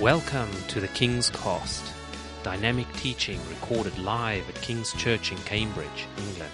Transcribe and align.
Welcome 0.00 0.50
to 0.70 0.80
the 0.80 0.88
King's 0.88 1.30
Cast, 1.30 1.84
dynamic 2.42 2.92
teaching 2.94 3.38
recorded 3.48 3.96
live 3.96 4.48
at 4.48 4.56
King's 4.56 4.92
Church 4.94 5.30
in 5.30 5.38
Cambridge, 5.38 6.08
England. 6.18 6.50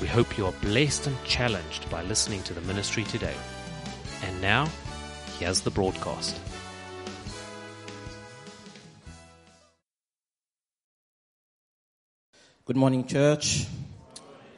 We 0.00 0.08
hope 0.08 0.36
you 0.36 0.46
are 0.46 0.52
blessed 0.60 1.06
and 1.06 1.16
challenged 1.24 1.88
by 1.90 2.02
listening 2.02 2.42
to 2.42 2.54
the 2.54 2.60
ministry 2.62 3.04
today. 3.04 3.36
And 4.24 4.40
now, 4.40 4.68
here's 5.38 5.60
the 5.60 5.70
broadcast. 5.70 6.40
Good 12.64 12.76
morning, 12.76 13.06
church, 13.06 13.66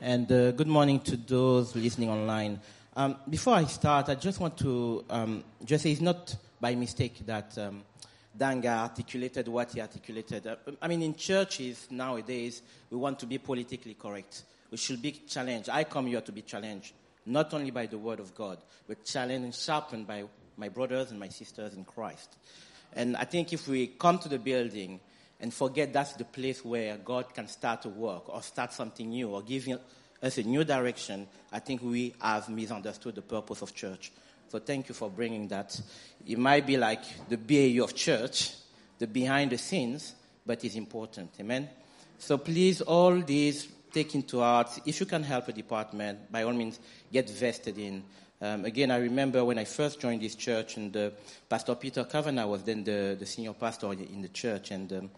and 0.01 0.33
uh, 0.33 0.53
good 0.53 0.69
morning 0.69 1.01
to 1.01 1.19
those 1.19 1.77
listening 1.77 2.09
online. 2.09 2.59
Um, 2.97 3.17
before 3.29 3.57
I 3.57 3.65
start, 3.65 4.09
I 4.09 4.15
just 4.15 4.41
want 4.41 4.57
to 4.59 5.05
um, 5.11 5.45
just 5.63 5.83
say 5.83 5.93
it's 5.93 6.01
not 6.01 6.35
by 6.59 6.75
mistake 6.75 7.19
that 7.27 7.59
um, 7.59 7.83
Danga 8.37 8.83
articulated 8.83 9.49
what 9.49 9.73
he 9.73 9.81
articulated. 9.81 10.47
Uh, 10.47 10.57
I 10.83 10.89
mean, 10.89 11.03
in 11.03 11.15
churches 11.15 11.87
nowadays, 11.91 12.63
we 12.91 12.97
want 12.97 13.19
to 13.21 13.27
be 13.27 13.39
politically 13.39 13.95
correct. 13.95 14.43
We 14.71 14.77
should 14.77 15.01
be 15.01 15.13
challenged. 15.13 15.69
I 15.69 15.85
come 15.85 16.07
here 16.07 16.21
to 16.21 16.33
be 16.33 16.43
challenged, 16.43 16.95
not 17.27 17.55
only 17.55 17.71
by 17.71 17.87
the 17.87 17.99
word 17.99 18.21
of 18.21 18.35
God, 18.35 18.59
but 18.89 19.05
challenged 19.05 19.45
and 19.45 19.55
sharpened 19.55 20.07
by 20.07 20.25
my 20.57 20.69
brothers 20.69 21.11
and 21.11 21.21
my 21.21 21.29
sisters 21.29 21.75
in 21.75 21.85
Christ. 21.85 22.37
And 22.93 23.17
I 23.17 23.25
think 23.25 23.53
if 23.53 23.69
we 23.69 23.89
come 23.89 24.19
to 24.21 24.29
the 24.29 24.39
building 24.39 25.01
and 25.41 25.53
forget 25.53 25.93
that's 25.93 26.15
the 26.15 26.25
place 26.25 26.65
where 26.65 26.97
God 26.97 27.35
can 27.35 27.49
start 27.49 27.83
to 27.83 27.89
work 27.89 28.29
or 28.29 28.43
start 28.43 28.73
something 28.73 29.09
new 29.09 29.31
or 29.31 29.43
give 29.43 29.69
us 30.23 30.39
a 30.39 30.43
new 30.43 30.65
direction, 30.65 31.27
I 31.53 31.59
think 31.59 31.83
we 31.83 32.15
have 32.21 32.49
misunderstood 32.49 33.15
the 33.15 33.23
purpose 33.23 33.63
of 33.63 33.75
church. 33.75 34.13
So 34.49 34.59
thank 34.59 34.89
you 34.89 34.95
for 34.95 35.11
bringing 35.11 35.49
that. 35.49 35.81
It 36.27 36.39
might 36.39 36.67
be 36.67 36.77
like 36.77 37.03
the 37.29 37.37
BAU 37.37 37.85
of 37.85 37.95
church, 37.95 38.53
the 38.99 39.07
behind 39.07 39.51
the 39.51 39.59
scenes, 39.59 40.15
but 40.47 40.65
it's 40.65 40.75
important. 40.75 41.31
Amen? 41.41 41.69
So 42.19 42.39
please, 42.39 42.81
all 42.81 43.21
these 43.21 43.69
take 43.93 44.15
into 44.15 44.41
heart. 44.41 44.81
If 44.85 45.01
you 45.01 45.07
can 45.07 45.23
help 45.23 45.49
a 45.49 45.53
department, 45.53 46.31
by 46.31 46.43
all 46.43 46.53
means, 46.53 46.81
get 47.13 47.31
vested 47.31 47.79
in. 47.79 48.03
Um, 48.41 48.65
again, 48.65 48.91
I 48.91 48.99
remember 48.99 49.45
when 49.45 49.59
I 49.59 49.65
first 49.65 50.01
joined 50.01 50.21
this 50.21 50.35
church, 50.35 50.77
and 50.77 50.95
uh, 50.97 51.11
Pastor 51.49 51.75
Peter 51.77 52.05
Kavanagh 52.05 52.47
was 52.47 52.63
then 52.65 52.85
the, 52.85 53.17
the 53.19 53.25
senior 53.25 53.53
pastor 53.53 53.93
in 53.93 54.23
the 54.23 54.29
church, 54.29 54.71
and 54.73 54.93
um, 54.93 55.11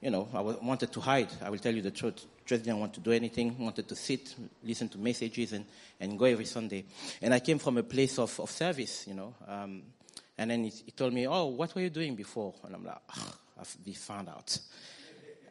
you 0.00 0.10
know, 0.10 0.28
I 0.32 0.40
wanted 0.40 0.92
to 0.92 1.00
hide. 1.00 1.28
I 1.42 1.50
will 1.50 1.58
tell 1.58 1.74
you 1.74 1.82
the 1.82 1.90
truth. 1.90 2.24
Just 2.48 2.64
didn't 2.64 2.80
want 2.80 2.94
to 2.94 3.00
do 3.00 3.12
anything. 3.12 3.58
Wanted 3.58 3.86
to 3.88 3.94
sit, 3.94 4.34
listen 4.64 4.88
to 4.88 4.96
messages, 4.96 5.52
and, 5.52 5.66
and 6.00 6.18
go 6.18 6.24
every 6.24 6.46
Sunday. 6.46 6.86
And 7.20 7.34
I 7.34 7.40
came 7.40 7.58
from 7.58 7.76
a 7.76 7.82
place 7.82 8.18
of, 8.18 8.40
of 8.40 8.50
service, 8.50 9.06
you 9.06 9.12
know. 9.12 9.34
Um, 9.46 9.82
and 10.38 10.50
then 10.50 10.64
he, 10.64 10.70
he, 10.86 10.90
told 10.92 11.12
me, 11.12 11.28
"Oh, 11.28 11.48
what 11.48 11.74
were 11.74 11.82
you 11.82 11.90
doing 11.90 12.14
before?" 12.14 12.54
And 12.64 12.74
I'm 12.74 12.86
like, 12.86 13.02
oh, 13.18 13.34
"I've 13.60 13.96
found 13.98 14.30
out." 14.30 14.58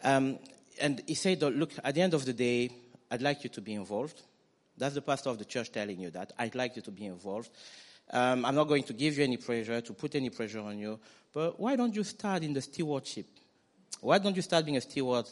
Um, 0.04 0.40
and 0.82 1.04
he 1.06 1.14
said, 1.14 1.40
"Look, 1.44 1.74
at 1.84 1.94
the 1.94 2.02
end 2.02 2.16
of 2.16 2.26
the 2.26 2.34
day, 2.34 2.72
I'd 3.12 3.22
like 3.22 3.44
you 3.44 3.52
to 3.52 3.62
be 3.62 3.76
involved. 3.76 4.20
That's 4.76 4.96
the 4.96 5.04
pastor 5.04 5.30
of 5.30 5.38
the 5.38 5.46
church 5.46 5.72
telling 5.72 6.00
you 6.00 6.10
that. 6.10 6.34
I'd 6.40 6.56
like 6.56 6.78
you 6.78 6.82
to 6.82 6.92
be 6.92 7.06
involved. 7.06 7.52
Um, 8.10 8.44
I'm 8.44 8.56
not 8.56 8.68
going 8.68 8.84
to 8.84 8.94
give 8.94 9.20
you 9.20 9.24
any 9.24 9.38
pressure, 9.38 9.82
to 9.82 9.94
put 9.94 10.16
any 10.16 10.32
pressure 10.32 10.62
on 10.62 10.80
you. 10.80 11.00
But 11.32 11.60
why 11.60 11.76
don't 11.76 11.96
you 11.96 12.04
start 12.04 12.42
in 12.42 12.54
the 12.54 12.62
stewardship?" 12.62 13.28
Why 14.02 14.20
don't 14.20 14.36
you 14.36 14.42
start 14.42 14.66
being 14.66 14.78
a 14.78 14.82
steward? 14.82 15.26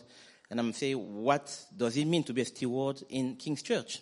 And 0.50 0.60
I'm 0.60 0.74
saying, 0.74 0.98
what 1.24 1.66
does 1.76 1.98
it 1.98 2.06
mean 2.06 2.24
to 2.26 2.34
be 2.34 2.42
a 2.42 2.46
steward 2.46 3.04
in 3.10 3.36
King's 3.36 3.62
Church? 3.62 4.02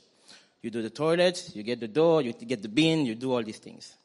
You 0.62 0.70
do 0.70 0.82
the 0.82 0.90
toilet, 0.90 1.52
you 1.54 1.64
get 1.64 1.80
the 1.80 1.88
door, 1.88 2.22
you 2.22 2.34
get 2.34 2.62
the 2.62 2.70
bin, 2.70 3.06
you 3.06 3.16
do 3.16 3.34
all 3.34 3.44
these 3.44 3.58
things. 3.58 3.96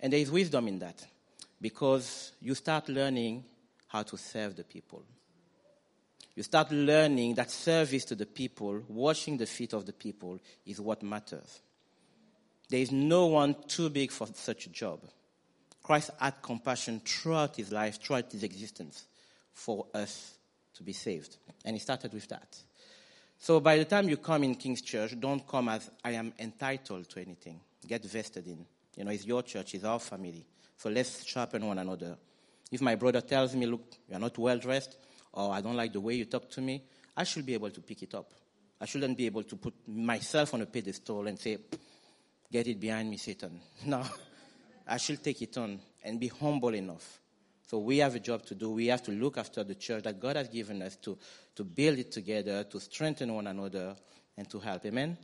And 0.00 0.12
there 0.12 0.20
is 0.20 0.30
wisdom 0.30 0.68
in 0.68 0.78
that 0.80 1.04
because 1.60 2.32
you 2.40 2.54
start 2.54 2.88
learning 2.88 3.44
how 3.88 4.02
to 4.02 4.16
serve 4.16 4.56
the 4.56 4.64
people. 4.64 5.02
You 6.34 6.42
start 6.42 6.70
learning 6.72 7.34
that 7.34 7.50
service 7.50 8.04
to 8.06 8.14
the 8.14 8.26
people, 8.26 8.82
washing 8.88 9.36
the 9.36 9.46
feet 9.46 9.74
of 9.74 9.84
the 9.84 9.92
people, 9.92 10.38
is 10.66 10.80
what 10.80 11.02
matters. 11.02 11.60
There 12.68 12.80
is 12.80 12.90
no 12.90 13.26
one 13.26 13.54
too 13.68 13.90
big 13.90 14.10
for 14.10 14.26
such 14.34 14.66
a 14.66 14.70
job. 14.70 15.00
Christ 15.82 16.10
had 16.18 16.40
compassion 16.40 17.00
throughout 17.04 17.56
his 17.56 17.70
life, 17.70 18.00
throughout 18.00 18.32
his 18.32 18.42
existence 18.42 19.04
for 19.52 19.86
us 19.92 20.34
to 20.74 20.82
be 20.82 20.92
saved. 20.92 21.36
And 21.64 21.76
he 21.76 21.80
started 21.80 22.12
with 22.12 22.28
that. 22.28 22.56
So 23.38 23.60
by 23.60 23.76
the 23.76 23.84
time 23.84 24.08
you 24.08 24.16
come 24.16 24.44
in 24.44 24.54
King's 24.54 24.82
Church, 24.82 25.18
don't 25.18 25.46
come 25.46 25.68
as 25.68 25.90
I 26.04 26.12
am 26.12 26.32
entitled 26.38 27.08
to 27.10 27.20
anything. 27.20 27.60
Get 27.86 28.04
vested 28.04 28.46
in. 28.46 28.64
You 28.96 29.04
know, 29.04 29.10
it's 29.10 29.26
your 29.26 29.42
church, 29.42 29.74
it's 29.74 29.84
our 29.84 29.98
family. 29.98 30.46
So 30.76 30.90
let's 30.90 31.24
sharpen 31.24 31.66
one 31.66 31.78
another. 31.78 32.16
If 32.70 32.80
my 32.80 32.94
brother 32.94 33.20
tells 33.20 33.54
me, 33.54 33.66
look, 33.66 33.82
you're 34.08 34.18
not 34.18 34.36
well 34.38 34.58
dressed, 34.58 34.96
or 35.32 35.52
I 35.52 35.60
don't 35.60 35.76
like 35.76 35.92
the 35.92 36.00
way 36.00 36.14
you 36.14 36.24
talk 36.24 36.50
to 36.50 36.60
me, 36.60 36.82
I 37.16 37.24
should 37.24 37.44
be 37.44 37.54
able 37.54 37.70
to 37.70 37.80
pick 37.80 38.02
it 38.02 38.14
up. 38.14 38.32
I 38.80 38.84
shouldn't 38.84 39.16
be 39.16 39.26
able 39.26 39.44
to 39.44 39.56
put 39.56 39.74
myself 39.86 40.54
on 40.54 40.62
a 40.62 40.66
pedestal 40.66 41.26
and 41.26 41.38
say, 41.38 41.58
get 42.50 42.66
it 42.66 42.80
behind 42.80 43.10
me, 43.10 43.16
Satan. 43.16 43.60
No. 43.86 44.04
I 44.86 44.96
should 44.96 45.22
take 45.22 45.40
it 45.42 45.56
on 45.56 45.80
and 46.04 46.18
be 46.18 46.28
humble 46.28 46.74
enough 46.74 47.21
so 47.72 47.78
we 47.78 47.96
have 47.98 48.14
a 48.14 48.20
job 48.20 48.44
to 48.44 48.54
do. 48.54 48.72
We 48.72 48.88
have 48.88 49.02
to 49.04 49.12
look 49.12 49.38
after 49.38 49.64
the 49.64 49.74
church 49.74 50.02
that 50.02 50.20
God 50.20 50.36
has 50.36 50.46
given 50.48 50.82
us 50.82 50.96
to, 50.96 51.16
to 51.56 51.64
build 51.64 51.98
it 51.98 52.12
together, 52.12 52.64
to 52.64 52.78
strengthen 52.78 53.32
one 53.32 53.46
another, 53.46 53.96
and 54.36 54.46
to 54.50 54.60
help. 54.60 54.84
Amen? 54.84 55.16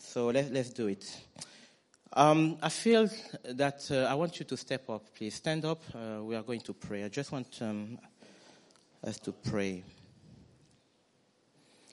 So 0.00 0.26
let, 0.26 0.52
let's 0.52 0.70
do 0.70 0.88
it. 0.88 1.08
Um, 2.12 2.58
I 2.60 2.68
feel 2.68 3.08
that 3.44 3.88
uh, 3.92 4.10
I 4.10 4.14
want 4.14 4.40
you 4.40 4.44
to 4.44 4.56
step 4.56 4.90
up, 4.90 5.14
please. 5.14 5.36
Stand 5.36 5.64
up. 5.64 5.84
Uh, 5.94 6.24
we 6.24 6.34
are 6.34 6.42
going 6.42 6.62
to 6.62 6.74
pray. 6.74 7.04
I 7.04 7.08
just 7.08 7.30
want 7.30 7.56
um, 7.60 7.96
us 9.06 9.20
to 9.20 9.30
pray. 9.30 9.84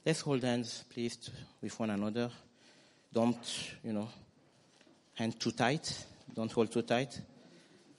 Let's 0.04 0.22
hold 0.22 0.42
hands, 0.42 0.84
please, 0.92 1.30
with 1.62 1.80
one 1.80 1.92
another. 1.92 2.32
Don't, 3.14 3.38
you 3.84 3.94
know, 3.94 4.10
hand 5.14 5.40
too 5.40 5.52
tight. 5.52 6.06
Don't 6.34 6.52
hold 6.52 6.72
too 6.72 6.82
tight. 6.82 7.22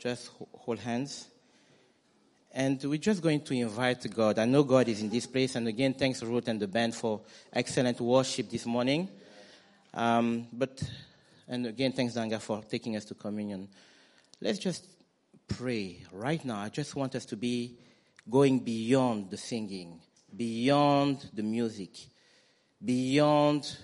Just 0.01 0.33
hold 0.59 0.81
hands. 0.81 1.29
And 2.57 2.81
we're 2.85 2.99
just 2.99 3.21
going 3.21 3.41
to 3.41 3.55
invite 3.55 4.07
God. 4.15 4.39
I 4.39 4.45
know 4.45 4.63
God 4.63 4.87
is 4.87 5.01
in 5.01 5.09
this 5.09 5.27
place. 5.27 5.57
And 5.57 5.67
again, 5.67 5.93
thanks 5.93 6.23
Ruth 6.23 6.47
and 6.47 6.61
the 6.61 6.69
band 6.69 6.95
for 6.95 7.21
excellent 7.53 8.01
worship 8.01 8.49
this 8.49 8.65
morning. 8.65 9.09
Um, 9.93 10.47
but, 10.53 10.81
and 11.49 11.67
again, 11.67 11.91
thanks 11.91 12.15
Danga 12.15 12.41
for 12.41 12.63
taking 12.63 12.95
us 12.95 13.07
to 13.07 13.15
communion. 13.15 13.67
Let's 14.41 14.61
just 14.61 14.87
pray 15.49 16.05
right 16.13 16.45
now. 16.45 16.61
I 16.61 16.69
just 16.69 16.95
want 16.95 17.17
us 17.17 17.25
to 17.27 17.37
be 17.37 17.77
going 18.31 18.61
beyond 18.61 19.31
the 19.31 19.37
singing, 19.37 20.01
beyond 20.37 21.29
the 21.35 21.43
music, 21.43 22.07
beyond 22.85 23.77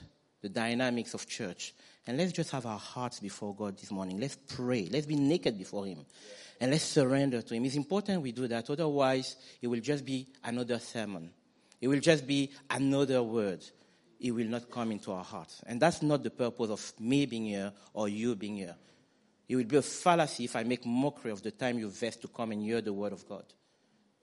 the 0.43 0.49
dynamics 0.49 1.13
of 1.13 1.27
church. 1.27 1.75
And 2.07 2.17
let's 2.17 2.31
just 2.31 2.53
have 2.53 2.67
our 2.67 2.79
hearts 2.79 3.19
before 3.19 3.53
God 3.53 3.77
this 3.77 3.91
morning. 3.91 4.21
Let's 4.21 4.39
pray. 4.47 4.89
Let's 4.89 5.07
be 5.07 5.17
naked 5.17 5.59
before 5.59 5.87
Him 5.87 6.07
and 6.61 6.71
let's 6.71 6.85
surrender 6.85 7.41
to 7.41 7.55
Him. 7.55 7.65
It's 7.65 7.75
important 7.75 8.23
we 8.23 8.33
do 8.33 8.47
that. 8.49 8.69
Otherwise, 8.69 9.37
it 9.63 9.67
will 9.67 9.81
just 9.81 10.05
be 10.05 10.27
another 10.45 10.79
sermon. 10.79 11.31
It 11.81 11.89
will 11.89 12.01
just 12.01 12.27
be 12.27 12.51
another 12.69 13.23
word. 13.23 13.65
It 14.21 14.33
will 14.33 14.47
not 14.47 14.71
come 14.71 14.93
into 14.93 15.13
our 15.13 15.25
hearts. 15.25 15.63
And 15.67 15.81
that's 15.81 16.03
not 16.03 16.23
the 16.23 16.31
purpose 16.31 16.69
of 16.69 16.93
me 17.01 17.25
being 17.25 17.47
here 17.47 17.73
or 17.95 18.09
you 18.09 18.37
being 18.37 18.57
here. 18.57 18.77
It 19.49 19.57
will 19.57 19.65
be 19.65 19.79
a 19.79 19.83
fallacy 19.83 20.45
if 20.45 20.55
I 20.55 20.63
make 20.63 20.85
mockery 20.85 21.31
of 21.31 21.43
the 21.43 21.51
time 21.51 21.79
you 21.79 21.87
invest 21.87 22.21
to 22.23 22.29
come 22.29 22.53
and 22.53 22.63
hear 22.63 22.83
the 22.83 22.93
word 22.93 23.13
of 23.13 23.27
God. 23.27 23.45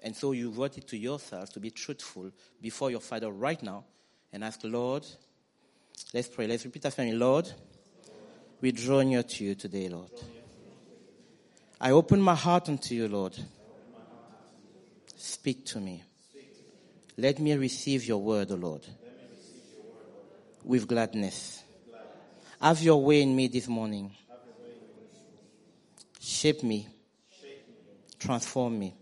And 0.04 0.16
so 0.16 0.32
you 0.32 0.52
wrote 0.52 0.78
it 0.78 0.88
to 0.90 0.98
yourself 0.98 1.52
to 1.54 1.60
be 1.60 1.72
truthful 1.72 2.32
before 2.62 2.92
your 2.92 3.00
Father 3.00 3.32
right 3.32 3.62
now 3.64 3.86
and 4.32 4.44
ask, 4.44 4.60
Lord, 4.64 5.06
let's 6.14 6.28
pray. 6.28 6.46
Let's 6.46 6.64
repeat 6.64 6.86
after 6.86 7.02
me. 7.02 7.14
Lord, 7.14 7.52
we 8.62 8.72
draw 8.72 9.02
near 9.02 9.24
to 9.24 9.44
you 9.44 9.56
today, 9.56 9.90
Lord. 9.90 10.12
I 11.80 11.92
open 11.92 12.20
my 12.22 12.34
heart 12.34 12.70
unto 12.70 12.96
you, 12.96 13.08
Lord. 13.08 13.38
Speak 15.16 15.66
to 15.66 15.80
me. 15.80 16.04
Let 17.18 17.40
me 17.40 17.54
receive 17.56 18.06
your 18.06 18.22
word, 18.22 18.52
O 18.52 18.56
Lord, 18.56 18.82
with 20.64 20.88
gladness. 20.88 21.64
Have 22.62 22.82
your 22.82 23.04
way 23.04 23.22
in 23.22 23.36
me 23.36 23.48
this 23.48 23.68
morning. 23.68 24.12
Shape 26.20 26.64
me. 26.64 26.88
Transform 28.20 28.80
me. 28.80 28.96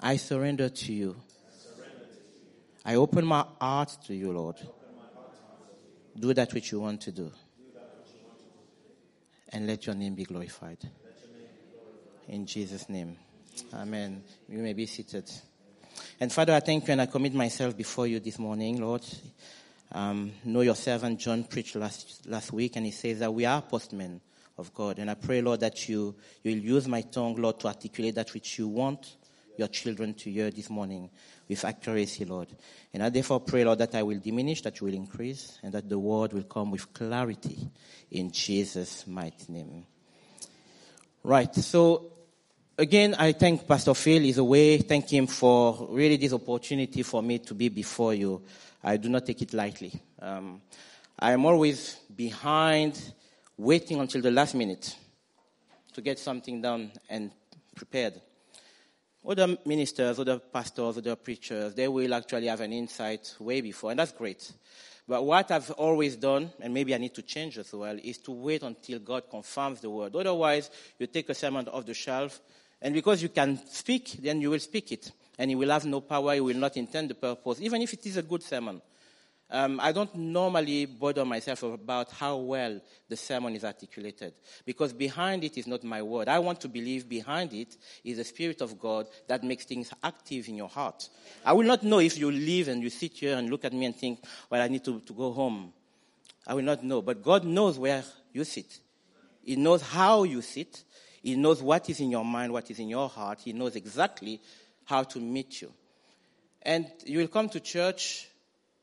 I 0.00 0.16
surrender 0.16 0.68
to 0.68 0.92
you. 0.92 1.16
I 2.84 2.94
open 2.96 3.24
my 3.24 3.44
heart 3.60 3.96
to 4.06 4.14
you, 4.14 4.32
Lord. 4.32 4.56
Do 6.18 6.34
that 6.34 6.52
which 6.52 6.72
you 6.72 6.80
want 6.80 7.00
to 7.02 7.12
do 7.12 7.32
and 9.52 9.66
let 9.66 9.86
your 9.86 9.94
name 9.94 10.14
be 10.14 10.24
glorified. 10.24 10.78
In 12.28 12.46
Jesus' 12.46 12.88
name. 12.88 13.16
Amen. 13.74 14.22
You 14.48 14.58
may 14.58 14.72
be 14.72 14.86
seated. 14.86 15.30
And 16.20 16.32
Father, 16.32 16.52
I 16.52 16.60
thank 16.60 16.86
you 16.86 16.92
and 16.92 17.00
I 17.00 17.06
commit 17.06 17.34
myself 17.34 17.76
before 17.76 18.06
you 18.06 18.20
this 18.20 18.38
morning, 18.38 18.80
Lord. 18.80 19.04
Um, 19.90 20.32
know 20.44 20.60
your 20.60 20.74
servant 20.74 21.18
John 21.18 21.44
preached 21.44 21.74
last, 21.76 22.26
last 22.26 22.52
week 22.52 22.76
and 22.76 22.84
he 22.84 22.92
says 22.92 23.20
that 23.20 23.32
we 23.32 23.46
are 23.46 23.62
postmen 23.62 24.20
of 24.58 24.74
God. 24.74 24.98
And 24.98 25.10
I 25.10 25.14
pray, 25.14 25.40
Lord, 25.40 25.60
that 25.60 25.88
you 25.88 26.14
you 26.42 26.54
will 26.54 26.62
use 26.62 26.86
my 26.86 27.00
tongue, 27.00 27.36
Lord, 27.36 27.60
to 27.60 27.68
articulate 27.68 28.16
that 28.16 28.34
which 28.34 28.58
you 28.58 28.68
want 28.68 29.16
your 29.58 29.68
children 29.68 30.14
to 30.14 30.30
hear 30.30 30.50
this 30.50 30.70
morning 30.70 31.10
with 31.48 31.64
accuracy, 31.64 32.24
Lord. 32.24 32.48
And 32.94 33.02
I 33.02 33.08
therefore 33.08 33.40
pray, 33.40 33.64
Lord, 33.64 33.78
that 33.78 33.94
I 33.94 34.02
will 34.02 34.18
diminish, 34.18 34.62
that 34.62 34.80
you 34.80 34.86
will 34.86 34.94
increase, 34.94 35.58
and 35.62 35.72
that 35.74 35.88
the 35.88 35.98
word 35.98 36.32
will 36.32 36.44
come 36.44 36.70
with 36.70 36.92
clarity 36.92 37.58
in 38.10 38.30
Jesus' 38.30 39.06
mighty 39.06 39.52
name. 39.52 39.84
Right. 41.24 41.54
So 41.54 42.12
again, 42.78 43.16
I 43.18 43.32
thank 43.32 43.66
Pastor 43.66 43.94
Phil. 43.94 44.22
He's 44.22 44.38
away. 44.38 44.78
Thank 44.78 45.10
him 45.10 45.26
for 45.26 45.88
really 45.90 46.16
this 46.16 46.32
opportunity 46.32 47.02
for 47.02 47.22
me 47.22 47.40
to 47.40 47.54
be 47.54 47.68
before 47.68 48.14
you. 48.14 48.42
I 48.82 48.96
do 48.96 49.08
not 49.08 49.26
take 49.26 49.42
it 49.42 49.52
lightly. 49.52 49.92
Um, 50.20 50.62
I 51.18 51.32
am 51.32 51.44
always 51.44 51.96
behind, 52.14 53.12
waiting 53.56 53.98
until 53.98 54.22
the 54.22 54.30
last 54.30 54.54
minute 54.54 54.96
to 55.94 56.00
get 56.00 56.20
something 56.20 56.62
done 56.62 56.92
and 57.10 57.32
prepared. 57.74 58.20
Other 59.28 59.58
ministers, 59.66 60.18
other 60.18 60.38
pastors, 60.38 60.96
other 60.96 61.14
preachers, 61.14 61.74
they 61.74 61.86
will 61.86 62.14
actually 62.14 62.46
have 62.46 62.62
an 62.62 62.72
insight 62.72 63.34
way 63.38 63.60
before, 63.60 63.90
and 63.90 64.00
that's 64.00 64.12
great. 64.12 64.50
But 65.06 65.22
what 65.22 65.50
I've 65.50 65.70
always 65.72 66.16
done, 66.16 66.50
and 66.60 66.72
maybe 66.72 66.94
I 66.94 66.98
need 66.98 67.14
to 67.14 67.20
change 67.20 67.58
as 67.58 67.70
well, 67.74 67.98
is 68.02 68.16
to 68.18 68.32
wait 68.32 68.62
until 68.62 69.00
God 69.00 69.24
confirms 69.30 69.82
the 69.82 69.90
word. 69.90 70.16
Otherwise, 70.16 70.70
you 70.98 71.06
take 71.06 71.28
a 71.28 71.34
sermon 71.34 71.68
off 71.68 71.84
the 71.84 71.92
shelf, 71.92 72.40
and 72.80 72.94
because 72.94 73.22
you 73.22 73.28
can 73.28 73.60
speak, 73.66 74.12
then 74.22 74.40
you 74.40 74.48
will 74.48 74.60
speak 74.60 74.92
it. 74.92 75.12
And 75.38 75.50
you 75.50 75.58
will 75.58 75.70
have 75.70 75.84
no 75.84 76.00
power, 76.00 76.34
you 76.34 76.44
will 76.44 76.56
not 76.56 76.78
intend 76.78 77.10
the 77.10 77.14
purpose, 77.14 77.60
even 77.60 77.82
if 77.82 77.92
it 77.92 78.06
is 78.06 78.16
a 78.16 78.22
good 78.22 78.42
sermon. 78.42 78.80
Um, 79.50 79.80
I 79.82 79.92
don't 79.92 80.14
normally 80.14 80.84
bother 80.84 81.24
myself 81.24 81.62
about 81.62 82.12
how 82.12 82.36
well 82.36 82.80
the 83.08 83.16
sermon 83.16 83.56
is 83.56 83.64
articulated 83.64 84.34
because 84.66 84.92
behind 84.92 85.42
it 85.42 85.56
is 85.56 85.66
not 85.66 85.82
my 85.82 86.02
word. 86.02 86.28
I 86.28 86.38
want 86.38 86.60
to 86.62 86.68
believe 86.68 87.08
behind 87.08 87.54
it 87.54 87.78
is 88.04 88.18
the 88.18 88.24
Spirit 88.24 88.60
of 88.60 88.78
God 88.78 89.06
that 89.26 89.42
makes 89.42 89.64
things 89.64 89.90
active 90.02 90.48
in 90.48 90.56
your 90.56 90.68
heart. 90.68 91.08
I 91.46 91.54
will 91.54 91.64
not 91.64 91.82
know 91.82 91.98
if 91.98 92.18
you 92.18 92.30
leave 92.30 92.68
and 92.68 92.82
you 92.82 92.90
sit 92.90 93.14
here 93.14 93.38
and 93.38 93.48
look 93.48 93.64
at 93.64 93.72
me 93.72 93.86
and 93.86 93.96
think, 93.96 94.22
well, 94.50 94.60
I 94.60 94.68
need 94.68 94.84
to, 94.84 95.00
to 95.00 95.12
go 95.14 95.32
home. 95.32 95.72
I 96.46 96.52
will 96.52 96.62
not 96.62 96.84
know. 96.84 97.00
But 97.00 97.22
God 97.22 97.44
knows 97.44 97.78
where 97.78 98.04
you 98.34 98.44
sit. 98.44 98.78
He 99.42 99.56
knows 99.56 99.80
how 99.80 100.24
you 100.24 100.42
sit. 100.42 100.84
He 101.22 101.36
knows 101.36 101.62
what 101.62 101.88
is 101.88 102.00
in 102.00 102.10
your 102.10 102.24
mind, 102.24 102.52
what 102.52 102.70
is 102.70 102.78
in 102.78 102.88
your 102.90 103.08
heart. 103.08 103.40
He 103.40 103.54
knows 103.54 103.76
exactly 103.76 104.42
how 104.84 105.04
to 105.04 105.18
meet 105.20 105.62
you. 105.62 105.72
And 106.60 106.86
you 107.06 107.18
will 107.18 107.28
come 107.28 107.48
to 107.50 107.60
church 107.60 108.28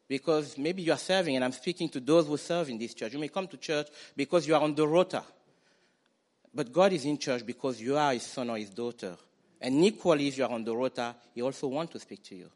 because 0.08 0.58
maybe 0.58 0.82
you 0.82 0.92
are 0.92 0.98
serving, 0.98 1.36
and 1.36 1.44
I'm 1.44 1.52
speaking 1.52 1.90
to 1.90 2.00
those 2.00 2.28
who 2.28 2.38
serve 2.38 2.70
in 2.70 2.78
this 2.78 2.94
church. 2.94 3.14
You 3.14 3.20
may 3.20 3.28
come 3.28 3.48
to 3.48 3.58
church 3.58 3.88
because 4.16 4.48
you 4.48 4.56
are 4.56 4.62
on 4.62 4.76
the 4.76 4.88
rota. 4.88 5.24
But 6.54 6.72
God 6.72 6.94
is 6.94 7.06
in 7.06 7.18
church 7.18 7.46
because 7.46 7.82
you 7.82 7.98
are 7.98 8.14
his 8.14 8.24
son 8.24 8.50
or 8.50 8.58
his 8.58 8.70
daughter. 8.70 9.18
And 9.60 9.84
equally, 9.84 10.28
if 10.28 10.38
you 10.38 10.46
are 10.46 10.52
on 10.52 10.64
the 10.64 10.76
rota, 10.76 11.16
he 11.34 11.42
also 11.42 11.68
wants 11.68 11.94
to 11.94 12.00
speak 12.00 12.24
to 12.26 12.36
you. 12.36 12.50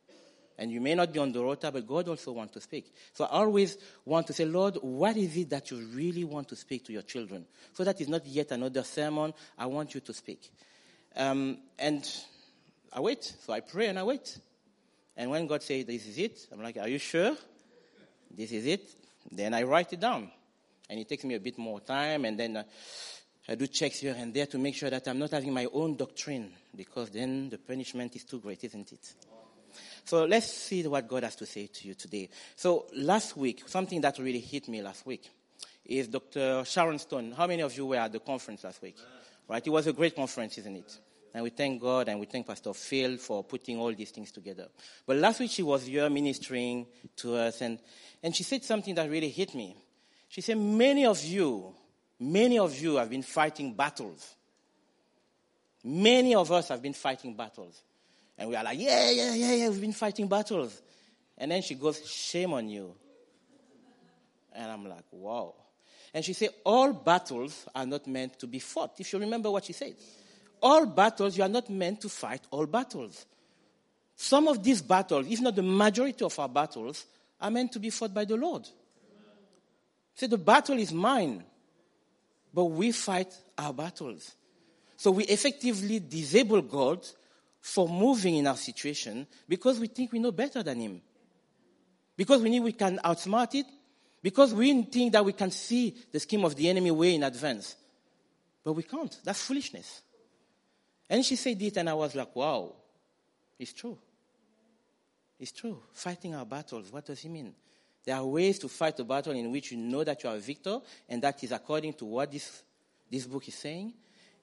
And 0.58 0.72
you 0.72 0.82
may 0.82 0.94
not 0.94 1.12
be 1.12 1.20
on 1.20 1.32
the 1.32 1.42
rota, 1.42 1.72
but 1.72 1.88
God 1.88 2.10
also 2.10 2.34
wants 2.34 2.54
to 2.54 2.62
speak. 2.62 2.94
So 3.14 3.24
I 3.24 3.30
always 3.30 3.78
want 4.06 4.28
to 4.28 4.34
say, 4.34 4.44
Lord, 4.46 4.78
what 4.82 5.16
is 5.16 5.36
it 5.38 5.50
that 5.52 5.72
you 5.72 5.78
really 5.94 6.26
want 6.26 6.50
to 6.50 6.56
speak 6.56 6.86
to 6.86 6.94
your 6.94 7.02
children? 7.02 7.46
So 7.74 7.84
that 7.86 8.00
is 8.02 8.10
not 8.10 8.26
yet 8.26 8.52
another 8.52 8.84
sermon. 8.84 9.34
I 9.58 9.66
want 9.68 9.96
you 9.96 10.02
to 10.02 10.14
speak. 10.14 10.52
Um, 11.16 11.60
and 11.78 12.06
I 12.92 13.00
wait. 13.00 13.24
So 13.24 13.54
I 13.54 13.62
pray 13.62 13.88
and 13.88 13.98
I 13.98 14.04
wait. 14.04 14.38
And 15.20 15.30
when 15.30 15.48
God 15.48 15.62
says, 15.62 15.84
This 15.84 16.08
is 16.08 16.18
it, 16.18 16.48
I'm 16.50 16.64
like, 16.64 16.78
Are 16.78 16.88
you 16.88 16.98
sure? 16.98 17.36
This 18.32 18.54
is 18.54 18.66
it? 18.66 18.90
Then 19.30 19.54
I 19.54 19.64
write 19.64 19.92
it 19.92 20.00
down. 20.00 20.32
And 20.90 20.98
it 20.98 21.10
takes 21.10 21.26
me 21.26 21.36
a 21.36 21.40
bit 21.42 21.58
more 21.58 21.82
time, 21.82 22.24
and 22.24 22.40
then 22.40 22.56
uh, 22.56 22.64
I 23.48 23.56
do 23.56 23.68
checks 23.68 24.00
here 24.00 24.16
and 24.18 24.34
there 24.34 24.46
to 24.46 24.58
make 24.58 24.76
sure 24.76 24.90
that 24.90 25.08
I'm 25.10 25.20
not 25.20 25.32
having 25.32 25.54
my 25.54 25.68
own 25.74 25.98
doctrine, 25.98 26.52
because 26.74 27.10
then 27.10 27.50
the 27.50 27.58
punishment 27.58 28.16
is 28.16 28.24
too 28.24 28.40
great, 28.40 28.64
isn't 28.64 28.94
it? 28.94 29.14
So 30.06 30.24
let's 30.24 30.52
see 30.52 30.88
what 30.88 31.08
God 31.08 31.24
has 31.24 31.36
to 31.36 31.46
say 31.46 31.68
to 31.68 31.88
you 31.88 31.96
today. 31.96 32.30
So 32.56 32.86
last 32.96 33.36
week, 33.36 33.64
something 33.68 34.00
that 34.02 34.18
really 34.20 34.40
hit 34.40 34.70
me 34.70 34.82
last 34.82 35.06
week 35.06 35.30
is 35.86 36.08
Dr. 36.08 36.64
Sharon 36.66 36.98
Stone. 36.98 37.34
How 37.34 37.46
many 37.46 37.62
of 37.62 37.76
you 37.76 37.86
were 37.88 37.98
at 37.98 38.14
the 38.14 38.20
conference 38.20 38.64
last 38.64 38.82
week? 38.82 38.96
Right? 39.50 39.68
It 39.68 39.70
was 39.70 39.86
a 39.86 39.94
great 39.94 40.16
conference, 40.16 40.58
isn't 40.60 40.78
it? 40.78 40.98
And 41.34 41.44
we 41.44 41.52
thank 41.52 41.82
God 41.82 42.10
and 42.10 42.20
we 42.20 42.26
thank 42.26 42.48
Pastor 42.48 42.74
Phil 42.74 43.18
for 43.18 43.44
putting 43.44 43.78
all 43.78 43.94
these 43.94 44.12
things 44.12 44.32
together. 44.32 44.68
But 45.06 45.18
last 45.18 45.40
week 45.40 45.52
she 45.52 45.62
was 45.62 45.86
here 45.86 46.10
ministering 46.10 46.88
to 47.18 47.36
us 47.36 47.62
and, 47.62 47.80
and 48.24 48.36
she 48.36 48.44
said 48.44 48.64
something 48.64 48.96
that 48.96 49.10
really 49.10 49.30
hit 49.30 49.54
me. 49.54 49.76
She 50.28 50.42
said, 50.42 50.58
Many 50.58 51.06
of 51.06 51.24
you, 51.24 51.74
many 52.20 52.58
of 52.58 52.80
you 52.80 52.96
have 52.96 53.10
been 53.10 53.22
fighting 53.22 53.74
battles. 53.74 54.36
Many 55.84 56.36
of 56.36 56.52
us 56.52 56.70
have 56.70 56.82
been 56.82 56.94
fighting 56.94 57.36
battles. 57.36 57.82
And 58.38 58.50
we 58.50 58.56
are 58.56 58.64
like, 58.64 58.80
Yeah, 58.80 59.12
yeah, 59.12 59.34
yeah, 59.36 59.54
yeah, 59.54 59.70
we've 59.70 59.82
been 59.82 59.94
fighting 59.94 60.28
battles. 60.28 60.82
And 61.38 61.52
then 61.52 61.62
she 61.62 61.76
goes, 61.76 62.10
Shame 62.10 62.54
on 62.54 62.70
you. 62.70 62.96
And 64.54 64.72
I'm 64.72 64.88
like, 64.88 65.06
Wow. 65.12 65.54
And 66.12 66.26
she 66.26 66.34
said, 66.34 66.50
All 66.66 66.92
battles 66.92 67.68
are 67.76 67.86
not 67.86 68.08
meant 68.08 68.40
to 68.40 68.48
be 68.48 68.58
fought. 68.58 69.00
If 69.00 69.14
you 69.14 69.20
remember 69.20 69.52
what 69.52 69.66
she 69.66 69.74
said 69.74 69.96
all 70.62 70.86
battles, 70.86 71.38
you 71.38 71.44
are 71.44 71.50
not 71.50 71.70
meant 71.70 72.02
to 72.02 72.10
fight 72.10 72.42
all 72.52 72.66
battles. 72.66 73.26
Some 74.16 74.48
of 74.48 74.64
these 74.64 74.82
battles, 74.82 75.28
if 75.30 75.40
not 75.40 75.56
the 75.56 75.64
majority 75.64 76.26
of 76.26 76.38
our 76.40 76.50
battles, 76.50 77.06
are 77.40 77.50
meant 77.52 77.72
to 77.72 77.80
be 77.80 77.90
fought 77.90 78.14
by 78.14 78.26
the 78.26 78.36
Lord. 78.36 78.68
See, 80.16 80.28
the 80.28 80.38
battle 80.38 80.78
is 80.78 80.92
mine, 80.92 81.44
but 82.54 82.66
we 82.66 82.92
fight 82.92 83.34
our 83.58 83.74
battles. 83.74 84.36
So 84.98 85.12
we 85.12 85.24
effectively 85.26 86.00
disable 86.00 86.62
God 86.62 87.08
for 87.62 87.88
moving 87.88 88.36
in 88.36 88.48
our 88.48 88.58
situation 88.58 89.26
because 89.48 89.80
we 89.80 89.88
think 89.88 90.12
we 90.12 90.20
know 90.20 90.32
better 90.32 90.62
than 90.62 90.80
Him. 90.80 91.02
Because 92.18 92.42
we 92.42 92.50
think 92.50 92.66
we 92.66 92.74
can 92.74 93.00
outsmart 93.06 93.56
it. 93.56 93.66
Because 94.22 94.54
we 94.54 94.84
think 94.84 95.14
that 95.14 95.24
we 95.24 95.32
can 95.32 95.52
see 95.52 95.96
the 96.12 96.20
scheme 96.20 96.44
of 96.44 96.54
the 96.58 96.68
enemy 96.68 96.92
way 96.92 97.16
in 97.16 97.24
advance. 97.24 97.78
But 98.66 98.74
we 98.74 98.84
can't. 98.84 99.18
That's 99.24 99.42
foolishness. 99.42 100.02
And 101.10 101.26
she 101.26 101.36
said 101.36 101.62
it, 101.62 101.78
and 101.78 101.90
I 101.90 101.94
was 101.94 102.14
like, 102.14 102.36
wow, 102.36 102.74
it's 103.58 103.74
true. 103.74 103.98
It's 105.40 105.52
true. 105.52 105.82
Fighting 105.94 106.36
our 106.36 106.46
battles, 106.46 106.92
what 106.92 107.06
does 107.06 107.20
he 107.20 107.30
mean? 107.30 107.54
There 108.06 108.16
are 108.16 108.26
ways 108.26 108.60
to 108.60 108.68
fight 108.68 109.00
a 109.00 109.04
battle 109.04 109.34
in 109.34 109.52
which 109.52 109.72
you 109.72 109.78
know 109.78 110.04
that 110.04 110.24
you 110.24 110.30
are 110.30 110.36
a 110.36 110.40
victor, 110.40 110.80
and 111.08 111.22
that 111.22 111.44
is 111.44 111.52
according 111.52 111.94
to 111.94 112.06
what 112.06 112.32
this, 112.32 112.64
this 113.10 113.26
book 113.26 113.48
is 113.48 113.56
saying. 113.56 113.94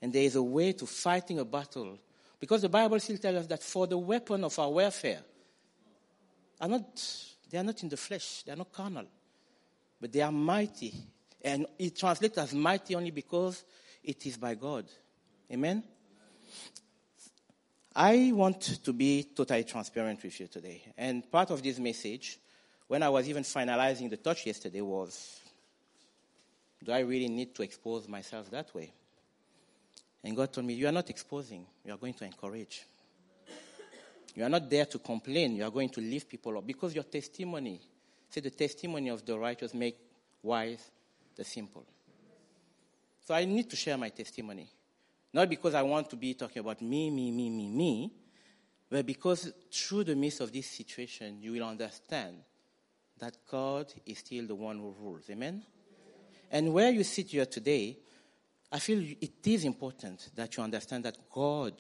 And 0.03 0.13
there 0.13 0.23
is 0.23 0.37
a 0.37 0.43
way 0.43 0.73
to 0.73 0.87
fighting 0.87 1.39
a 1.39 1.45
battle. 1.45 1.99
Because 2.39 2.63
the 2.63 2.69
Bible 2.69 3.01
still 3.01 3.19
tells 3.19 3.37
us 3.37 3.47
that 3.47 3.63
for 3.63 3.87
the 3.87 3.97
weapon 3.97 4.45
of 4.45 4.59
our 4.59 4.71
warfare 4.71 5.21
are 6.61 6.69
not, 6.69 6.85
they 7.51 7.59
are 7.59 7.65
not 7.65 7.83
in 7.83 7.89
the 7.89 7.97
flesh, 7.97 8.43
they 8.43 8.53
are 8.53 8.57
not 8.57 8.73
carnal, 8.73 9.07
but 10.01 10.13
they 10.13 10.21
are 10.21 10.33
mighty. 10.33 10.93
And 11.43 11.67
it 11.79 11.97
translates 11.97 12.37
as 12.39 12.55
mighty 12.55 12.95
only 12.95 13.11
because 13.11 13.65
it 14.03 14.27
is 14.27 14.37
by 14.37 14.55
God. 14.55 14.85
Amen? 15.51 15.83
I 17.95 18.31
want 18.35 18.61
to 18.85 18.93
be 18.93 19.29
totally 19.35 19.65
transparent 19.65 20.23
with 20.23 20.39
you 20.39 20.49
today. 20.49 20.83
And 20.99 21.31
part 21.31 21.51
of 21.51 21.63
this 21.63 21.79
message, 21.79 22.39
when 22.87 23.03
I 23.03 23.09
was 23.09 23.29
even 23.29 23.43
finalizing 23.43 24.11
the 24.11 24.19
touch 24.19 24.47
yesterday, 24.47 24.83
was 24.83 25.41
do 26.85 26.93
I 26.93 27.01
really 27.01 27.29
need 27.29 27.55
to 27.55 27.63
expose 27.63 28.07
myself 28.07 28.51
that 28.51 28.75
way? 28.75 28.93
And 30.23 30.37
God 30.37 30.53
told 30.53 30.67
me, 30.67 30.75
You 30.75 30.89
are 30.89 30.93
not 30.93 31.09
exposing, 31.09 31.67
you 31.85 31.93
are 31.93 31.97
going 31.97 32.15
to 32.15 32.25
encourage. 32.25 32.85
You 34.35 34.45
are 34.45 34.51
not 34.51 34.69
there 34.69 34.85
to 34.85 34.99
complain, 34.99 35.57
you 35.57 35.65
are 35.65 35.71
going 35.71 35.89
to 35.89 36.01
lift 36.01 36.29
people 36.29 36.59
up 36.59 36.67
because 36.67 36.95
your 36.95 37.05
testimony, 37.05 37.81
say 38.29 38.43
the 38.43 38.51
testimony 38.51 39.09
of 39.09 39.25
the 39.25 39.39
righteous 39.39 39.73
make 39.73 39.97
wise 40.43 40.91
the 41.35 41.45
simple. 41.45 41.87
So 43.27 43.35
I 43.35 43.47
need 43.47 43.71
to 43.71 43.77
share 43.77 43.97
my 43.97 44.11
testimony. 44.11 44.69
Not 45.33 45.49
because 45.49 45.75
I 45.75 45.83
want 45.83 46.09
to 46.11 46.17
be 46.17 46.35
talking 46.35 46.61
about 46.61 46.81
me, 46.81 47.11
me, 47.11 47.31
me, 47.31 47.51
me, 47.51 47.69
me, 47.69 48.13
but 48.89 49.05
because 49.05 49.53
through 49.73 50.05
the 50.05 50.17
midst 50.17 50.41
of 50.41 50.53
this 50.53 50.67
situation, 50.67 51.39
you 51.41 51.53
will 51.53 51.65
understand 51.65 52.37
that 53.19 53.37
God 53.51 53.93
is 54.05 54.19
still 54.19 54.47
the 54.47 54.55
one 54.55 54.79
who 54.79 54.95
rules. 55.01 55.29
Amen? 55.31 55.63
And 56.51 56.73
where 56.73 56.91
you 56.91 57.03
sit 57.03 57.29
here 57.29 57.47
today, 57.47 57.99
I 58.71 58.79
feel 58.79 59.05
it 59.21 59.47
is 59.47 59.65
important 59.65 60.31
that 60.37 60.57
you 60.57 60.63
understand 60.63 61.05
that 61.05 61.17
God, 61.33 61.75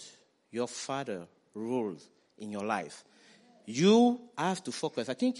your 0.50 0.66
Father, 0.66 1.26
rules 1.54 2.08
in 2.38 2.50
your 2.50 2.64
life. 2.64 3.04
You 3.66 4.20
have 4.36 4.62
to 4.64 4.72
focus. 4.72 5.08
I 5.08 5.14
think 5.14 5.38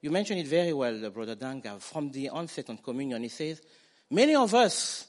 you 0.00 0.10
mentioned 0.10 0.40
it 0.40 0.46
very 0.46 0.72
well, 0.72 1.10
Brother 1.10 1.36
Danga, 1.36 1.80
from 1.80 2.10
the 2.10 2.28
onset 2.28 2.70
on 2.70 2.78
communion. 2.78 3.22
He 3.22 3.28
says, 3.28 3.60
Many 4.10 4.36
of 4.36 4.54
us 4.54 5.06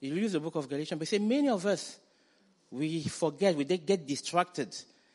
you 0.00 0.14
use 0.14 0.32
the 0.32 0.40
book 0.40 0.54
of 0.56 0.68
Galatians, 0.68 0.98
but 0.98 1.08
say 1.08 1.18
many 1.18 1.48
of 1.48 1.64
us, 1.66 1.98
we 2.70 3.02
forget, 3.04 3.54
we 3.56 3.64
get 3.64 4.06
distracted. 4.06 4.74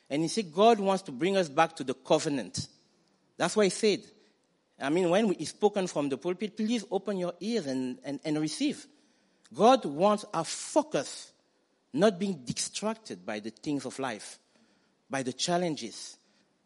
And 0.09 0.21
he 0.21 0.27
said 0.27 0.53
God 0.53 0.79
wants 0.79 1.03
to 1.03 1.11
bring 1.11 1.37
us 1.37 1.49
back 1.49 1.75
to 1.77 1.83
the 1.83 1.93
covenant. 1.93 2.67
That's 3.37 3.55
why 3.55 3.65
he 3.65 3.69
said. 3.69 4.01
I 4.79 4.89
mean, 4.89 5.09
when 5.09 5.33
he's 5.33 5.49
spoken 5.49 5.87
from 5.87 6.09
the 6.09 6.17
pulpit, 6.17 6.55
please 6.55 6.85
open 6.91 7.17
your 7.17 7.33
ears 7.39 7.65
and, 7.65 7.97
and, 8.03 8.19
and 8.23 8.39
receive. 8.39 8.85
God 9.53 9.85
wants 9.85 10.25
our 10.33 10.43
focus 10.43 11.31
not 11.93 12.19
being 12.19 12.41
distracted 12.43 13.25
by 13.25 13.39
the 13.39 13.51
things 13.51 13.85
of 13.85 13.97
life, 13.99 14.37
by 15.09 15.23
the 15.23 15.31
challenges, 15.31 16.17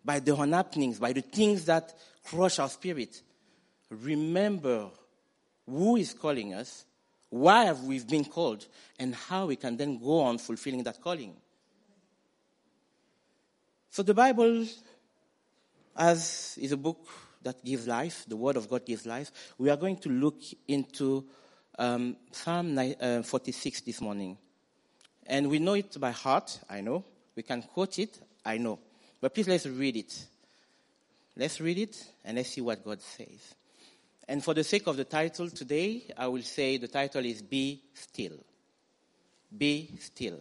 by 0.03 0.19
the 0.19 0.35
happenings, 0.35 0.97
by 0.97 1.13
the 1.13 1.21
things 1.21 1.65
that 1.65 1.93
crush 2.23 2.57
our 2.57 2.69
spirit. 2.69 3.21
Remember 3.89 4.89
who 5.67 5.97
is 5.97 6.13
calling 6.13 6.55
us, 6.55 6.85
why 7.29 7.65
have 7.65 7.83
we 7.83 7.99
been 7.99 8.25
called, 8.25 8.65
and 8.97 9.13
how 9.13 9.45
we 9.45 9.55
can 9.55 9.77
then 9.77 9.99
go 9.99 10.21
on 10.21 10.37
fulfilling 10.37 10.83
that 10.83 11.01
calling. 11.01 11.35
So 13.91 14.03
the 14.03 14.13
Bible, 14.13 14.65
as 15.95 16.57
is 16.59 16.71
a 16.71 16.77
book 16.77 17.07
that 17.43 17.63
gives 17.63 17.87
life, 17.87 18.25
the 18.27 18.37
Word 18.37 18.57
of 18.57 18.69
God 18.69 18.85
gives 18.85 19.05
life, 19.05 19.31
we 19.57 19.69
are 19.69 19.77
going 19.77 19.97
to 19.97 20.09
look 20.09 20.41
into 20.67 21.25
um, 21.77 22.17
Psalm 22.31 22.77
uh, 22.77 23.23
46 23.23 23.81
this 23.81 24.01
morning. 24.01 24.37
And 25.25 25.49
we 25.49 25.59
know 25.59 25.73
it 25.73 25.99
by 25.99 26.11
heart, 26.11 26.59
I 26.69 26.81
know. 26.81 27.03
We 27.35 27.43
can 27.43 27.61
quote 27.61 27.99
it, 27.99 28.19
I 28.45 28.57
know. 28.57 28.79
But 29.21 29.33
please 29.33 29.47
let's 29.47 29.65
read 29.65 29.95
it. 29.95 30.25
Let's 31.35 31.61
read 31.61 31.77
it 31.77 32.03
and 32.25 32.37
let's 32.37 32.49
see 32.49 32.61
what 32.61 32.83
God 32.83 33.01
says. 33.01 33.55
And 34.29 34.43
for 34.43 34.53
the 34.53 34.63
sake 34.63 34.85
of 34.85 34.95
the 34.95 35.05
title 35.05 35.49
today, 35.49 36.03
I 36.15 36.27
will 36.27 36.43
say 36.43 36.77
the 36.77 36.87
title 36.87 37.25
is 37.25 37.41
Be 37.41 37.81
Still. 37.95 38.37
Be 39.57 39.89
Still. 39.99 40.37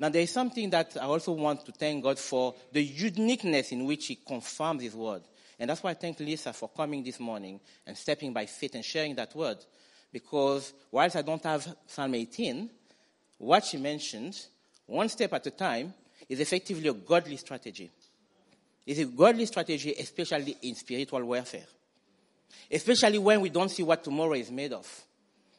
Now 0.00 0.08
there 0.08 0.22
is 0.22 0.32
something 0.32 0.68
that 0.70 0.96
I 1.00 1.04
also 1.04 1.30
want 1.30 1.64
to 1.66 1.70
thank 1.70 2.02
God 2.02 2.18
for 2.18 2.56
the 2.72 2.82
uniqueness 2.82 3.70
in 3.70 3.84
which 3.84 4.08
He 4.08 4.16
confirms 4.16 4.82
His 4.82 4.96
word. 4.96 5.22
And 5.60 5.70
that's 5.70 5.80
why 5.80 5.90
I 5.90 5.94
thank 5.94 6.18
Lisa 6.18 6.52
for 6.52 6.70
coming 6.70 7.04
this 7.04 7.20
morning 7.20 7.60
and 7.86 7.96
stepping 7.96 8.32
by 8.32 8.46
faith 8.46 8.74
and 8.74 8.84
sharing 8.84 9.14
that 9.14 9.32
word. 9.36 9.58
Because 10.12 10.72
whilst 10.90 11.14
I 11.14 11.22
don't 11.22 11.44
have 11.44 11.76
Psalm 11.86 12.16
18, 12.16 12.68
what 13.38 13.64
she 13.64 13.76
mentioned, 13.76 14.44
one 14.86 15.08
step 15.08 15.32
at 15.34 15.46
a 15.46 15.52
time, 15.52 15.94
is 16.28 16.40
effectively 16.40 16.88
a 16.88 16.94
godly 16.94 17.36
strategy. 17.36 17.92
It's 18.84 18.98
a 18.98 19.04
godly 19.04 19.46
strategy, 19.46 19.94
especially 20.00 20.56
in 20.62 20.74
spiritual 20.74 21.22
warfare. 21.22 21.66
Especially 22.70 23.18
when 23.18 23.40
we 23.40 23.50
don't 23.50 23.68
see 23.68 23.82
what 23.82 24.02
tomorrow 24.02 24.34
is 24.34 24.50
made 24.50 24.72
of. 24.72 24.86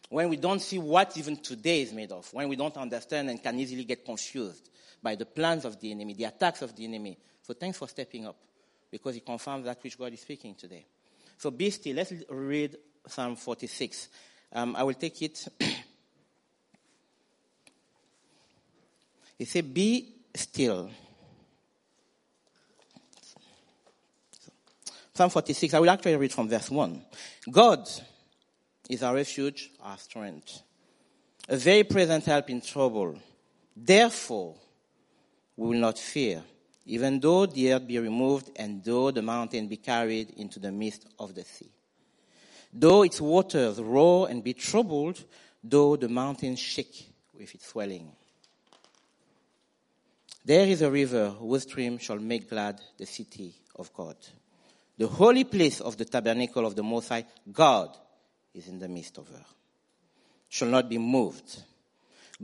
When 0.09 0.29
we 0.29 0.37
don't 0.37 0.59
see 0.61 0.77
what 0.77 1.17
even 1.17 1.37
today 1.37 1.81
is 1.81 1.93
made 1.93 2.11
of. 2.11 2.31
When 2.33 2.49
we 2.49 2.55
don't 2.55 2.75
understand 2.77 3.29
and 3.29 3.41
can 3.41 3.59
easily 3.59 3.85
get 3.85 4.03
confused 4.05 4.69
by 5.01 5.15
the 5.15 5.25
plans 5.25 5.65
of 5.65 5.79
the 5.79 5.91
enemy, 5.91 6.13
the 6.13 6.25
attacks 6.25 6.61
of 6.61 6.75
the 6.75 6.83
enemy. 6.83 7.17
So 7.41 7.53
thanks 7.53 7.77
for 7.77 7.87
stepping 7.87 8.27
up 8.27 8.35
because 8.91 9.15
it 9.15 9.25
confirms 9.25 9.65
that 9.65 9.81
which 9.81 9.97
God 9.97 10.13
is 10.13 10.19
speaking 10.19 10.53
today. 10.55 10.85
So 11.37 11.49
be 11.49 11.69
still. 11.69 11.95
Let's 11.95 12.13
read 12.29 12.77
Psalm 13.07 13.35
46. 13.35 14.09
Um, 14.53 14.75
I 14.75 14.83
will 14.83 14.93
take 14.93 15.21
it. 15.21 15.47
he 19.37 19.45
said, 19.45 19.73
Be 19.73 20.13
still. 20.35 20.89
Psalm 25.13 25.29
46, 25.29 25.73
I 25.73 25.79
will 25.79 25.89
actually 25.89 26.15
read 26.15 26.31
from 26.31 26.47
verse 26.47 26.71
1. 26.71 27.05
God 27.51 27.89
is 28.89 29.03
our 29.03 29.13
refuge, 29.13 29.69
our 29.81 29.97
strength, 29.97 30.61
a 31.49 31.57
very 31.57 31.83
present 31.83 32.25
help 32.25 32.49
in 32.49 32.61
trouble. 32.61 33.19
Therefore, 33.75 34.55
we 35.57 35.67
will 35.67 35.79
not 35.79 35.99
fear, 35.99 36.41
even 36.85 37.19
though 37.19 37.45
the 37.45 37.73
earth 37.73 37.87
be 37.87 37.99
removed 37.99 38.51
and 38.55 38.81
though 38.83 39.11
the 39.11 39.21
mountain 39.21 39.67
be 39.67 39.77
carried 39.77 40.29
into 40.37 40.59
the 40.59 40.71
midst 40.71 41.05
of 41.19 41.35
the 41.35 41.43
sea. 41.43 41.71
Though 42.71 43.03
its 43.03 43.19
waters 43.19 43.81
roar 43.81 44.29
and 44.29 44.41
be 44.41 44.53
troubled, 44.53 45.21
though 45.61 45.97
the 45.97 46.07
mountains 46.07 46.59
shake 46.59 47.09
with 47.37 47.53
its 47.53 47.67
swelling. 47.67 48.13
There 50.45 50.65
is 50.65 50.81
a 50.81 50.89
river 50.89 51.29
whose 51.31 51.63
stream 51.63 51.97
shall 51.97 52.17
make 52.17 52.49
glad 52.49 52.79
the 52.97 53.05
city 53.05 53.53
of 53.75 53.93
God. 53.93 54.15
The 55.01 55.07
holy 55.07 55.45
place 55.45 55.81
of 55.81 55.97
the 55.97 56.05
tabernacle 56.05 56.63
of 56.63 56.75
the 56.75 56.83
Most 56.83 57.09
High, 57.09 57.25
God 57.51 57.97
is 58.53 58.67
in 58.67 58.77
the 58.77 58.87
midst 58.87 59.17
of 59.17 59.27
her. 59.29 59.43
Shall 60.47 60.67
not 60.67 60.87
be 60.87 60.99
moved. 60.99 61.63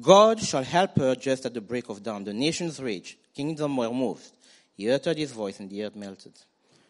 God 0.02 0.42
shall 0.42 0.64
help 0.64 0.98
her 0.98 1.14
just 1.14 1.46
at 1.46 1.54
the 1.54 1.62
break 1.62 1.88
of 1.88 2.02
dawn. 2.02 2.24
The 2.24 2.34
nations 2.34 2.82
rage, 2.82 3.16
kingdom 3.36 3.78
were 3.78 3.92
moved. 3.92 4.32
He 4.76 4.90
uttered 4.90 5.20
his 5.20 5.34
voice 5.34 5.60
and 5.60 5.70
the 5.70 5.84
earth 5.84 5.96
melted. 5.96 6.34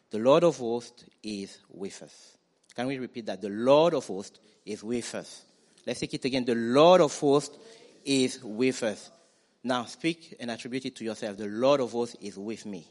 The 0.09 0.19
Lord 0.19 0.45
of 0.45 0.55
hosts 0.55 1.03
is 1.21 1.57
with 1.69 2.01
us. 2.01 2.38
Can 2.74 2.88
we 2.88 2.97
repeat 2.97 3.25
that? 3.25 3.41
The 3.41 3.50
Lord 3.50 3.93
of 3.93 4.07
hosts 4.07 4.39
is 4.65 4.81
with 4.81 5.13
us. 5.15 5.43
Let's 5.86 6.00
take 6.00 6.13
it 6.13 6.24
again. 6.24 6.45
The 6.45 6.55
Lord 6.55 7.01
of 7.01 7.19
hosts 7.19 7.57
is 8.05 8.41
with 8.41 8.83
us. 8.83 9.12
Now 9.65 9.83
speak 9.83 10.33
and 10.39 10.50
attribute 10.50 10.86
it 10.86 10.95
to 10.95 11.03
yourself. 11.03 11.36
The 11.36 11.47
Lord 11.47 11.81
of 11.81 11.91
hosts 11.91 12.15
is 12.21 12.38
with 12.38 12.65
me. 12.65 12.88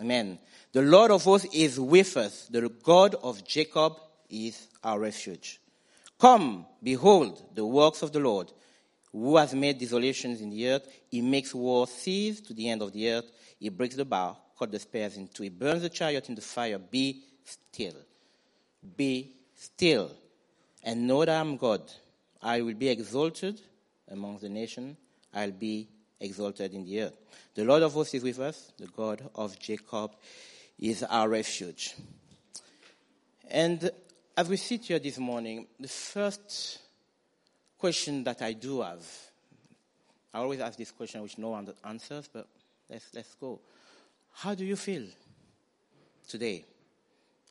Amen. 0.00 0.38
The 0.72 0.82
Lord 0.82 1.10
of 1.10 1.22
hosts 1.22 1.48
is 1.52 1.78
with 1.78 2.16
us. 2.16 2.46
The 2.46 2.68
God 2.68 3.14
of 3.22 3.44
Jacob 3.46 3.94
is 4.28 4.66
our 4.82 4.98
refuge. 4.98 5.60
Come, 6.18 6.66
behold 6.82 7.42
the 7.54 7.64
works 7.64 8.02
of 8.02 8.12
the 8.12 8.20
Lord, 8.20 8.52
who 9.12 9.36
has 9.36 9.54
made 9.54 9.78
desolations 9.78 10.40
in 10.40 10.50
the 10.50 10.68
earth. 10.68 10.88
He 11.10 11.20
makes 11.20 11.54
war 11.54 11.86
cease 11.86 12.40
to 12.42 12.54
the 12.54 12.68
end 12.68 12.82
of 12.82 12.92
the 12.92 13.10
earth. 13.10 13.30
He 13.58 13.68
breaks 13.68 13.94
the 13.94 14.04
bow, 14.04 14.36
cut 14.58 14.72
the 14.72 14.78
spears 14.78 15.16
in 15.16 15.28
two. 15.28 15.44
He 15.44 15.48
burns 15.48 15.82
the 15.82 15.88
chariot 15.88 16.28
in 16.28 16.34
the 16.34 16.40
fire. 16.40 16.78
Be 16.78 17.22
still. 17.44 17.94
Be 18.96 19.32
still. 19.54 20.10
And 20.82 21.06
know 21.06 21.24
that 21.24 21.40
I'm 21.40 21.56
God. 21.56 21.82
I 22.42 22.60
will 22.60 22.74
be 22.74 22.88
exalted 22.88 23.60
among 24.10 24.38
the 24.38 24.48
nations. 24.48 24.96
I'll 25.32 25.50
be 25.50 25.88
exalted 26.24 26.72
in 26.72 26.84
the 26.84 27.02
earth. 27.02 27.16
The 27.54 27.64
Lord 27.64 27.82
of 27.82 27.92
hosts 27.92 28.14
is 28.14 28.22
with 28.22 28.38
us. 28.40 28.72
The 28.78 28.86
God 28.86 29.22
of 29.34 29.58
Jacob 29.58 30.12
is 30.78 31.02
our 31.02 31.28
refuge. 31.28 31.94
And 33.50 33.90
as 34.36 34.48
we 34.48 34.56
sit 34.56 34.84
here 34.84 34.98
this 34.98 35.18
morning, 35.18 35.66
the 35.78 35.88
first 35.88 36.78
question 37.78 38.24
that 38.24 38.42
I 38.42 38.54
do 38.54 38.80
have, 38.80 39.04
I 40.32 40.38
always 40.38 40.60
ask 40.60 40.76
this 40.76 40.90
question 40.90 41.22
which 41.22 41.38
no 41.38 41.50
one 41.50 41.72
answers, 41.84 42.28
but 42.32 42.48
let's, 42.90 43.06
let's 43.14 43.34
go. 43.36 43.60
How 44.32 44.54
do 44.54 44.64
you 44.64 44.74
feel 44.74 45.04
today? 46.28 46.64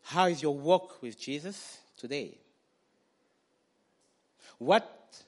How 0.04 0.26
is 0.26 0.42
your 0.42 0.58
walk 0.58 1.02
with 1.02 1.18
Jesus 1.18 1.78
today? 1.98 2.38
What 4.58 5.24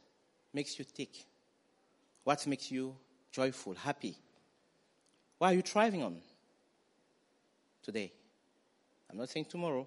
makes 0.53 0.77
you 0.77 0.85
tick? 0.85 1.09
What 2.23 2.45
makes 2.47 2.71
you 2.71 2.95
joyful, 3.35 3.73
happy? 3.73 4.15
What 5.37 5.47
are 5.47 5.53
you 5.55 5.61
thriving 5.61 6.03
on 6.03 6.17
today? 7.83 8.13
I'm 9.11 9.17
not 9.17 9.29
saying 9.29 9.47
tomorrow. 9.49 9.85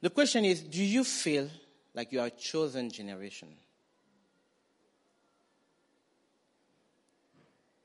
The 0.00 0.10
question 0.10 0.44
is 0.44 0.60
do 0.62 0.82
you 0.82 1.04
feel 1.04 1.48
like 1.94 2.10
you 2.10 2.20
are 2.20 2.26
a 2.26 2.30
chosen 2.30 2.90
generation? 2.90 3.48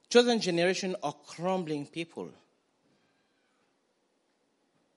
Chosen 0.10 0.39
generation 0.39 0.96
or 1.03 1.13
crumbling 1.13 1.86
people? 1.86 2.30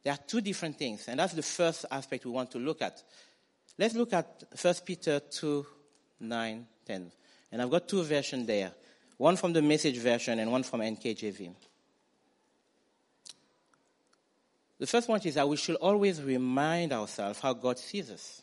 There 0.02 0.12
are 0.12 0.18
two 0.26 0.40
different 0.40 0.78
things, 0.78 1.08
and 1.08 1.20
that's 1.20 1.34
the 1.34 1.42
first 1.42 1.84
aspect 1.90 2.24
we 2.24 2.30
want 2.30 2.50
to 2.52 2.58
look 2.58 2.82
at. 2.82 3.02
Let's 3.78 3.94
look 3.94 4.12
at 4.12 4.44
1 4.60 4.74
Peter 4.84 5.20
2 5.20 5.66
9, 6.20 6.66
10. 6.86 7.12
And 7.52 7.62
I've 7.62 7.70
got 7.70 7.88
two 7.88 8.02
versions 8.02 8.46
there 8.46 8.72
one 9.16 9.36
from 9.36 9.52
the 9.52 9.62
message 9.62 9.98
version 9.98 10.38
and 10.38 10.50
one 10.50 10.62
from 10.62 10.80
NKJV. 10.80 11.54
The 14.78 14.86
first 14.86 15.08
one 15.08 15.20
is 15.22 15.36
that 15.36 15.48
we 15.48 15.56
should 15.56 15.76
always 15.76 16.20
remind 16.20 16.92
ourselves 16.92 17.38
how 17.38 17.52
God 17.52 17.78
sees 17.78 18.10
us. 18.10 18.42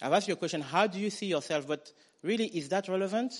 I've 0.00 0.12
asked 0.12 0.28
you 0.28 0.34
a 0.34 0.36
question 0.36 0.60
how 0.60 0.86
do 0.86 0.98
you 0.98 1.10
see 1.10 1.26
yourself? 1.26 1.66
But 1.66 1.92
really, 2.22 2.46
is 2.46 2.68
that 2.70 2.88
relevant? 2.88 3.32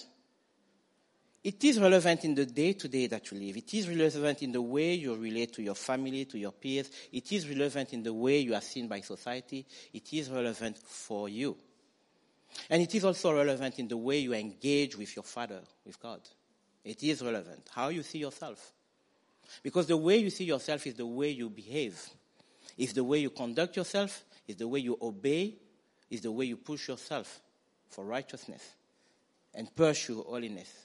It 1.42 1.62
is 1.62 1.78
relevant 1.78 2.24
in 2.24 2.34
the 2.34 2.46
day 2.46 2.72
to 2.72 2.88
day 2.88 3.06
that 3.08 3.30
you 3.30 3.38
live. 3.38 3.56
It 3.58 3.74
is 3.74 3.88
relevant 3.88 4.42
in 4.42 4.52
the 4.52 4.62
way 4.62 4.94
you 4.94 5.14
relate 5.14 5.52
to 5.54 5.62
your 5.62 5.74
family, 5.74 6.24
to 6.26 6.38
your 6.38 6.52
peers. 6.52 6.90
It 7.12 7.30
is 7.32 7.48
relevant 7.48 7.92
in 7.92 8.02
the 8.02 8.14
way 8.14 8.38
you 8.38 8.54
are 8.54 8.62
seen 8.62 8.88
by 8.88 9.00
society. 9.00 9.66
It 9.92 10.10
is 10.12 10.30
relevant 10.30 10.78
for 10.78 11.28
you. 11.28 11.56
And 12.70 12.82
it 12.82 12.94
is 12.94 13.04
also 13.04 13.34
relevant 13.34 13.78
in 13.78 13.88
the 13.88 13.96
way 13.96 14.18
you 14.18 14.32
engage 14.32 14.96
with 14.96 15.14
your 15.16 15.22
Father, 15.22 15.60
with 15.84 16.00
God. 16.00 16.20
It 16.84 17.02
is 17.02 17.22
relevant. 17.22 17.68
How 17.74 17.88
you 17.88 18.02
see 18.02 18.18
yourself. 18.18 18.72
Because 19.62 19.86
the 19.86 19.96
way 19.96 20.18
you 20.18 20.30
see 20.30 20.44
yourself 20.44 20.86
is 20.86 20.94
the 20.94 21.06
way 21.06 21.30
you 21.30 21.50
behave. 21.50 21.98
It's 22.76 22.92
the 22.92 23.04
way 23.04 23.18
you 23.18 23.30
conduct 23.30 23.76
yourself. 23.76 24.24
It's 24.46 24.58
the 24.58 24.68
way 24.68 24.80
you 24.80 24.98
obey. 25.00 25.54
is 26.10 26.20
the 26.20 26.32
way 26.32 26.44
you 26.44 26.56
push 26.56 26.88
yourself 26.88 27.40
for 27.88 28.04
righteousness 28.04 28.62
and 29.54 29.74
pursue 29.74 30.22
holiness 30.22 30.84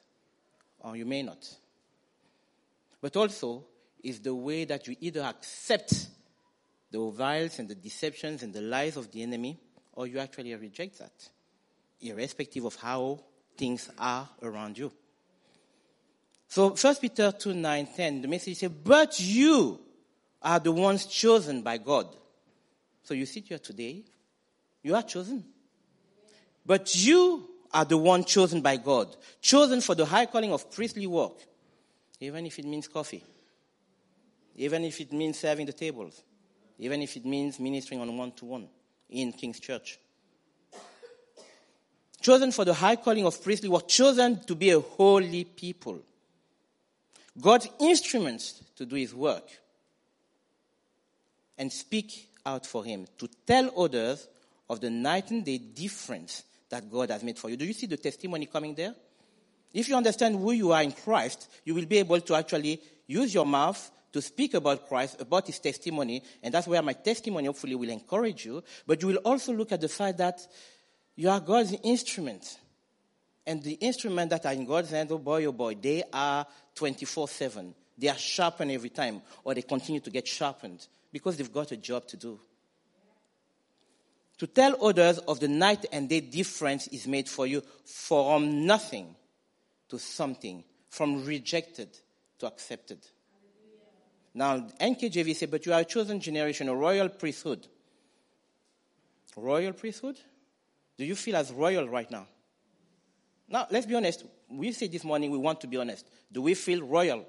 or 0.82 0.96
you 0.96 1.06
may 1.06 1.24
not. 1.24 1.48
But 3.02 3.16
also 3.16 3.66
is 4.04 4.20
the 4.20 4.36
way 4.36 4.66
that 4.66 4.88
you 4.88 4.96
either 5.00 5.22
accept 5.22 6.08
the 6.92 7.02
wiles 7.02 7.60
and 7.60 7.68
the 7.68 7.76
deceptions 7.76 8.44
and 8.44 8.54
the 8.54 8.62
lies 8.62 8.98
of 8.98 9.12
the 9.12 9.22
enemy, 9.22 9.60
or 9.94 10.08
you 10.08 10.20
actually 10.20 10.56
reject 10.56 11.00
that, 11.00 11.12
irrespective 12.02 12.66
of 12.66 12.76
how 12.76 13.20
things 13.58 13.90
are 13.98 14.28
around 14.42 14.78
you. 14.78 14.92
So 16.48 16.70
1 16.70 16.96
Peter 16.96 17.32
2, 17.32 17.54
9, 17.54 17.88
10, 17.96 18.22
the 18.24 18.28
message 18.28 18.58
says, 18.58 18.72
but 18.72 19.20
you 19.20 19.80
are 20.42 20.60
the 20.60 20.72
ones 20.72 21.06
chosen 21.06 21.62
by 21.62 21.78
God. 21.78 22.08
So 23.04 23.14
you 23.14 23.26
sit 23.26 23.48
here 23.48 23.60
today, 23.60 24.04
you 24.82 24.96
are 24.96 25.04
chosen. 25.04 25.44
But 26.66 26.96
you 26.96 27.50
are 27.72 27.86
the 27.86 27.98
one 27.98 28.24
chosen 28.24 28.62
by 28.62 28.78
God, 28.78 29.16
chosen 29.42 29.82
for 29.82 29.96
the 29.96 30.06
high 30.06 30.26
calling 30.26 30.52
of 30.52 30.72
priestly 30.72 31.08
work, 31.08 31.34
even 32.20 32.46
if 32.46 32.58
it 32.58 32.66
means 32.66 32.88
coffee, 32.88 33.24
even 34.56 34.84
if 34.84 35.00
it 35.00 35.12
means 35.14 35.38
serving 35.38 35.66
the 35.66 35.74
tables, 35.74 36.24
even 36.80 37.02
if 37.02 37.16
it 37.16 37.26
means 37.26 37.60
ministering 37.60 38.02
on 38.02 38.18
one 38.18 38.32
to 38.32 38.46
one 38.46 38.68
in 39.10 39.32
King's 39.34 39.60
Church. 39.60 40.00
Chosen 42.30 42.52
for 42.52 42.64
the 42.64 42.76
high 42.76 42.96
calling 42.96 43.26
of 43.26 43.44
priestly 43.44 43.70
work, 43.70 43.88
chosen 43.88 44.40
to 44.42 44.54
be 44.54 44.70
a 44.70 44.80
holy 44.80 45.46
people. 45.46 45.98
God's 47.42 47.68
instruments 47.80 48.62
to 48.76 48.86
do 48.86 48.96
his 48.98 49.16
work 49.16 49.50
and 51.58 51.74
speak 51.74 52.30
out 52.46 52.68
for 52.68 52.86
him, 52.86 53.08
to 53.18 53.28
tell 53.48 53.72
others 53.76 54.28
of 54.70 54.80
the 54.80 54.92
night 54.92 55.32
and 55.32 55.44
day 55.44 55.58
difference 55.58 56.44
that 56.70 56.92
God 56.92 57.10
has 57.10 57.24
made 57.24 57.40
for 57.40 57.50
you. 57.50 57.58
Do 57.58 57.66
you 57.66 57.74
see 57.74 57.88
the 57.88 57.98
testimony 57.98 58.46
coming 58.46 58.76
there? 58.76 58.94
If 59.74 59.90
you 59.90 59.96
understand 59.96 60.36
who 60.36 60.52
you 60.52 60.72
are 60.72 60.84
in 60.84 60.92
Christ, 60.92 61.50
you 61.66 61.74
will 61.74 61.88
be 61.88 61.98
able 61.98 62.22
to 62.22 62.36
actually 62.36 62.80
use 63.08 63.34
your 63.34 63.48
mouth 63.48 63.90
to 64.14 64.22
speak 64.22 64.54
about 64.54 64.88
Christ, 64.88 65.20
about 65.20 65.48
his 65.48 65.58
testimony, 65.58 66.22
and 66.44 66.54
that's 66.54 66.68
where 66.68 66.84
my 66.84 66.94
testimony 66.94 67.48
hopefully 67.48 67.74
will 67.74 67.90
encourage 67.90 68.46
you. 68.46 68.64
But 68.86 69.02
you 69.02 69.08
will 69.08 69.18
also 69.18 69.52
look 69.52 69.72
at 69.72 69.82
the 69.82 69.90
fact 69.90 70.20
that 70.20 70.40
you 71.20 71.30
are 71.30 71.42
God's 71.42 71.76
instrument. 71.84 72.60
And 73.46 73.62
the 73.62 73.74
instruments 73.74 74.30
that 74.32 74.46
are 74.46 74.54
in 74.54 74.66
God's 74.66 74.92
hand, 74.92 75.12
oh 75.12 75.18
boy, 75.18 75.44
oh 75.44 75.52
boy, 75.52 75.76
they 75.76 76.02
are 76.14 76.48
24 76.76 77.28
7. 77.28 77.76
They 77.98 78.08
are 78.08 78.18
sharpened 78.18 78.72
every 78.72 78.90
time, 78.90 79.22
or 79.44 79.54
they 79.54 79.64
continue 79.64 80.00
to 80.00 80.10
get 80.10 80.26
sharpened 80.26 80.88
because 81.12 81.36
they've 81.36 81.52
got 81.52 81.74
a 81.74 81.78
job 81.78 82.08
to 82.08 82.16
do. 82.16 82.40
To 84.38 84.48
tell 84.48 84.82
others 84.82 85.18
of 85.18 85.42
the 85.42 85.50
night 85.50 85.88
and 85.92 86.08
day 86.08 86.22
difference 86.22 86.88
is 86.88 87.06
made 87.06 87.28
for 87.28 87.46
you 87.46 87.64
from 87.84 88.66
nothing 88.66 89.14
to 89.90 90.00
something, 90.00 90.64
from 90.88 91.26
rejected 91.26 91.90
to 92.38 92.48
accepted. 92.48 93.00
Now, 94.34 94.60
NKJV 94.80 95.36
said, 95.36 95.52
but 95.52 95.66
you 95.66 95.74
are 95.74 95.82
a 95.82 95.86
chosen 95.86 96.22
generation, 96.22 96.70
a 96.70 96.76
royal 96.76 97.10
priesthood. 97.10 97.68
Royal 99.36 99.74
priesthood? 99.74 100.18
Do 101.00 101.06
you 101.06 101.16
feel 101.16 101.38
as 101.38 101.50
royal 101.54 101.88
right 101.88 102.12
now? 102.12 102.28
Now, 103.48 103.68
let's 103.72 103.86
be 103.86 103.96
honest. 103.96 104.26
We 104.50 104.74
said 104.74 104.92
this 104.92 105.06
morning 105.06 105.32
we 105.32 105.38
want 105.38 105.62
to 105.62 105.68
be 105.68 105.78
honest. 105.78 106.06
Do 106.30 106.42
we 106.42 106.56
feel 106.56 106.86
royal? 106.86 107.26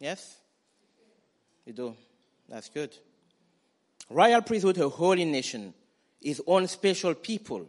Yes? 0.00 0.38
We 1.64 1.72
do. 1.72 1.94
That's 2.48 2.68
good. 2.68 2.96
Royal 4.10 4.42
priesthood, 4.42 4.76
a 4.78 4.88
holy 4.88 5.24
nation, 5.24 5.72
his 6.20 6.42
own 6.48 6.66
special 6.66 7.14
people. 7.14 7.64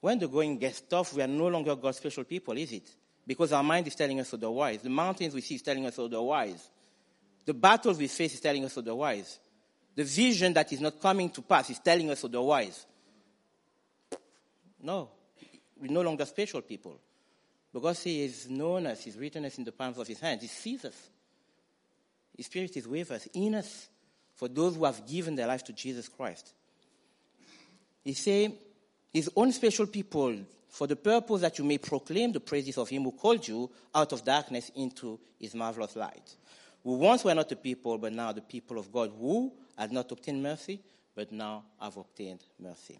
When 0.00 0.18
the 0.18 0.26
going 0.26 0.58
gets 0.58 0.80
tough, 0.80 1.14
we 1.14 1.22
are 1.22 1.28
no 1.28 1.46
longer 1.46 1.76
God's 1.76 1.98
special 1.98 2.24
people, 2.24 2.58
is 2.58 2.72
it? 2.72 2.90
Because 3.24 3.52
our 3.52 3.62
mind 3.62 3.86
is 3.86 3.94
telling 3.94 4.18
us 4.18 4.34
otherwise. 4.34 4.82
The 4.82 4.90
mountains 4.90 5.32
we 5.32 5.42
see 5.42 5.54
is 5.54 5.62
telling 5.62 5.86
us 5.86 5.96
otherwise. 5.96 6.68
The 7.44 7.54
battles 7.54 7.98
we 7.98 8.08
face 8.08 8.34
is 8.34 8.40
telling 8.40 8.64
us 8.64 8.76
otherwise. 8.76 9.38
The 9.94 10.04
vision 10.04 10.52
that 10.54 10.72
is 10.72 10.80
not 10.80 11.00
coming 11.00 11.30
to 11.30 11.42
pass 11.42 11.70
is 11.70 11.78
telling 11.78 12.10
us 12.10 12.24
otherwise. 12.24 12.86
No, 14.82 15.08
we're 15.80 15.92
no 15.92 16.02
longer 16.02 16.24
special 16.24 16.62
people. 16.62 16.98
Because 17.72 18.02
He 18.02 18.24
is 18.24 18.48
known 18.48 18.86
us, 18.86 19.04
He's 19.04 19.16
written 19.16 19.44
us 19.44 19.58
in 19.58 19.64
the 19.64 19.72
palms 19.72 19.98
of 19.98 20.06
His 20.06 20.20
hands, 20.20 20.42
He 20.42 20.48
sees 20.48 20.84
us. 20.84 21.10
His 22.36 22.46
Spirit 22.46 22.76
is 22.76 22.88
with 22.88 23.10
us, 23.10 23.28
in 23.32 23.54
us 23.54 23.88
for 24.34 24.48
those 24.48 24.76
who 24.76 24.84
have 24.84 25.06
given 25.06 25.36
their 25.36 25.46
life 25.46 25.64
to 25.64 25.72
Jesus 25.72 26.08
Christ. 26.08 26.52
He 28.02 28.12
says, 28.14 28.50
His 29.12 29.30
own 29.36 29.52
special 29.52 29.86
people, 29.86 30.36
for 30.68 30.86
the 30.88 30.96
purpose 30.96 31.42
that 31.42 31.58
you 31.58 31.64
may 31.64 31.78
proclaim 31.78 32.32
the 32.32 32.40
praises 32.40 32.78
of 32.78 32.88
Him 32.88 33.04
who 33.04 33.12
called 33.12 33.46
you 33.46 33.70
out 33.94 34.12
of 34.12 34.24
darkness 34.24 34.70
into 34.74 35.20
His 35.38 35.54
marvelous 35.54 35.94
light. 35.94 36.34
Who 36.84 36.94
once 36.94 37.24
were 37.24 37.34
not 37.34 37.48
the 37.48 37.56
people, 37.56 37.98
but 37.98 38.12
now 38.12 38.32
the 38.32 38.42
people 38.42 38.78
of 38.78 38.92
God, 38.92 39.12
who 39.18 39.52
had 39.76 39.90
not 39.90 40.12
obtained 40.12 40.42
mercy, 40.42 40.80
but 41.14 41.32
now 41.32 41.64
have 41.80 41.96
obtained 41.96 42.40
mercy. 42.60 42.98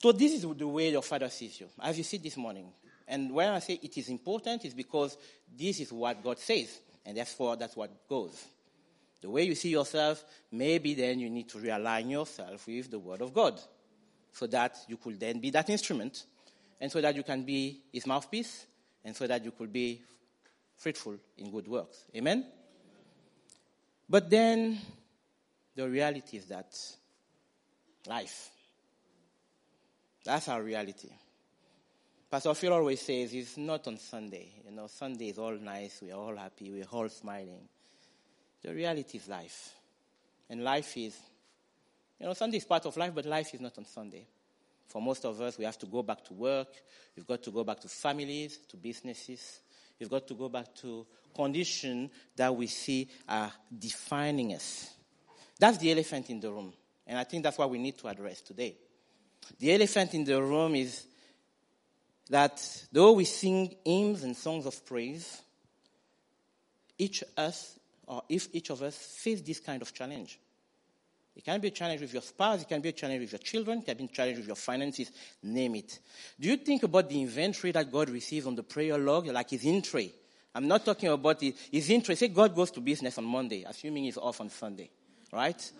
So 0.00 0.12
this 0.12 0.34
is 0.34 0.42
the 0.42 0.68
way 0.68 0.90
your 0.90 1.02
Father 1.02 1.30
sees 1.30 1.58
you, 1.60 1.68
as 1.80 1.96
you 1.96 2.04
see 2.04 2.18
this 2.18 2.36
morning. 2.36 2.66
And 3.08 3.32
when 3.32 3.48
I 3.48 3.58
say 3.58 3.80
it 3.82 3.96
is 3.96 4.08
important, 4.08 4.64
it's 4.64 4.74
because 4.74 5.16
this 5.56 5.80
is 5.80 5.92
what 5.92 6.22
God 6.22 6.38
says, 6.38 6.78
and 7.04 7.16
therefore 7.16 7.56
that's 7.56 7.76
what 7.76 8.06
goes 8.08 8.44
the 9.24 9.30
way 9.30 9.44
you 9.44 9.54
see 9.54 9.70
yourself, 9.70 10.22
maybe 10.52 10.92
then 10.92 11.18
you 11.18 11.30
need 11.30 11.48
to 11.48 11.56
realign 11.56 12.10
yourself 12.10 12.66
with 12.66 12.90
the 12.90 12.98
Word 12.98 13.22
of 13.22 13.32
God 13.32 13.58
so 14.30 14.46
that 14.48 14.76
you 14.86 14.98
could 14.98 15.18
then 15.18 15.40
be 15.40 15.48
that 15.48 15.70
instrument 15.70 16.24
and 16.78 16.92
so 16.92 17.00
that 17.00 17.16
you 17.16 17.22
can 17.22 17.42
be 17.42 17.80
His 17.90 18.06
mouthpiece 18.06 18.66
and 19.02 19.16
so 19.16 19.26
that 19.26 19.42
you 19.42 19.50
could 19.52 19.72
be 19.72 20.02
fruitful 20.76 21.16
in 21.38 21.50
good 21.50 21.68
works. 21.68 22.04
Amen? 22.16 22.46
But 24.08 24.30
then 24.30 24.78
the 25.74 25.88
reality 25.88 26.36
is 26.36 26.46
that 26.46 26.74
life. 28.06 28.50
That's 30.24 30.48
our 30.48 30.62
reality. 30.62 31.10
Pastor 32.30 32.54
Phil 32.54 32.72
always 32.72 33.00
says 33.00 33.32
it's 33.32 33.56
not 33.56 33.86
on 33.86 33.98
Sunday. 33.98 34.48
You 34.64 34.72
know, 34.72 34.86
Sunday 34.88 35.28
is 35.28 35.38
all 35.38 35.52
nice, 35.52 36.00
we're 36.02 36.14
all 36.14 36.36
happy, 36.36 36.70
we're 36.70 36.84
all 36.90 37.08
smiling. 37.08 37.68
The 38.62 38.74
reality 38.74 39.18
is 39.18 39.28
life. 39.28 39.74
And 40.48 40.64
life 40.64 40.96
is, 40.96 41.16
you 42.18 42.26
know, 42.26 42.32
Sunday 42.32 42.56
is 42.56 42.64
part 42.64 42.86
of 42.86 42.96
life, 42.96 43.12
but 43.14 43.26
life 43.26 43.54
is 43.54 43.60
not 43.60 43.76
on 43.78 43.84
Sunday. 43.84 44.26
For 44.88 45.00
most 45.00 45.24
of 45.24 45.40
us, 45.40 45.58
we 45.58 45.64
have 45.64 45.78
to 45.78 45.86
go 45.86 46.02
back 46.02 46.24
to 46.24 46.34
work. 46.34 46.68
We've 47.16 47.26
got 47.26 47.42
to 47.44 47.50
go 47.50 47.64
back 47.64 47.80
to 47.80 47.88
families, 47.88 48.58
to 48.68 48.76
businesses. 48.76 49.60
We've 49.98 50.10
got 50.10 50.26
to 50.28 50.34
go 50.34 50.48
back 50.48 50.74
to 50.76 51.06
conditions 51.34 52.10
that 52.36 52.54
we 52.54 52.66
see 52.66 53.08
are 53.28 53.52
defining 53.76 54.54
us. 54.54 54.90
That's 55.58 55.78
the 55.78 55.90
elephant 55.90 56.30
in 56.30 56.40
the 56.40 56.50
room. 56.50 56.72
And 57.06 57.18
I 57.18 57.24
think 57.24 57.42
that's 57.42 57.58
what 57.58 57.70
we 57.70 57.78
need 57.78 57.98
to 57.98 58.08
address 58.08 58.40
today. 58.40 58.76
The 59.58 59.74
elephant 59.74 60.14
in 60.14 60.24
the 60.24 60.42
room 60.42 60.74
is 60.74 61.06
that 62.30 62.86
though 62.90 63.12
we 63.12 63.24
sing 63.24 63.74
hymns 63.84 64.22
and 64.22 64.36
songs 64.36 64.66
of 64.66 64.84
praise, 64.86 65.42
each 66.98 67.22
of 67.22 67.28
us 67.36 67.78
or 68.06 68.22
if 68.28 68.48
each 68.52 68.70
of 68.70 68.82
us 68.82 68.96
face 68.96 69.40
this 69.40 69.60
kind 69.60 69.82
of 69.82 69.92
challenge. 69.92 70.38
It 71.36 71.44
can 71.44 71.60
be 71.60 71.68
a 71.68 71.70
challenge 71.72 72.00
with 72.00 72.12
your 72.12 72.22
spouse, 72.22 72.62
it 72.62 72.68
can 72.68 72.80
be 72.80 72.90
a 72.90 72.92
challenge 72.92 73.20
with 73.20 73.32
your 73.32 73.40
children, 73.40 73.78
it 73.78 73.86
can 73.86 73.96
be 73.96 74.04
a 74.04 74.08
challenge 74.08 74.38
with 74.38 74.46
your 74.46 74.56
finances, 74.56 75.10
name 75.42 75.74
it. 75.74 75.98
Do 76.38 76.48
you 76.48 76.56
think 76.56 76.84
about 76.84 77.08
the 77.08 77.20
inventory 77.20 77.72
that 77.72 77.90
God 77.90 78.08
receives 78.08 78.46
on 78.46 78.54
the 78.54 78.62
prayer 78.62 78.96
log, 78.96 79.26
like 79.26 79.50
his 79.50 79.64
entry? 79.66 80.12
I'm 80.54 80.68
not 80.68 80.84
talking 80.84 81.08
about 81.08 81.40
his 81.40 81.90
entry. 81.90 82.14
Say 82.14 82.28
God 82.28 82.54
goes 82.54 82.70
to 82.72 82.80
business 82.80 83.18
on 83.18 83.24
Monday, 83.24 83.64
assuming 83.66 84.04
he's 84.04 84.16
off 84.16 84.40
on 84.40 84.48
Sunday, 84.48 84.90
right? 85.32 85.72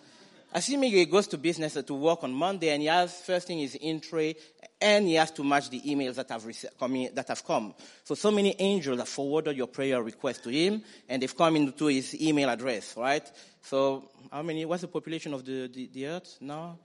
Assuming 0.56 0.92
he 0.92 1.04
goes 1.06 1.26
to 1.26 1.36
business 1.36 1.74
to 1.74 1.94
work 1.94 2.22
on 2.22 2.32
Monday 2.32 2.70
and 2.70 2.80
he 2.80 2.86
has 2.86 3.20
first 3.22 3.48
thing 3.48 3.58
is 3.58 3.76
entry 3.80 4.36
and 4.80 5.08
he 5.08 5.14
has 5.14 5.32
to 5.32 5.42
match 5.42 5.68
the 5.68 5.80
emails 5.80 6.14
that 6.14 6.28
have, 6.28 6.46
come 6.78 7.08
that 7.12 7.26
have 7.26 7.44
come. 7.44 7.74
So, 8.04 8.14
so 8.14 8.30
many 8.30 8.54
angels 8.60 9.00
have 9.00 9.08
forwarded 9.08 9.56
your 9.56 9.66
prayer 9.66 10.00
request 10.00 10.44
to 10.44 10.50
him 10.50 10.84
and 11.08 11.20
they've 11.20 11.36
come 11.36 11.56
into 11.56 11.86
his 11.86 12.14
email 12.22 12.48
address, 12.48 12.96
right? 12.96 13.28
So, 13.62 14.08
how 14.30 14.42
many, 14.42 14.64
what's 14.64 14.82
the 14.82 14.88
population 14.88 15.34
of 15.34 15.44
the, 15.44 15.66
the, 15.66 15.90
the 15.92 16.06
earth 16.06 16.38
now? 16.40 16.78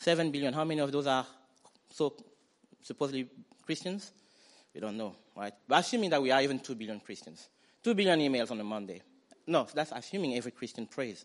Seven 0.00 0.32
billion. 0.32 0.52
How 0.52 0.64
many 0.64 0.80
of 0.80 0.90
those 0.90 1.06
are 1.06 1.26
so 1.90 2.12
supposedly 2.82 3.28
Christians? 3.64 4.10
We 4.74 4.80
don't 4.80 4.96
know, 4.96 5.14
right? 5.36 5.52
But 5.68 5.78
assuming 5.78 6.10
that 6.10 6.20
we 6.20 6.32
are 6.32 6.42
even 6.42 6.58
two 6.58 6.74
billion 6.74 6.98
Christians. 6.98 7.48
Two 7.84 7.94
billion 7.94 8.18
emails 8.18 8.50
on 8.50 8.58
a 8.58 8.64
Monday. 8.64 9.00
No, 9.46 9.68
that's 9.72 9.92
assuming 9.92 10.34
every 10.34 10.50
Christian 10.50 10.86
prays. 10.86 11.24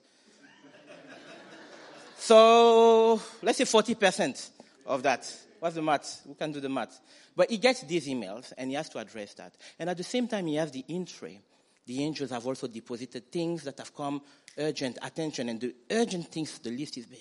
So 2.23 3.19
let's 3.41 3.57
say 3.57 3.65
40% 3.65 4.49
of 4.85 5.03
that. 5.03 5.29
What's 5.59 5.75
the 5.75 5.81
math? 5.81 6.21
We 6.25 6.35
can 6.35 6.53
do 6.53 6.61
the 6.61 6.69
math. 6.69 7.01
But 7.35 7.49
he 7.51 7.57
gets 7.57 7.81
these 7.81 8.07
emails 8.07 8.53
and 8.57 8.69
he 8.69 8.77
has 8.77 8.87
to 8.89 8.99
address 8.99 9.33
that. 9.33 9.53
And 9.77 9.89
at 9.89 9.97
the 9.97 10.05
same 10.05 10.29
time, 10.29 10.47
he 10.47 10.55
has 10.55 10.71
the 10.71 10.85
entry. 10.87 11.41
The 11.85 12.01
angels 12.01 12.29
have 12.29 12.47
also 12.47 12.67
deposited 12.67 13.29
things 13.29 13.63
that 13.63 13.77
have 13.77 13.93
come 13.93 14.21
urgent 14.57 14.99
attention, 15.01 15.49
and 15.49 15.59
the 15.59 15.75
urgent 15.91 16.31
things, 16.31 16.57
the 16.59 16.69
list 16.71 16.97
is 16.97 17.07
big. 17.07 17.19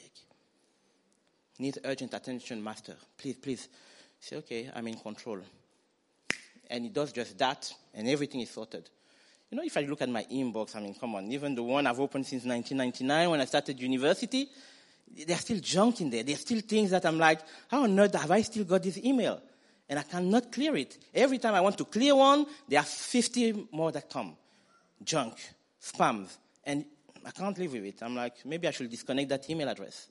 Needs 1.59 1.79
urgent 1.83 2.15
attention, 2.15 2.63
master. 2.63 2.95
Please, 3.19 3.35
please. 3.39 3.69
Say, 4.21 4.37
okay, 4.37 4.71
I'm 4.73 4.87
in 4.87 4.99
control. 4.99 5.41
And 6.71 6.85
he 6.85 6.91
does 6.91 7.11
just 7.11 7.37
that, 7.39 7.75
and 7.93 8.09
everything 8.09 8.41
is 8.41 8.51
sorted. 8.51 8.89
You 9.51 9.57
know, 9.57 9.65
if 9.65 9.77
I 9.77 9.81
look 9.81 10.01
at 10.01 10.09
my 10.09 10.25
inbox, 10.33 10.77
I 10.77 10.81
mean, 10.81 10.95
come 10.95 11.17
on, 11.17 11.31
even 11.33 11.57
the 11.57 11.63
one 11.65 11.89
I've 11.89 11.99
opened 11.99 12.25
since 12.25 12.45
1999 12.45 13.31
when 13.31 13.41
I 13.41 13.47
started 13.47 13.81
university, 13.81 14.49
there's 15.27 15.41
still 15.41 15.61
junk 15.61 16.01
in 16.01 16.11
there. 16.11 16.23
There's 16.23 16.41
still 16.41 16.61
things 16.61 16.91
that 16.91 17.05
I'm 17.05 17.19
like, 17.19 17.41
how 17.69 17.83
on 17.83 17.99
earth 17.99 18.15
have 18.15 18.31
I 18.31 18.43
still 18.43 18.65
got 18.65 18.83
this 18.83 18.99
email? 18.99 19.41
And 19.89 19.99
I 19.99 20.03
cannot 20.03 20.51
clear 20.51 20.75
it. 20.77 20.99
Every 21.15 21.39
time 21.39 21.55
I 21.55 21.61
want 21.61 21.77
to 21.79 21.85
clear 21.85 22.15
one, 22.15 22.47
there 22.69 22.81
are 22.81 22.85
50 22.85 23.69
more 23.73 23.93
that 23.93 24.09
come. 24.09 24.37
Junk, 25.05 25.35
spams. 25.81 26.37
And 26.65 26.85
I 27.25 27.31
can't 27.31 27.59
live 27.59 27.73
with 27.73 27.85
it. 27.85 28.03
I'm 28.03 28.17
like, 28.17 28.45
maybe 28.45 28.67
I 28.69 28.71
should 28.71 28.91
disconnect 28.91 29.29
that 29.29 29.51
email 29.51 29.69
address. 29.69 30.09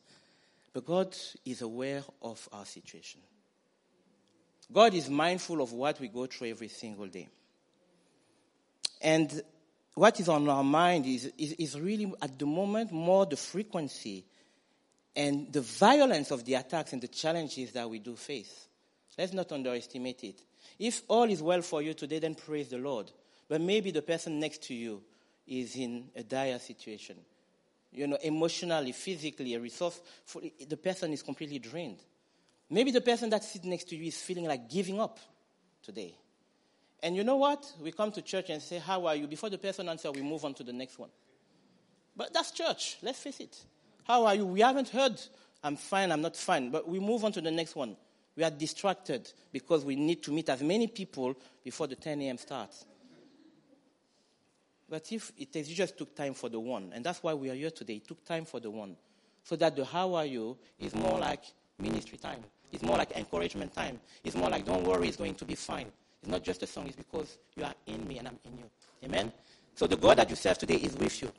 But 0.74 0.86
God 0.86 1.16
is 1.46 1.62
aware 1.62 2.04
of 2.22 2.48
our 2.52 2.66
situation. 2.66 3.22
God 4.72 4.94
is 4.94 5.10
mindful 5.10 5.62
of 5.62 5.74
what 5.74 6.00
we 6.00 6.08
go 6.08 6.26
through 6.28 6.50
every 6.50 6.70
single 6.70 7.08
day. 7.08 7.28
And 9.02 9.42
what 9.96 10.20
is 10.20 10.30
on 10.30 10.48
our 10.48 10.64
mind 10.64 11.06
is, 11.06 11.32
is, 11.38 11.54
is 11.54 11.80
really, 11.80 12.14
at 12.22 12.38
the 12.38 12.46
moment, 12.46 12.92
more 12.92 13.26
the 13.26 13.36
frequency 13.36 14.26
and 15.16 15.52
the 15.52 15.62
violence 15.62 16.32
of 16.32 16.46
the 16.46 16.56
attacks 16.56 16.94
and 16.94 17.02
the 17.02 17.08
challenges 17.08 17.72
that 17.74 17.90
we 17.90 18.00
do 18.00 18.16
face. 18.16 18.68
Let's 19.18 19.34
not 19.34 19.52
underestimate 19.52 20.24
it. 20.24 20.42
If 20.80 21.02
all 21.08 21.30
is 21.30 21.42
well 21.42 21.62
for 21.62 21.82
you 21.82 21.94
today, 21.94 22.20
then 22.20 22.36
praise 22.36 22.70
the 22.70 22.78
Lord. 22.78 23.12
But 23.50 23.62
maybe 23.62 23.92
the 23.92 24.02
person 24.02 24.40
next 24.40 24.64
to 24.64 24.74
you 24.74 25.02
is 25.46 25.76
in 25.76 26.06
a 26.16 26.24
dire 26.24 26.60
situation. 26.60 27.18
You 27.92 28.08
know, 28.08 28.18
emotionally, 28.24 28.94
physically, 28.94 29.58
resourcefully, 29.58 30.54
the 30.68 30.78
person 30.78 31.12
is 31.12 31.22
completely 31.22 31.60
drained. 31.60 32.00
Maybe 32.70 32.92
the 32.92 33.02
person 33.02 33.30
that 33.32 33.44
sits 33.44 33.66
next 33.66 33.90
to 33.90 33.98
you 33.98 34.06
is 34.06 34.22
feeling 34.22 34.46
like 34.46 34.70
giving 34.70 35.00
up 35.00 35.20
today. 35.84 36.16
And 37.04 37.16
you 37.16 37.26
know 37.26 37.36
what? 37.36 37.70
We 37.82 37.92
come 37.92 38.12
to 38.14 38.22
church 38.22 38.50
and 38.50 38.62
say, 38.62 38.78
How 38.78 39.06
are 39.08 39.16
you? 39.16 39.28
Before 39.28 39.50
the 39.50 39.58
person 39.58 39.90
answers, 39.90 40.14
we 40.16 40.22
move 40.22 40.46
on 40.46 40.54
to 40.54 40.64
the 40.64 40.72
next 40.72 40.98
one. 40.98 41.10
But 42.16 42.34
that's 42.34 42.52
church. 42.52 42.98
Let's 43.02 43.20
face 43.20 43.42
it. 43.42 43.58
How 44.04 44.26
are 44.26 44.36
you? 44.36 44.46
We 44.46 44.62
haven't 44.62 44.90
heard, 44.90 45.20
I'm 45.64 45.76
fine, 45.76 46.12
I'm 46.12 46.22
not 46.22 46.36
fine. 46.36 46.72
But 46.72 46.88
we 46.88 47.00
move 47.00 47.24
on 47.24 47.32
to 47.34 47.42
the 47.42 47.52
next 47.52 47.76
one. 47.76 47.96
We 48.36 48.44
are 48.44 48.52
distracted 48.52 49.32
because 49.52 49.84
we 49.84 49.96
need 49.96 50.24
to 50.24 50.32
meet 50.32 50.50
as 50.50 50.62
many 50.62 50.88
people 50.88 51.36
before 51.64 51.88
the 51.88 51.96
10 51.96 52.22
a.m. 52.22 52.38
starts. 52.38 52.86
But 54.90 55.12
if 55.12 55.32
it 55.38 55.54
takes, 55.54 55.70
you 55.70 55.76
just 55.76 55.98
took 55.98 56.16
time 56.16 56.34
for 56.34 56.50
the 56.50 56.60
one, 56.60 56.92
and 56.94 57.04
that's 57.04 57.24
why 57.24 57.34
we 57.34 57.50
are 57.50 57.56
here 57.56 57.72
today. 57.72 57.96
It 57.96 58.08
took 58.08 58.26
time 58.26 58.44
for 58.44 58.60
the 58.60 58.70
one. 58.70 58.98
So 59.44 59.56
that 59.56 59.76
the 59.76 59.86
how 59.86 60.14
are 60.16 60.26
you 60.26 60.58
is 60.80 60.94
more 60.94 61.18
like 61.18 61.44
ministry 61.80 62.18
time. 62.18 62.44
It's 62.72 62.84
more 62.84 62.98
like 62.98 63.12
encouragement 63.12 63.74
time. 63.74 64.00
It's 64.24 64.36
more 64.36 64.50
like 64.50 64.66
don't 64.66 64.84
worry, 64.84 65.08
it's 65.08 65.18
going 65.18 65.36
to 65.36 65.46
be 65.46 65.56
fine. 65.56 65.88
It's 66.22 66.30
not 66.30 66.44
just 66.44 66.62
a 66.64 66.68
song, 66.68 66.88
it's 66.88 66.96
because 66.96 67.38
you 67.56 67.64
are 67.64 67.74
in 67.88 68.08
me 68.08 68.20
and 68.20 68.28
I'm 68.28 68.40
in 68.46 68.58
you. 68.58 68.70
Amen? 69.04 69.32
So 69.76 69.88
the 69.88 69.98
God 69.98 70.18
that 70.18 70.30
you 70.30 70.36
serve 70.36 70.58
today 70.58 70.76
is 70.76 70.96
with 70.96 71.22
you. 71.22 71.32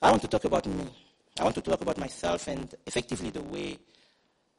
I 0.00 0.10
want 0.10 0.22
to 0.22 0.28
talk 0.28 0.44
about 0.44 0.66
me. 0.66 0.86
I 1.38 1.42
want 1.42 1.54
to 1.56 1.60
talk 1.60 1.82
about 1.82 1.98
myself 1.98 2.48
and 2.48 2.74
effectively 2.86 3.30
the 3.30 3.42
way 3.42 3.78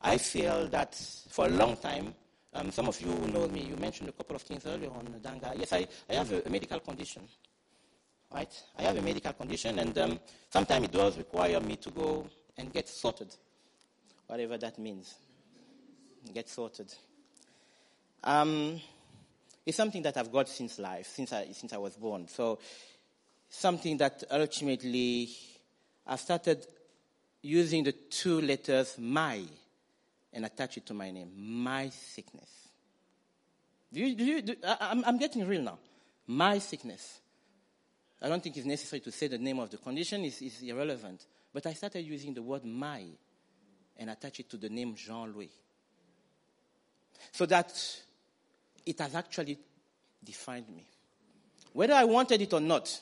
I 0.01 0.17
feel 0.17 0.67
that 0.67 0.93
for 1.29 1.47
a 1.47 1.49
long 1.49 1.75
time, 1.77 2.13
um, 2.53 2.71
some 2.71 2.87
of 2.87 3.01
you 3.01 3.07
know 3.07 3.47
me, 3.47 3.61
you 3.63 3.75
mentioned 3.77 4.09
a 4.09 4.11
couple 4.11 4.35
of 4.35 4.43
things 4.43 4.65
earlier 4.65 4.91
on 4.91 5.05
Danga. 5.21 5.57
Yes, 5.57 5.73
I, 5.73 5.87
I 6.09 6.13
have 6.13 6.31
a, 6.31 6.43
a 6.45 6.49
medical 6.49 6.79
condition. 6.79 7.23
Right? 8.31 8.51
I 8.77 8.83
have 8.83 8.97
a 8.97 9.01
medical 9.01 9.33
condition, 9.33 9.79
and 9.79 9.97
um, 9.97 10.19
sometimes 10.49 10.85
it 10.85 10.91
does 10.91 11.17
require 11.17 11.59
me 11.61 11.77
to 11.77 11.89
go 11.91 12.27
and 12.57 12.71
get 12.71 12.87
sorted, 12.87 13.33
whatever 14.27 14.57
that 14.57 14.77
means. 14.77 15.15
Get 16.33 16.49
sorted. 16.49 16.93
Um, 18.23 18.81
it's 19.65 19.77
something 19.77 20.01
that 20.03 20.17
I've 20.17 20.31
got 20.31 20.49
since 20.49 20.77
life, 20.77 21.07
since 21.07 21.31
I, 21.33 21.51
since 21.53 21.73
I 21.73 21.77
was 21.77 21.95
born. 21.95 22.27
So, 22.27 22.59
something 23.49 23.97
that 23.97 24.23
ultimately 24.29 25.29
I've 26.07 26.21
started 26.21 26.65
using 27.41 27.83
the 27.83 27.91
two 27.91 28.41
letters 28.41 28.95
my 28.97 29.43
and 30.33 30.45
attach 30.45 30.77
it 30.77 30.85
to 30.87 30.93
my 30.93 31.11
name. 31.11 31.31
My 31.35 31.89
sickness. 31.89 32.49
Do 33.91 33.99
you, 33.99 34.15
do 34.15 34.23
you, 34.23 34.41
do, 34.41 34.55
I, 34.65 34.77
I'm, 34.91 35.03
I'm 35.05 35.17
getting 35.17 35.45
real 35.47 35.61
now. 35.61 35.79
My 36.27 36.59
sickness. 36.59 37.19
I 38.21 38.29
don't 38.29 38.41
think 38.41 38.57
it's 38.57 38.65
necessary 38.65 38.99
to 39.01 39.11
say 39.11 39.27
the 39.27 39.37
name 39.37 39.59
of 39.59 39.69
the 39.69 39.77
condition, 39.77 40.25
it's, 40.25 40.41
it's 40.41 40.61
irrelevant. 40.61 41.25
But 41.53 41.65
I 41.65 41.73
started 41.73 42.01
using 42.01 42.33
the 42.33 42.41
word 42.41 42.65
my 42.65 43.03
and 43.97 44.09
attach 44.09 44.39
it 44.39 44.49
to 44.49 44.57
the 44.57 44.69
name 44.69 44.95
Jean 44.95 45.33
Louis. 45.33 45.51
So 47.31 47.45
that 47.45 47.73
it 48.85 48.99
has 48.99 49.15
actually 49.15 49.57
defined 50.23 50.69
me. 50.69 50.85
Whether 51.73 51.93
I 51.93 52.05
wanted 52.05 52.41
it 52.41 52.53
or 52.53 52.59
not, 52.59 53.01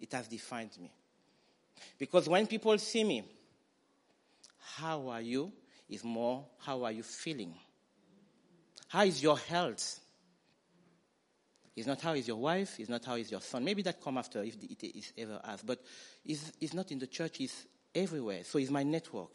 it 0.00 0.12
has 0.12 0.28
defined 0.28 0.70
me. 0.80 0.90
Because 1.98 2.28
when 2.28 2.46
people 2.46 2.76
see 2.78 3.04
me, 3.04 3.24
how 4.76 5.08
are 5.08 5.20
you? 5.20 5.52
Is 5.88 6.02
more, 6.02 6.44
how 6.58 6.84
are 6.84 6.92
you 6.92 7.02
feeling? 7.02 7.54
How 8.88 9.04
is 9.04 9.22
your 9.22 9.38
health? 9.38 10.00
It's 11.76 11.86
not 11.86 12.00
how 12.00 12.14
is 12.14 12.26
your 12.26 12.38
wife, 12.38 12.80
it's 12.80 12.88
not 12.88 13.04
how 13.04 13.16
is 13.16 13.30
your 13.30 13.40
son. 13.40 13.62
Maybe 13.62 13.82
that 13.82 14.02
come 14.02 14.16
after 14.16 14.42
if 14.42 14.56
it 14.56 14.96
is 14.96 15.12
ever 15.18 15.40
asked. 15.44 15.66
But 15.66 15.80
it's, 16.24 16.52
it's 16.60 16.74
not 16.74 16.90
in 16.90 16.98
the 16.98 17.06
church, 17.06 17.40
it's 17.40 17.66
everywhere. 17.94 18.42
So 18.44 18.58
it's 18.58 18.70
my 18.70 18.82
network. 18.82 19.32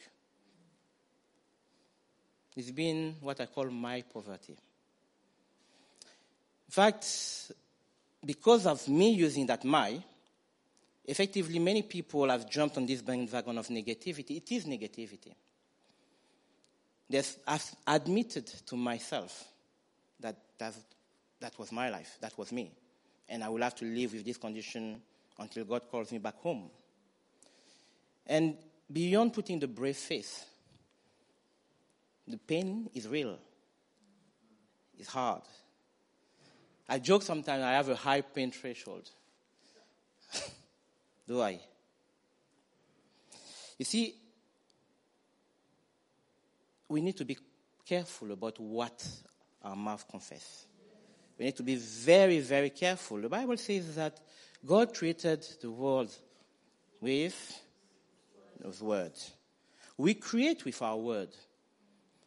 It's 2.56 2.71
been 2.71 3.15
what 3.21 3.39
I 3.39 3.45
call 3.45 3.69
my 3.69 4.01
poverty. 4.01 4.54
In 4.54 6.71
fact, 6.71 7.06
because 8.25 8.65
of 8.65 8.88
me 8.88 9.12
using 9.12 9.45
that 9.45 9.63
my, 9.63 10.01
effectively 11.06 11.60
many 11.60 11.82
people 11.82 12.30
have 12.30 12.50
jumped 12.50 12.78
on 12.78 12.86
this 12.86 13.02
bandwagon 13.02 13.58
of 13.58 13.68
negativity. 13.68 14.38
It 14.38 14.52
is 14.52 14.66
negativity. 14.66 15.34
I've 17.48 17.76
admitted 17.88 18.48
to 18.68 18.76
myself 18.76 19.46
that 20.20 20.38
that 20.58 21.58
was 21.58 21.72
my 21.72 21.90
life, 21.90 22.18
that 22.22 22.38
was 22.38 22.52
me. 22.52 22.72
And 23.28 23.44
I 23.44 23.50
will 23.50 23.62
have 23.62 23.76
to 23.76 23.86
live 23.86 24.14
with 24.14 24.26
this 24.26 24.38
condition 24.38 25.02
until 25.40 25.66
God 25.66 25.84
calls 25.90 26.12
me 26.12 26.20
back 26.20 26.38
home. 26.38 26.70
And 28.28 28.58
beyond 28.92 29.34
putting 29.34 29.60
the 29.60 29.68
brave 29.68 29.98
face, 29.98 30.46
the 32.28 32.38
pain 32.38 32.90
is 32.94 33.08
real. 33.08 33.38
It's 34.98 35.10
hard. 35.10 35.42
I 36.88 37.00
joke 37.00 37.24
sometimes 37.24 37.64
I 37.64 37.72
have 37.72 37.90
a 37.90 37.96
high 37.96 38.22
pain 38.22 38.52
threshold. 38.52 39.10
Do 41.32 41.41
I? 41.41 41.62
You 43.80 43.86
see, 43.86 44.13
we 46.89 47.00
need 47.00 47.15
to 47.15 47.24
be 47.24 47.38
careful 47.86 48.34
about 48.34 48.60
what 48.60 49.02
our 49.63 49.78
mouth 49.78 50.06
confess. 50.12 50.65
We 51.39 51.46
need 51.46 51.56
to 51.56 51.63
be 51.63 51.78
very, 51.78 52.41
very 52.41 52.72
careful. 52.72 53.22
The 53.22 53.30
Bible 53.30 53.56
says 53.56 53.96
that 53.96 54.20
God 54.65 54.94
created 54.94 55.48
the 55.62 55.72
world 55.72 56.13
with 57.00 57.62
those 58.62 58.82
words. 58.82 59.32
We 59.98 60.15
create 60.15 60.65
with 60.65 60.82
our 60.82 60.98
word. 60.98 61.30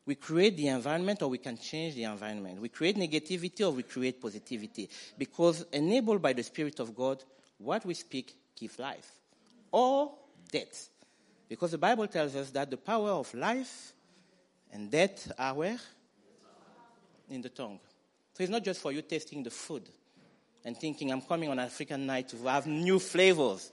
We 0.06 0.14
create 0.14 0.56
the 0.56 0.68
environment 0.68 1.20
or 1.20 1.28
we 1.28 1.36
can 1.36 1.58
change 1.58 1.94
the 1.94 2.04
environment. 2.04 2.58
We 2.58 2.70
create 2.70 2.96
negativity 2.96 3.66
or 3.66 3.70
we 3.72 3.82
create 3.82 4.18
positivity. 4.18 4.88
Because 5.18 5.66
enabled 5.74 6.22
by 6.22 6.32
the 6.32 6.42
Spirit 6.42 6.80
of 6.80 6.96
God, 6.96 7.22
what 7.58 7.84
we 7.84 7.92
speak 7.92 8.34
gives 8.56 8.78
life 8.78 9.10
or 9.70 10.12
death. 10.50 10.88
Because 11.48 11.72
the 11.72 11.78
Bible 11.78 12.06
tells 12.06 12.34
us 12.36 12.50
that 12.50 12.70
the 12.70 12.76
power 12.76 13.10
of 13.10 13.32
life 13.34 13.92
and 14.72 14.90
death 14.90 15.30
are 15.38 15.54
where? 15.54 15.78
In 17.30 17.42
the 17.42 17.48
tongue. 17.48 17.78
So 18.32 18.42
it's 18.42 18.50
not 18.50 18.64
just 18.64 18.80
for 18.80 18.92
you 18.92 19.02
tasting 19.02 19.42
the 19.42 19.50
food 19.50 19.88
and 20.64 20.76
thinking, 20.76 21.12
I'm 21.12 21.22
coming 21.22 21.48
on 21.48 21.58
African 21.58 22.06
night 22.06 22.28
to 22.30 22.36
have 22.44 22.66
new 22.66 22.98
flavors. 22.98 23.70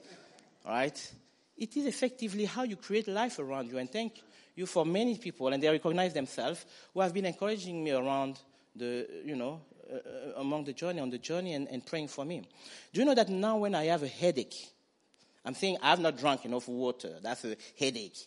Right? 0.65 1.13
It 1.57 1.75
is 1.77 1.85
effectively 1.85 2.45
how 2.45 2.63
you 2.63 2.75
create 2.75 3.07
life 3.07 3.39
around 3.39 3.69
you. 3.69 3.77
And 3.77 3.89
thank 3.91 4.21
you 4.55 4.65
for 4.65 4.85
many 4.85 5.17
people, 5.17 5.47
and 5.47 5.63
they 5.63 5.69
recognize 5.69 6.13
themselves, 6.13 6.65
who 6.93 6.99
have 6.99 7.13
been 7.13 7.25
encouraging 7.25 7.83
me 7.83 7.91
around 7.91 8.39
the, 8.75 9.07
you 9.25 9.35
know, 9.35 9.61
uh, 9.89 9.95
uh, 9.95 10.41
among 10.41 10.65
the 10.65 10.73
journey, 10.73 10.99
on 10.99 11.09
the 11.09 11.17
journey, 11.17 11.53
and, 11.53 11.67
and 11.69 11.85
praying 11.85 12.07
for 12.07 12.25
me. 12.25 12.41
Do 12.93 12.99
you 12.99 13.05
know 13.05 13.15
that 13.15 13.29
now 13.29 13.57
when 13.57 13.75
I 13.75 13.85
have 13.85 14.03
a 14.03 14.07
headache, 14.07 14.69
I'm 15.45 15.53
saying 15.53 15.77
I 15.81 15.89
have 15.89 15.99
not 15.99 16.17
drunk 16.17 16.45
enough 16.45 16.67
water. 16.67 17.17
That's 17.21 17.45
a 17.45 17.55
headache. 17.79 18.17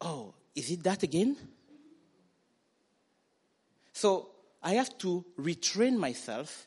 Oh, 0.00 0.34
is 0.54 0.70
it 0.70 0.82
that 0.82 1.02
again? 1.02 1.36
So 3.92 4.30
I 4.62 4.74
have 4.74 4.96
to 4.98 5.24
retrain 5.38 5.96
myself 5.96 6.66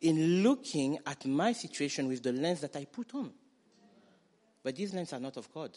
in 0.00 0.42
looking 0.42 0.98
at 1.06 1.24
my 1.24 1.52
situation 1.52 2.08
with 2.08 2.22
the 2.22 2.32
lens 2.32 2.60
that 2.60 2.76
I 2.76 2.84
put 2.84 3.14
on. 3.14 3.32
But 4.62 4.76
these 4.76 4.92
lenses 4.94 5.14
are 5.14 5.20
not 5.20 5.36
of 5.36 5.52
God. 5.52 5.76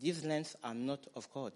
These 0.00 0.24
lenses 0.24 0.56
are 0.62 0.74
not 0.74 1.06
of 1.16 1.28
God. 1.32 1.52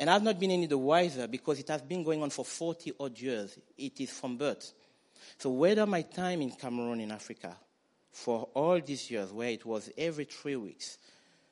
And 0.00 0.08
I've 0.08 0.22
not 0.22 0.40
been 0.40 0.50
any 0.50 0.64
the 0.64 0.78
wiser 0.78 1.28
because 1.28 1.58
it 1.58 1.68
has 1.68 1.82
been 1.82 2.02
going 2.02 2.22
on 2.22 2.30
for 2.30 2.42
40 2.42 2.94
odd 2.98 3.20
years. 3.20 3.58
It 3.76 4.00
is 4.00 4.10
from 4.10 4.38
birth. 4.38 4.72
So 5.36 5.50
whether 5.50 5.84
my 5.84 6.00
time 6.00 6.40
in 6.40 6.52
Cameroon 6.52 7.00
in 7.00 7.12
Africa 7.12 7.54
for 8.10 8.48
all 8.54 8.80
these 8.80 9.10
years, 9.10 9.30
where 9.30 9.50
it 9.50 9.66
was 9.66 9.90
every 9.98 10.24
three 10.24 10.56
weeks, 10.56 10.96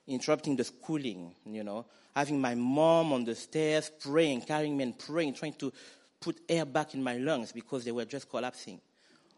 interrupting 0.06 0.56
the 0.56 0.64
schooling, 0.64 1.34
you 1.44 1.62
know, 1.62 1.84
having 2.16 2.40
my 2.40 2.54
mom 2.54 3.12
on 3.12 3.26
the 3.26 3.34
stairs 3.34 3.90
praying, 4.00 4.40
carrying 4.40 4.78
me 4.78 4.84
and 4.84 4.98
praying, 4.98 5.34
trying 5.34 5.52
to 5.52 5.70
put 6.18 6.40
air 6.48 6.64
back 6.64 6.94
in 6.94 7.02
my 7.02 7.18
lungs 7.18 7.52
because 7.52 7.84
they 7.84 7.92
were 7.92 8.06
just 8.06 8.30
collapsing. 8.30 8.80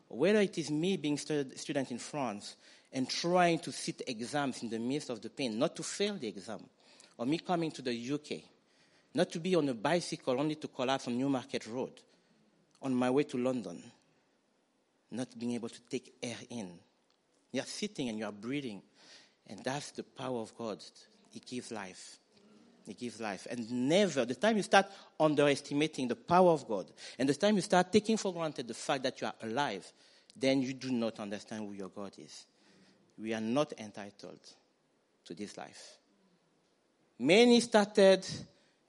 Whether 0.07 0.41
it 0.41 0.57
is 0.57 0.71
me 0.71 0.97
being 0.97 1.15
a 1.15 1.59
student 1.59 1.91
in 1.91 1.99
France 1.99 2.55
and 2.93 3.11
trying 3.11 3.59
to 3.59 3.73
sit 3.73 4.03
exams 4.07 4.63
in 4.63 4.71
the 4.71 4.79
midst 4.79 5.11
of 5.11 5.21
the 5.21 5.31
pain, 5.31 5.59
not 5.59 5.75
to 5.75 5.83
fail 5.83 6.15
the 6.15 6.29
exam, 6.29 6.61
or 7.19 7.27
me 7.27 7.39
coming 7.39 7.73
to 7.73 7.83
the 7.83 8.13
UK, 8.13 8.43
not 9.15 9.31
to 9.33 9.41
be 9.41 9.55
on 9.55 9.69
a 9.69 9.75
bicycle 9.75 10.39
only 10.39 10.55
to 10.57 10.69
collapse 10.69 11.09
on 11.09 11.19
Newmarket 11.19 11.67
Road, 11.67 11.93
on 12.83 12.95
my 12.95 13.11
way 13.11 13.25
to 13.25 13.39
London, 13.39 13.83
not 15.11 15.39
being 15.39 15.53
able 15.53 15.69
to 15.69 15.81
take 15.91 16.15
air 16.23 16.37
in. 16.49 16.71
You're 17.53 17.65
sitting 17.65 18.09
and 18.09 18.19
you're 18.19 18.33
breathing, 18.33 18.83
and 19.47 19.63
that's 19.65 19.91
the 19.93 20.05
power 20.05 20.41
of 20.41 20.57
God. 20.57 20.83
He 21.31 21.41
gives 21.41 21.73
life. 21.73 22.19
He 22.87 22.95
gives 22.95 23.21
life. 23.21 23.47
And 23.51 23.89
never, 23.89 24.25
the 24.25 24.35
time 24.35 24.57
you 24.57 24.63
start 24.63 24.87
underestimating 25.19 26.09
the 26.09 26.17
power 26.17 26.51
of 26.51 26.67
God, 26.67 26.91
and 27.19 27.29
the 27.29 27.35
time 27.35 27.57
you 27.57 27.63
start 27.63 27.93
taking 27.93 28.17
for 28.17 28.33
granted 28.33 28.69
the 28.69 28.75
fact 28.75 29.03
that 29.03 29.21
you 29.21 29.27
are 29.27 29.35
alive, 29.43 29.93
then 30.37 30.63
you 30.63 30.73
do 30.73 30.91
not 30.91 31.19
understand 31.19 31.67
who 31.67 31.73
your 31.73 31.89
God 31.89 32.13
is. 32.19 32.47
We 33.19 33.35
are 33.35 33.41
not 33.41 33.73
entitled 33.79 34.41
to 35.25 35.35
this 35.35 35.59
life. 35.59 35.99
Many 37.19 37.61
started 37.61 38.27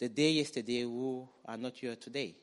the 0.01 0.09
day 0.09 0.31
yesterday 0.31 0.81
who 0.81 1.29
are 1.45 1.57
not 1.57 1.77
here 1.77 1.95
today. 1.95 2.35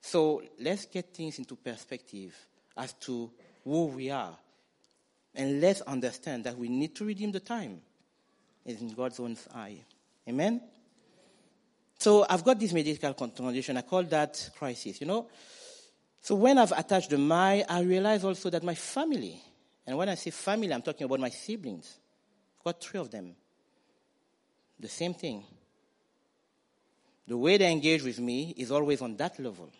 So 0.00 0.42
let's 0.58 0.86
get 0.86 1.14
things 1.14 1.38
into 1.38 1.56
perspective 1.56 2.34
as 2.74 2.94
to 2.94 3.30
who 3.62 3.84
we 3.86 4.10
are. 4.10 4.34
And 5.34 5.60
let's 5.60 5.82
understand 5.82 6.44
that 6.44 6.56
we 6.56 6.70
need 6.70 6.94
to 6.96 7.04
redeem 7.04 7.32
the 7.32 7.40
time 7.40 7.82
is 8.64 8.80
in 8.80 8.94
God's 8.94 9.20
own 9.20 9.36
eye. 9.54 9.76
Amen? 10.26 10.62
So 11.98 12.24
I've 12.30 12.44
got 12.44 12.58
this 12.58 12.72
medical 12.72 13.12
condition. 13.12 13.76
I 13.76 13.82
call 13.82 14.04
that 14.04 14.50
crisis, 14.56 15.02
you 15.02 15.06
know. 15.06 15.28
So 16.22 16.34
when 16.34 16.56
I've 16.56 16.72
attached 16.72 17.10
the 17.10 17.18
my, 17.18 17.62
I 17.68 17.82
realize 17.82 18.24
also 18.24 18.48
that 18.48 18.62
my 18.62 18.74
family, 18.74 19.38
and 19.86 19.98
when 19.98 20.08
I 20.08 20.14
say 20.14 20.30
family, 20.30 20.72
I'm 20.72 20.80
talking 20.80 21.04
about 21.04 21.20
my 21.20 21.28
siblings. 21.28 21.98
I've 22.58 22.64
got 22.64 22.82
three 22.82 23.00
of 23.00 23.10
them. 23.10 23.36
The 24.80 24.88
same 24.88 25.12
thing. 25.12 25.44
The 27.26 27.36
way 27.36 27.56
they 27.56 27.70
engage 27.70 28.02
with 28.02 28.18
me 28.18 28.54
is 28.56 28.70
always 28.70 29.00
on 29.00 29.16
that 29.16 29.38
level. 29.38 29.70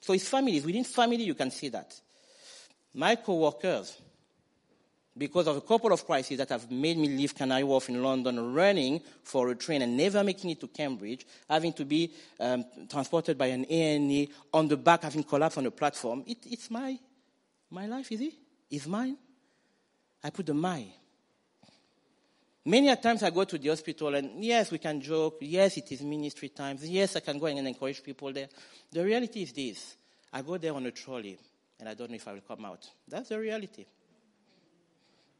So 0.00 0.12
it's 0.12 0.28
families. 0.28 0.64
Within 0.64 0.84
family, 0.84 1.24
you 1.24 1.34
can 1.34 1.50
see 1.50 1.68
that. 1.70 1.98
My 2.94 3.16
co-workers, 3.16 4.00
because 5.18 5.46
of 5.48 5.56
a 5.56 5.60
couple 5.60 5.92
of 5.92 6.06
crises 6.06 6.38
that 6.38 6.50
have 6.50 6.70
made 6.70 6.96
me 6.96 7.08
leave 7.08 7.34
Canary 7.34 7.64
Wharf 7.64 7.88
in 7.88 8.02
London, 8.02 8.54
running 8.54 9.00
for 9.22 9.50
a 9.50 9.54
train 9.54 9.82
and 9.82 9.96
never 9.96 10.22
making 10.22 10.50
it 10.50 10.60
to 10.60 10.68
Cambridge, 10.68 11.26
having 11.48 11.72
to 11.72 11.84
be 11.84 12.12
um, 12.38 12.64
transported 12.88 13.36
by 13.36 13.46
an 13.46 13.64
A&E 13.68 14.28
on 14.52 14.68
the 14.68 14.76
back, 14.76 15.02
having 15.02 15.24
collapsed 15.24 15.58
on 15.58 15.64
the 15.64 15.70
platform. 15.70 16.22
It, 16.26 16.38
it's 16.46 16.70
my, 16.70 16.98
my 17.70 17.86
life, 17.86 18.12
is 18.12 18.20
it? 18.20 18.34
It's 18.70 18.86
mine. 18.86 19.16
I 20.22 20.30
put 20.30 20.46
the 20.46 20.54
my. 20.54 20.86
Many 22.66 22.94
times 22.96 23.22
I 23.22 23.30
go 23.30 23.44
to 23.44 23.58
the 23.58 23.68
hospital 23.68 24.12
and 24.16 24.44
yes, 24.44 24.72
we 24.72 24.78
can 24.78 25.00
joke. 25.00 25.36
Yes, 25.40 25.76
it 25.76 25.92
is 25.92 26.02
ministry 26.02 26.48
times. 26.48 26.84
Yes, 26.88 27.14
I 27.14 27.20
can 27.20 27.38
go 27.38 27.46
and 27.46 27.60
encourage 27.60 28.02
people 28.02 28.32
there. 28.32 28.48
The 28.90 29.04
reality 29.04 29.42
is 29.44 29.52
this. 29.52 29.96
I 30.32 30.42
go 30.42 30.58
there 30.58 30.74
on 30.74 30.84
a 30.84 30.90
trolley 30.90 31.38
and 31.78 31.88
I 31.88 31.94
don't 31.94 32.10
know 32.10 32.16
if 32.16 32.26
I 32.26 32.32
will 32.32 32.40
come 32.40 32.64
out. 32.64 32.84
That's 33.06 33.28
the 33.28 33.38
reality 33.38 33.84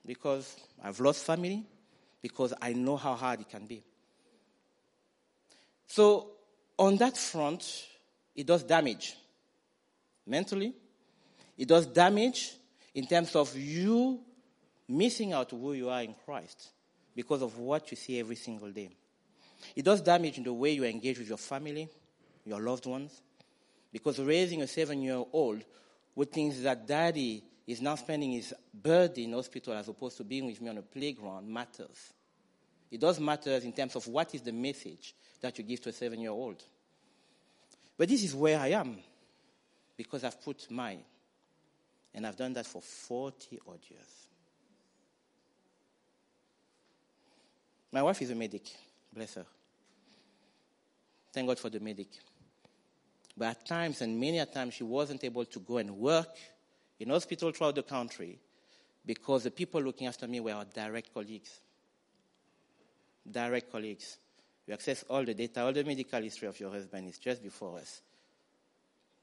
because 0.06 0.54
I've 0.80 1.00
lost 1.00 1.24
family, 1.24 1.64
because 2.22 2.54
I 2.62 2.74
know 2.74 2.96
how 2.96 3.14
hard 3.14 3.40
it 3.40 3.50
can 3.50 3.66
be. 3.66 3.82
So, 5.88 6.30
on 6.78 6.96
that 6.98 7.16
front, 7.16 7.86
it 8.36 8.46
does 8.46 8.62
damage 8.62 9.16
mentally, 10.24 10.74
it 11.58 11.66
does 11.66 11.86
damage 11.86 12.52
in 12.94 13.08
terms 13.08 13.34
of 13.34 13.56
you 13.56 14.20
missing 14.88 15.32
out 15.32 15.50
who 15.50 15.72
you 15.72 15.88
are 15.88 16.02
in 16.02 16.14
Christ 16.24 16.70
because 17.16 17.40
of 17.40 17.59
what 17.59 17.90
you 17.90 17.96
see 17.96 18.20
every 18.20 18.37
single 18.37 18.70
day. 18.70 18.90
It 19.74 19.85
does 19.85 20.02
damage 20.02 20.37
in 20.37 20.44
the 20.44 20.52
way 20.52 20.72
you 20.72 20.85
engage 20.85 21.18
with 21.18 21.29
your 21.29 21.38
family, 21.38 21.88
your 22.44 22.61
loved 22.61 22.85
ones, 22.85 23.22
because 23.90 24.20
raising 24.20 24.61
a 24.61 24.66
seven 24.66 25.00
year 25.00 25.24
old 25.33 25.64
who 26.14 26.24
thinks 26.26 26.61
that 26.61 26.87
daddy 26.87 27.42
is 27.66 27.81
now 27.81 27.94
spending 27.94 28.33
his 28.33 28.55
birthday 28.72 29.24
in 29.24 29.33
hospital 29.33 29.72
as 29.72 29.88
opposed 29.88 30.18
to 30.18 30.24
being 30.24 30.46
with 30.46 30.61
me 30.61 30.68
on 30.68 30.79
a 30.79 30.83
playground 30.83 31.48
matters. 31.48 32.12
It 32.90 33.00
does 33.00 33.18
matter 33.18 33.57
in 33.57 33.72
terms 33.72 33.96
of 33.96 34.07
what 34.07 34.35
is 34.35 34.42
the 34.42 34.52
message 34.52 35.14
that 35.40 35.57
you 35.59 35.64
give 35.64 35.81
to 35.83 35.88
a 35.88 35.92
seven 35.92 36.20
year 36.20 36.31
old. 36.31 36.62
But 37.96 38.09
this 38.09 38.22
is 38.22 38.35
where 38.35 38.61
I 38.61 38.68
am 38.68 38.98
because 39.96 40.22
I've 40.22 40.42
put 40.44 40.70
mine. 40.70 41.00
And 42.14 42.26
I've 42.26 42.37
done 42.37 42.52
that 42.55 42.66
for 42.66 42.81
40 42.81 43.59
odd 43.66 43.81
years. 43.88 44.29
My 47.96 48.02
wife 48.02 48.20
is 48.20 48.30
a 48.30 48.35
medic, 48.35 48.68
bless 49.11 49.37
her. 49.37 49.46
Thank 51.32 51.48
God 51.48 51.59
for 51.59 51.70
the 51.70 51.80
medic. 51.80 52.09
But 53.35 53.46
at 53.46 53.64
times, 53.64 54.02
and 54.02 54.20
many 54.20 54.38
a 54.38 54.44
times, 54.44 54.74
she 54.74 54.85
wasn't 54.85 55.24
able 55.24 55.46
to 55.46 55.59
go 55.61 55.78
and 55.78 55.96
work 55.96 56.37
in 57.00 57.09
hospital 57.09 57.52
throughout 57.52 57.74
the 57.74 57.82
country 57.82 58.38
because 59.06 59.44
the 59.44 59.50
people 59.50 59.80
looking 59.80 60.09
after 60.09 60.28
me 60.28 60.40
were 60.40 60.52
our 60.52 60.66
direct 60.66 61.14
colleagues. 61.14 61.59
Direct 63.30 63.72
colleagues. 63.72 64.18
You 64.66 64.74
access 64.74 65.02
all 65.09 65.24
the 65.24 65.32
data, 65.32 65.62
all 65.62 65.72
the 65.72 65.82
medical 65.82 66.20
history 66.20 66.48
of 66.48 66.61
your 66.61 66.70
husband 66.70 67.09
is 67.09 67.16
just 67.16 67.42
before 67.42 67.78
us. 67.78 68.02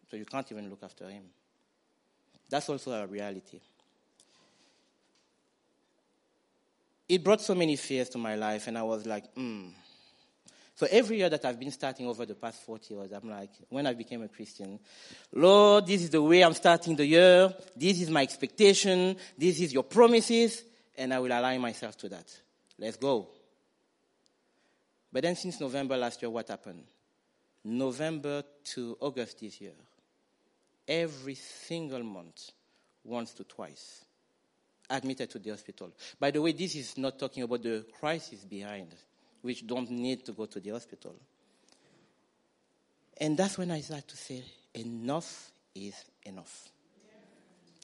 So 0.09 0.17
you 0.17 0.25
can't 0.25 0.51
even 0.51 0.67
look 0.71 0.81
after 0.81 1.07
him. 1.07 1.25
That's 2.49 2.69
also 2.69 2.91
a 2.91 3.05
reality. 3.05 3.59
It 7.07 7.23
brought 7.23 7.41
so 7.41 7.55
many 7.55 7.75
fears 7.75 8.09
to 8.09 8.17
my 8.17 8.35
life, 8.35 8.67
and 8.67 8.77
I 8.77 8.83
was 8.83 9.05
like, 9.05 9.31
hmm, 9.33 9.69
so 10.75 10.87
every 10.89 11.17
year 11.17 11.29
that 11.29 11.45
I've 11.45 11.59
been 11.59 11.71
starting 11.71 12.07
over 12.07 12.25
the 12.25 12.33
past 12.33 12.63
40 12.63 12.93
years, 12.93 13.11
I'm 13.11 13.29
like, 13.29 13.51
when 13.69 13.85
I 13.85 13.93
became 13.93 14.23
a 14.23 14.27
Christian, 14.27 14.79
Lord, 15.31 15.85
this 15.85 16.01
is 16.01 16.09
the 16.09 16.21
way 16.21 16.41
I'm 16.41 16.53
starting 16.53 16.95
the 16.95 17.05
year. 17.05 17.53
This 17.75 18.01
is 18.01 18.09
my 18.09 18.23
expectation. 18.23 19.15
This 19.37 19.59
is 19.61 19.71
your 19.71 19.83
promises. 19.83 20.63
And 20.97 21.13
I 21.13 21.19
will 21.19 21.31
align 21.31 21.61
myself 21.61 21.95
to 21.99 22.09
that. 22.09 22.25
Let's 22.79 22.97
go. 22.97 23.29
But 25.11 25.23
then 25.23 25.35
since 25.35 25.59
November 25.59 25.95
last 25.95 26.21
year, 26.21 26.31
what 26.31 26.47
happened? 26.47 26.83
November 27.63 28.43
to 28.73 28.97
August 28.99 29.39
this 29.39 29.61
year, 29.61 29.71
every 30.87 31.35
single 31.35 32.03
month, 32.03 32.49
once 33.03 33.31
to 33.35 33.43
twice, 33.43 34.03
admitted 34.89 35.29
to 35.31 35.39
the 35.39 35.49
hospital. 35.49 35.91
By 36.19 36.31
the 36.31 36.41
way, 36.41 36.51
this 36.51 36.75
is 36.75 36.97
not 36.97 37.19
talking 37.19 37.43
about 37.43 37.63
the 37.63 37.85
crisis 37.99 38.43
behind 38.45 38.93
which 39.41 39.67
don't 39.67 39.91
need 39.91 40.25
to 40.25 40.31
go 40.31 40.45
to 40.45 40.59
the 40.59 40.71
hospital. 40.71 41.15
And 43.17 43.37
that's 43.37 43.57
when 43.57 43.71
I 43.71 43.81
start 43.81 44.07
to 44.07 44.17
say, 44.17 44.43
enough 44.73 45.51
is 45.75 45.93
enough. 46.23 46.69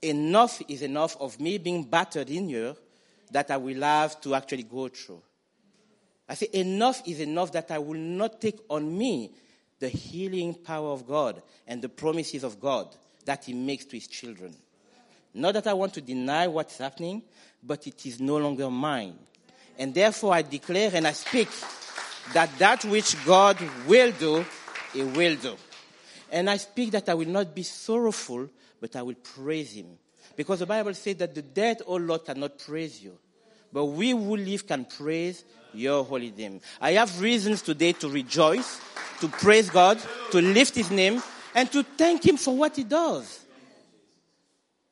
Enough 0.01 0.61
is 0.69 0.81
enough 0.81 1.17
of 1.19 1.39
me 1.39 1.57
being 1.57 1.83
battered 1.83 2.29
in 2.29 2.47
here 2.47 2.75
that 3.31 3.51
I 3.51 3.57
will 3.57 3.81
have 3.81 4.19
to 4.21 4.35
actually 4.35 4.63
go 4.63 4.87
through. 4.87 5.21
I 6.27 6.35
say, 6.35 6.47
enough 6.53 7.01
is 7.05 7.19
enough 7.19 7.51
that 7.51 7.71
I 7.71 7.79
will 7.79 7.99
not 7.99 8.39
take 8.39 8.59
on 8.69 8.97
me 8.97 9.31
the 9.79 9.89
healing 9.89 10.53
power 10.53 10.89
of 10.89 11.05
God 11.05 11.41
and 11.67 11.81
the 11.81 11.89
promises 11.89 12.43
of 12.43 12.59
God 12.59 12.95
that 13.25 13.45
He 13.45 13.53
makes 13.53 13.85
to 13.85 13.97
His 13.97 14.07
children. 14.07 14.55
Not 15.33 15.53
that 15.53 15.67
I 15.67 15.73
want 15.73 15.93
to 15.93 16.01
deny 16.01 16.47
what's 16.47 16.77
happening, 16.77 17.23
but 17.63 17.85
it 17.87 18.05
is 18.05 18.19
no 18.19 18.37
longer 18.37 18.69
mine. 18.69 19.15
And 19.77 19.93
therefore 19.93 20.33
I 20.33 20.41
declare 20.41 20.91
and 20.93 21.07
I 21.07 21.13
speak 21.13 21.49
that 22.33 22.49
that 22.59 22.85
which 22.85 23.15
God 23.25 23.57
will 23.87 24.11
do, 24.11 24.45
He 24.93 25.03
will 25.03 25.35
do. 25.35 25.55
And 26.31 26.49
I 26.49 26.57
speak 26.57 26.91
that 26.91 27.09
I 27.09 27.13
will 27.13 27.27
not 27.27 27.55
be 27.55 27.63
sorrowful, 27.63 28.49
but 28.79 28.95
I 28.95 29.01
will 29.01 29.15
praise 29.15 29.73
Him. 29.73 29.87
Because 30.35 30.59
the 30.59 30.65
Bible 30.65 30.93
says 30.93 31.15
that 31.17 31.35
the 31.35 31.41
dead, 31.41 31.81
O 31.85 31.95
Lord, 31.95 32.25
cannot 32.25 32.59
praise 32.59 33.03
you. 33.03 33.17
But 33.71 33.85
we 33.85 34.11
who 34.11 34.37
live 34.37 34.65
can 34.65 34.85
praise 34.85 35.43
your 35.73 36.03
holy 36.03 36.31
name. 36.31 36.59
I 36.81 36.93
have 36.93 37.21
reasons 37.21 37.61
today 37.61 37.93
to 37.93 38.09
rejoice, 38.09 38.79
to 39.21 39.27
praise 39.27 39.69
God, 39.69 39.99
to 40.31 40.41
lift 40.41 40.75
His 40.75 40.89
name, 40.91 41.21
and 41.53 41.71
to 41.71 41.83
thank 41.83 42.25
Him 42.25 42.37
for 42.37 42.55
what 42.55 42.75
He 42.75 42.83
does. 42.83 43.45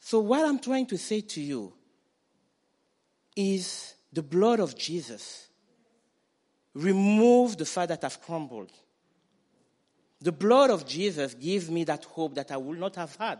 So 0.07 0.21
what 0.21 0.45
I'm 0.45 0.57
trying 0.57 0.85
to 0.85 0.97
say 0.97 1.19
to 1.19 1.41
you 1.41 1.73
is 3.35 3.93
the 4.13 4.23
blood 4.23 4.61
of 4.61 4.73
Jesus 4.73 5.49
removed 6.73 7.59
the 7.59 7.65
fact 7.65 7.89
that 7.89 8.05
I've 8.05 8.21
crumbled. 8.21 8.71
The 10.21 10.31
blood 10.31 10.69
of 10.69 10.87
Jesus 10.87 11.33
gives 11.33 11.69
me 11.69 11.83
that 11.83 12.05
hope 12.05 12.35
that 12.35 12.53
I 12.53 12.55
would 12.55 12.79
not 12.79 12.95
have 12.95 13.17
had. 13.17 13.39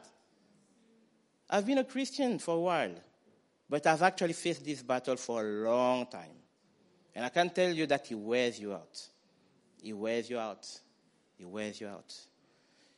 I've 1.49 1.65
been 1.65 1.77
a 1.77 1.85
Christian 1.85 2.37
for 2.37 2.55
a 2.55 2.59
while, 2.59 2.95
but 3.69 3.87
I've 3.87 4.01
actually 4.01 4.33
faced 4.33 4.65
this 4.65 4.83
battle 4.83 5.15
for 5.15 5.41
a 5.41 5.69
long 5.69 6.05
time. 6.07 6.35
And 7.15 7.23
I 7.23 7.29
can 7.29 7.49
tell 7.49 7.71
you 7.71 7.85
that 7.85 8.07
He 8.07 8.15
wears 8.15 8.59
you 8.59 8.73
out. 8.73 9.07
He 9.81 9.93
wears 9.93 10.29
you 10.29 10.37
out. 10.37 10.67
He 11.37 11.45
wears 11.45 11.79
you 11.79 11.87
out. 11.87 12.13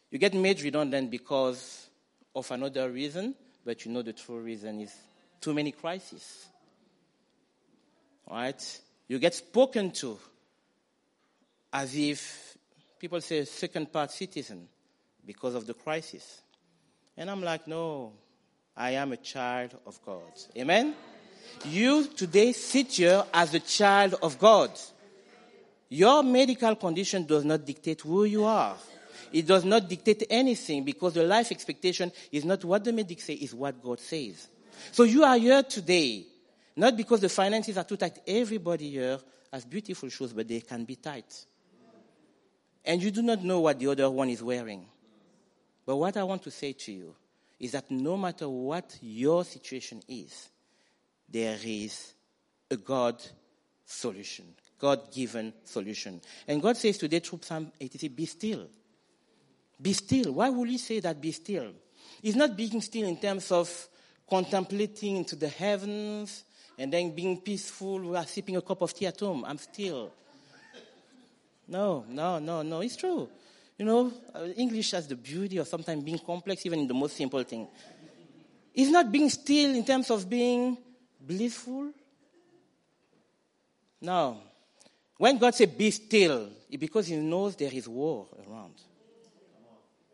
You 0.09 0.17
get 0.17 0.33
made 0.33 0.59
redundant 0.59 1.11
because 1.11 1.87
of 2.35 2.49
another 2.49 2.89
reason, 2.89 3.35
but 3.65 3.85
you 3.85 3.91
know 3.91 4.01
the 4.01 4.13
true 4.13 4.39
reason 4.39 4.81
is 4.81 4.93
too 5.41 5.53
many 5.53 5.71
crises. 5.71 6.47
Right? 8.29 8.81
You 9.07 9.19
get 9.19 9.33
spoken 9.33 9.91
to 9.91 10.17
as 11.73 11.95
if 11.95 12.57
people 12.99 13.21
say 13.21 13.45
second 13.45 13.91
part 13.91 14.11
citizen 14.11 14.67
because 15.25 15.55
of 15.55 15.65
the 15.65 15.73
crisis. 15.73 16.41
And 17.17 17.29
I'm 17.29 17.41
like, 17.41 17.67
no, 17.67 18.13
I 18.75 18.91
am 18.91 19.11
a 19.11 19.17
child 19.17 19.75
of 19.85 19.99
God. 20.05 20.31
Amen? 20.57 20.95
You 21.65 22.07
today 22.07 22.53
sit 22.53 22.93
here 22.93 23.23
as 23.33 23.53
a 23.53 23.59
child 23.59 24.15
of 24.21 24.39
God. 24.39 24.71
Your 25.89 26.23
medical 26.23 26.75
condition 26.75 27.25
does 27.25 27.43
not 27.43 27.65
dictate 27.65 28.01
who 28.01 28.23
you 28.25 28.45
are. 28.45 28.75
It 29.31 29.45
does 29.45 29.65
not 29.65 29.87
dictate 29.87 30.23
anything 30.29 30.83
because 30.83 31.13
the 31.13 31.23
life 31.23 31.51
expectation 31.51 32.11
is 32.31 32.45
not 32.45 32.63
what 32.65 32.83
the 32.83 32.93
medics 32.93 33.25
say, 33.25 33.33
is 33.33 33.53
what 33.53 33.81
God 33.81 33.99
says. 33.99 34.47
So 34.91 35.03
you 35.03 35.23
are 35.23 35.37
here 35.37 35.63
today, 35.63 36.25
not 36.75 36.95
because 36.95 37.21
the 37.21 37.29
finances 37.29 37.77
are 37.77 37.83
too 37.83 37.97
tight. 37.97 38.19
Everybody 38.25 38.91
here 38.91 39.19
has 39.51 39.65
beautiful 39.65 40.09
shoes, 40.09 40.33
but 40.33 40.47
they 40.47 40.61
can 40.61 40.85
be 40.85 40.95
tight. 40.95 41.45
And 42.85 43.03
you 43.03 43.11
do 43.11 43.21
not 43.21 43.43
know 43.43 43.59
what 43.59 43.79
the 43.79 43.87
other 43.87 44.09
one 44.09 44.29
is 44.29 44.41
wearing. 44.41 44.85
But 45.85 45.97
what 45.97 46.17
I 46.17 46.23
want 46.23 46.43
to 46.43 46.51
say 46.51 46.73
to 46.73 46.91
you 46.91 47.15
is 47.59 47.73
that 47.73 47.91
no 47.91 48.15
matter 48.15 48.47
what 48.47 48.97
your 49.01 49.43
situation 49.43 50.01
is, 50.07 50.49
there 51.27 51.57
is 51.63 52.13
a 52.71 52.77
God 52.77 53.21
solution, 53.85 54.45
God 54.79 55.11
given 55.11 55.53
solution. 55.65 56.21
And 56.47 56.61
God 56.61 56.77
says 56.77 56.97
today 56.97 57.19
through 57.19 57.41
Psalm 57.43 57.71
83, 57.79 58.09
be 58.09 58.25
still. 58.25 58.67
Be 59.81 59.93
still. 59.93 60.33
Why 60.33 60.49
would 60.49 60.69
he 60.69 60.77
say 60.77 60.99
that 60.99 61.21
be 61.21 61.31
still? 61.31 61.71
He's 62.21 62.35
not 62.35 62.55
being 62.55 62.81
still 62.81 63.07
in 63.07 63.17
terms 63.17 63.51
of 63.51 63.87
contemplating 64.29 65.17
into 65.17 65.35
the 65.35 65.47
heavens 65.47 66.43
and 66.77 66.91
then 66.91 67.15
being 67.15 67.39
peaceful 67.41 67.99
while 67.99 68.25
sipping 68.25 68.57
a 68.57 68.61
cup 68.61 68.81
of 68.81 68.93
tea 68.93 69.07
at 69.07 69.19
home. 69.19 69.45
I'm 69.45 69.57
still. 69.57 70.11
No, 71.67 72.05
no, 72.09 72.39
no, 72.39 72.61
no. 72.61 72.81
It's 72.81 72.95
true. 72.95 73.29
You 73.77 73.85
know, 73.85 74.11
uh, 74.33 74.47
English 74.57 74.91
has 74.91 75.07
the 75.07 75.15
beauty 75.15 75.57
of 75.57 75.67
sometimes 75.67 76.03
being 76.03 76.19
complex, 76.19 76.65
even 76.65 76.79
in 76.79 76.87
the 76.87 76.93
most 76.93 77.15
simple 77.15 77.41
thing. 77.43 77.67
It's 78.73 78.91
not 78.91 79.11
being 79.11 79.29
still 79.29 79.73
in 79.73 79.85
terms 79.85 80.09
of 80.09 80.29
being 80.29 80.77
blissful. 81.19 81.91
No. 84.01 84.41
When 85.17 85.37
God 85.37 85.55
says 85.55 85.69
be 85.69 85.91
still, 85.91 86.49
it's 86.69 86.79
because 86.79 87.07
He 87.07 87.15
knows 87.15 87.55
there 87.55 87.71
is 87.73 87.87
war 87.87 88.27
around. 88.47 88.73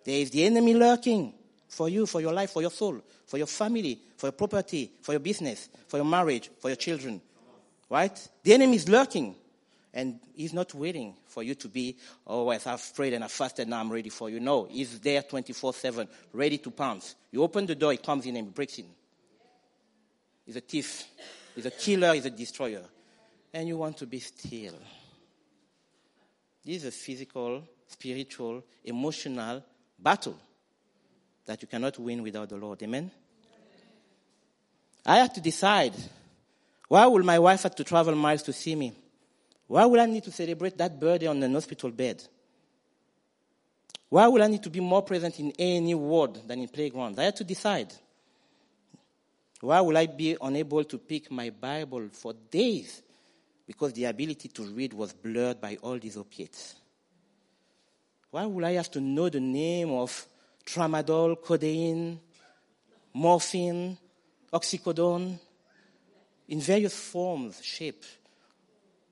There 0.06 0.20
is 0.20 0.30
the 0.30 0.46
enemy 0.46 0.76
lurking 0.76 1.34
for 1.68 1.90
you, 1.90 2.06
for 2.06 2.22
your 2.22 2.32
life, 2.32 2.52
for 2.52 2.62
your 2.62 2.72
soul, 2.72 3.02
for 3.26 3.38
your 3.38 3.48
family, 3.48 4.00
for 4.16 4.28
your 4.28 4.34
property, 4.34 4.92
for 5.02 5.12
your 5.14 5.20
business, 5.20 5.68
for 5.88 5.98
your 5.98 6.06
marriage, 6.06 6.50
for 6.60 6.70
your 6.70 6.78
children. 6.78 7.20
Right? 7.90 8.28
The 8.44 8.54
enemy 8.54 8.78
is 8.78 8.88
lurking. 8.88 9.36
And 9.94 10.20
he's 10.36 10.54
not 10.54 10.74
waiting 10.74 11.16
for 11.26 11.42
you 11.42 11.56
to 11.56 11.70
be, 11.70 11.96
oh, 12.28 12.52
yes, 12.52 12.68
I've 12.68 12.94
prayed 12.96 13.14
and 13.14 13.24
I've 13.24 13.32
fasted, 13.32 13.70
now 13.70 13.80
I'm 13.80 13.90
ready 13.90 14.10
for 14.10 14.30
you. 14.30 14.42
No, 14.42 14.66
he's 14.66 15.00
there 15.00 15.22
24 15.22 15.74
7, 15.74 16.08
ready 16.34 16.58
to 16.58 16.70
pounce. 16.70 17.16
You 17.32 17.42
open 17.44 17.66
the 17.66 17.76
door, 17.76 17.94
he 17.94 17.98
comes 17.98 18.26
in 18.26 18.36
and 18.36 18.48
he 18.48 18.52
breaks 18.52 18.78
in. 18.78 18.88
He's 20.46 20.58
a 20.58 20.62
thief, 20.62 21.06
he's 21.56 21.66
a 21.66 21.72
killer, 21.72 22.14
he's 22.14 22.26
a 22.26 22.30
destroyer. 22.30 22.84
And 23.54 23.70
you 23.70 23.78
want 23.78 23.96
to 24.00 24.06
be 24.06 24.20
still. 24.20 24.74
This 26.66 26.84
is 26.84 26.86
a 26.86 26.92
physical, 26.92 27.64
spiritual, 27.88 28.66
emotional 28.84 29.64
battle 29.98 30.38
that 31.46 31.62
you 31.62 31.68
cannot 31.68 31.98
win 32.00 32.24
without 32.24 32.50
the 32.50 32.58
Lord. 32.58 32.82
Amen? 32.84 33.12
I 35.06 35.18
had 35.18 35.34
to 35.36 35.42
decide 35.42 35.94
why 36.88 37.06
will 37.08 37.24
my 37.24 37.40
wife 37.40 37.64
have 37.64 37.76
to 37.76 37.84
travel 37.84 38.16
miles 38.16 38.44
to 38.44 38.54
see 38.54 38.76
me? 38.76 38.94
Why 39.68 39.86
would 39.86 40.00
I 40.00 40.06
need 40.06 40.24
to 40.24 40.32
celebrate 40.32 40.78
that 40.78 41.00
birthday 41.00 41.28
on 41.28 41.42
an 41.42 41.54
hospital 41.54 41.92
bed? 41.92 42.24
Why 44.10 44.28
would 44.28 44.42
I 44.42 44.48
need 44.48 44.64
to 44.64 44.70
be 44.70 44.80
more 44.80 45.02
present 45.02 45.40
in 45.40 45.52
any 45.58 45.96
ward 45.96 46.40
than 46.48 46.60
in 46.60 46.68
playgrounds? 46.68 47.18
I 47.18 47.24
had 47.24 47.36
to 47.38 47.44
decide. 47.44 47.94
Why 49.62 49.82
will 49.82 49.98
I 49.98 50.06
be 50.06 50.38
unable 50.40 50.84
to 50.84 50.98
pick 50.98 51.32
my 51.32 51.50
Bible 51.50 52.10
for 52.12 52.34
days 52.34 53.02
because 53.66 53.94
the 53.94 54.06
ability 54.06 54.50
to 54.50 54.64
read 54.64 54.94
was 54.94 55.12
blurred 55.14 55.60
by 55.60 55.78
all 55.82 55.98
these 55.98 56.18
opiates? 56.18 56.76
Why 58.32 58.46
would 58.46 58.64
I 58.64 58.74
have 58.74 58.92
to 58.92 59.02
know 59.02 59.30
the 59.30 59.40
name 59.40 59.92
of 59.92 60.28
tramadol, 60.66 61.42
codeine, 61.42 62.20
morphine, 63.14 63.98
oxycodone 64.52 65.40
in 66.48 66.60
various 66.60 66.96
forms, 66.96 67.64
shape? 67.64 68.04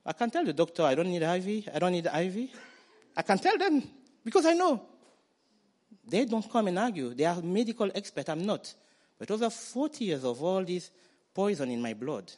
I 0.06 0.14
can 0.14 0.30
tell 0.30 0.44
the 0.44 0.54
doctor 0.54 0.84
I 0.84 0.96
don't 0.96 1.08
need 1.08 1.24
IV, 1.24 1.70
I 1.74 1.80
don't 1.80 1.94
need 1.94 2.08
IV. 2.08 2.50
I 3.16 3.22
can 3.22 3.38
tell 3.38 3.58
them 3.58 3.84
because 4.24 4.46
I 4.46 4.54
know. 4.54 4.82
They 6.06 6.26
don't 6.26 6.50
come 6.52 6.68
and 6.68 6.78
argue. 6.78 7.14
They 7.14 7.26
are 7.26 7.42
medical 7.42 7.90
experts. 7.96 8.28
I'm 8.30 8.46
not. 8.46 8.74
But 9.18 9.32
over 9.32 9.50
40 9.50 10.04
years 10.04 10.24
of 10.26 10.44
all 10.44 10.64
this 10.64 10.92
poison 11.34 11.72
in 11.72 11.82
my 11.82 11.94
blood, 11.94 12.32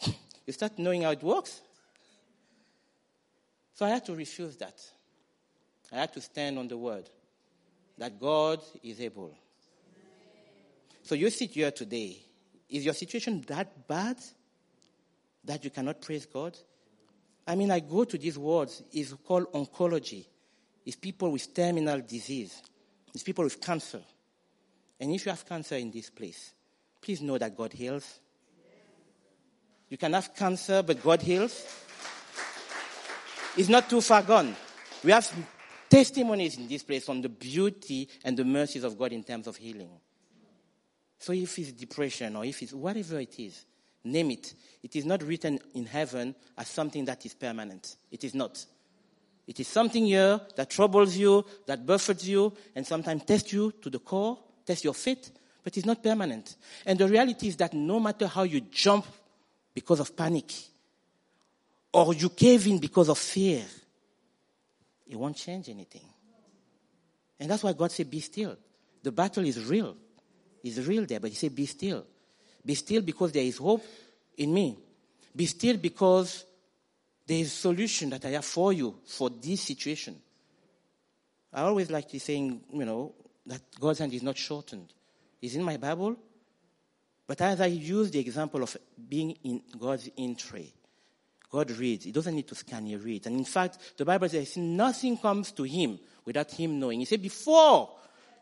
you 0.46 0.52
start 0.52 0.78
knowing 0.78 1.02
how 1.02 1.10
it 1.10 1.22
works. 1.22 1.60
So 3.74 3.86
I 3.86 3.90
had 3.90 4.04
to 4.06 4.14
refuse 4.14 4.56
that. 4.56 4.74
I 5.92 5.96
had 5.96 6.12
to 6.14 6.20
stand 6.20 6.58
on 6.58 6.68
the 6.68 6.78
word 6.78 7.08
that 7.98 8.18
God 8.18 8.60
is 8.82 9.00
able. 9.00 9.36
So 11.02 11.14
you 11.14 11.30
sit 11.30 11.50
here 11.50 11.70
today. 11.70 12.18
Is 12.68 12.84
your 12.84 12.94
situation 12.94 13.44
that 13.48 13.86
bad? 13.86 14.16
that 15.44 15.64
you 15.64 15.70
cannot 15.70 16.00
praise 16.00 16.26
God? 16.26 16.56
I 17.46 17.54
mean, 17.54 17.70
I 17.70 17.80
go 17.80 18.04
to 18.04 18.16
these 18.16 18.38
words. 18.38 18.82
It's 18.92 19.12
called 19.12 19.52
oncology. 19.52 20.24
It's 20.84 20.96
people 20.96 21.30
with 21.30 21.52
terminal 21.54 22.00
disease. 22.00 22.62
It's 23.14 23.24
people 23.24 23.44
with 23.44 23.60
cancer. 23.60 24.00
And 25.00 25.12
if 25.12 25.26
you 25.26 25.30
have 25.30 25.46
cancer 25.46 25.76
in 25.76 25.90
this 25.90 26.10
place, 26.10 26.52
please 27.00 27.20
know 27.20 27.38
that 27.38 27.56
God 27.56 27.72
heals. 27.72 28.20
You 29.88 29.98
can 29.98 30.12
have 30.12 30.34
cancer, 30.34 30.82
but 30.82 31.02
God 31.02 31.20
heals. 31.20 31.66
It's 33.56 33.68
not 33.68 33.90
too 33.90 34.00
far 34.00 34.22
gone. 34.22 34.56
We 35.04 35.10
have 35.10 35.30
testimonies 35.92 36.56
in 36.58 36.68
this 36.68 36.82
place 36.82 37.08
on 37.08 37.20
the 37.20 37.28
beauty 37.28 38.08
and 38.24 38.36
the 38.36 38.44
mercies 38.44 38.84
of 38.84 38.98
God 38.98 39.12
in 39.12 39.22
terms 39.22 39.46
of 39.46 39.56
healing. 39.56 39.90
So 41.18 41.32
if 41.32 41.58
it's 41.58 41.72
depression 41.72 42.36
or 42.36 42.44
if 42.44 42.62
it's 42.62 42.72
whatever 42.72 43.20
it 43.20 43.38
is, 43.38 43.64
Name 44.04 44.32
it. 44.32 44.54
It 44.82 44.96
is 44.96 45.04
not 45.04 45.22
written 45.22 45.60
in 45.74 45.86
heaven 45.86 46.34
as 46.58 46.68
something 46.68 47.04
that 47.04 47.24
is 47.24 47.34
permanent. 47.34 47.96
It 48.10 48.24
is 48.24 48.34
not. 48.34 48.64
It 49.46 49.60
is 49.60 49.68
something 49.68 50.06
here 50.06 50.40
that 50.56 50.70
troubles 50.70 51.16
you, 51.16 51.44
that 51.66 51.86
buffets 51.86 52.26
you, 52.26 52.52
and 52.74 52.86
sometimes 52.86 53.24
tests 53.24 53.52
you 53.52 53.72
to 53.80 53.90
the 53.90 53.98
core, 54.00 54.38
tests 54.66 54.84
your 54.84 54.94
faith, 54.94 55.30
but 55.62 55.76
it's 55.76 55.86
not 55.86 56.02
permanent. 56.02 56.56
And 56.84 56.98
the 56.98 57.08
reality 57.08 57.48
is 57.48 57.56
that 57.56 57.74
no 57.74 58.00
matter 58.00 58.26
how 58.26 58.42
you 58.42 58.60
jump 58.60 59.06
because 59.74 60.00
of 60.00 60.16
panic, 60.16 60.52
or 61.92 62.14
you 62.14 62.30
cave 62.30 62.66
in 62.66 62.78
because 62.78 63.08
of 63.08 63.18
fear, 63.18 63.62
it 65.06 65.16
won't 65.16 65.36
change 65.36 65.68
anything. 65.68 66.04
And 67.38 67.50
that's 67.50 67.62
why 67.62 67.72
God 67.72 67.90
said, 67.90 68.10
Be 68.10 68.20
still. 68.20 68.56
The 69.02 69.12
battle 69.12 69.44
is 69.44 69.64
real. 69.64 69.96
It's 70.62 70.78
real 70.78 71.06
there, 71.06 71.20
but 71.20 71.30
He 71.30 71.36
said, 71.36 71.54
Be 71.54 71.66
still. 71.66 72.06
Be 72.64 72.74
still 72.74 73.02
because 73.02 73.32
there 73.32 73.42
is 73.42 73.56
hope 73.56 73.84
in 74.36 74.54
me. 74.54 74.78
Be 75.34 75.46
still 75.46 75.76
because 75.76 76.44
there 77.26 77.38
is 77.38 77.52
solution 77.52 78.10
that 78.10 78.24
I 78.24 78.30
have 78.30 78.44
for 78.44 78.72
you 78.72 78.96
for 79.06 79.30
this 79.30 79.62
situation. 79.62 80.20
I 81.52 81.62
always 81.62 81.90
like 81.90 82.08
to 82.10 82.20
saying, 82.20 82.60
you 82.72 82.84
know, 82.84 83.14
that 83.46 83.60
God's 83.78 83.98
hand 83.98 84.12
is 84.14 84.22
not 84.22 84.36
shortened. 84.38 84.92
It's 85.40 85.54
in 85.54 85.62
my 85.62 85.76
Bible. 85.76 86.16
But 87.26 87.40
as 87.40 87.60
I 87.60 87.66
use 87.66 88.10
the 88.10 88.20
example 88.20 88.62
of 88.62 88.76
being 89.08 89.32
in 89.42 89.62
God's 89.78 90.08
in 90.16 90.36
tray, 90.36 90.72
God 91.52 91.70
reads. 91.72 92.06
He 92.06 92.12
doesn't 92.12 92.34
need 92.34 92.48
to 92.48 92.54
scan, 92.54 92.86
he 92.86 92.96
reads. 92.96 93.26
And 93.26 93.36
in 93.36 93.44
fact, 93.44 93.78
the 93.98 94.06
Bible 94.06 94.28
says 94.28 94.56
nothing 94.56 95.18
comes 95.18 95.52
to 95.52 95.64
him 95.64 95.98
without 96.24 96.50
him 96.50 96.80
knowing. 96.80 97.00
He 97.00 97.04
said, 97.04 97.20
before 97.20 97.90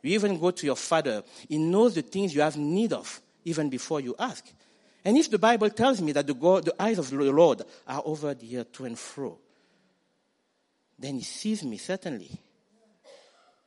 you 0.03 0.15
even 0.15 0.39
go 0.39 0.53
to 0.53 0.67
your 0.67 0.77
father, 0.77 1.25
he 1.49 1.59
knows 1.59 1.95
the 1.95 2.03
things 2.03 2.35
you 2.35 2.41
have 2.41 2.57
need 2.57 2.93
of 2.93 3.21
even 3.45 3.69
before 3.69 4.01
you 4.01 4.15
ask. 4.19 4.45
And 5.05 5.17
if 5.17 5.31
the 5.31 5.39
Bible 5.39 5.71
tells 5.71 6.01
me 6.01 6.13
that 6.13 6.27
the, 6.27 6.35
God, 6.35 6.67
the 6.67 6.81
eyes 6.81 6.99
of 6.99 7.11
the 7.11 7.17
Lord 7.17 7.63
are 7.89 8.03
over 8.05 8.35
the 8.35 8.59
earth 8.59 8.73
to 8.73 8.85
and 8.85 8.99
fro, 8.99 9.39
then 10.99 11.17
He 11.17 11.23
sees 11.23 11.65
me, 11.65 11.79
certainly. 11.79 12.31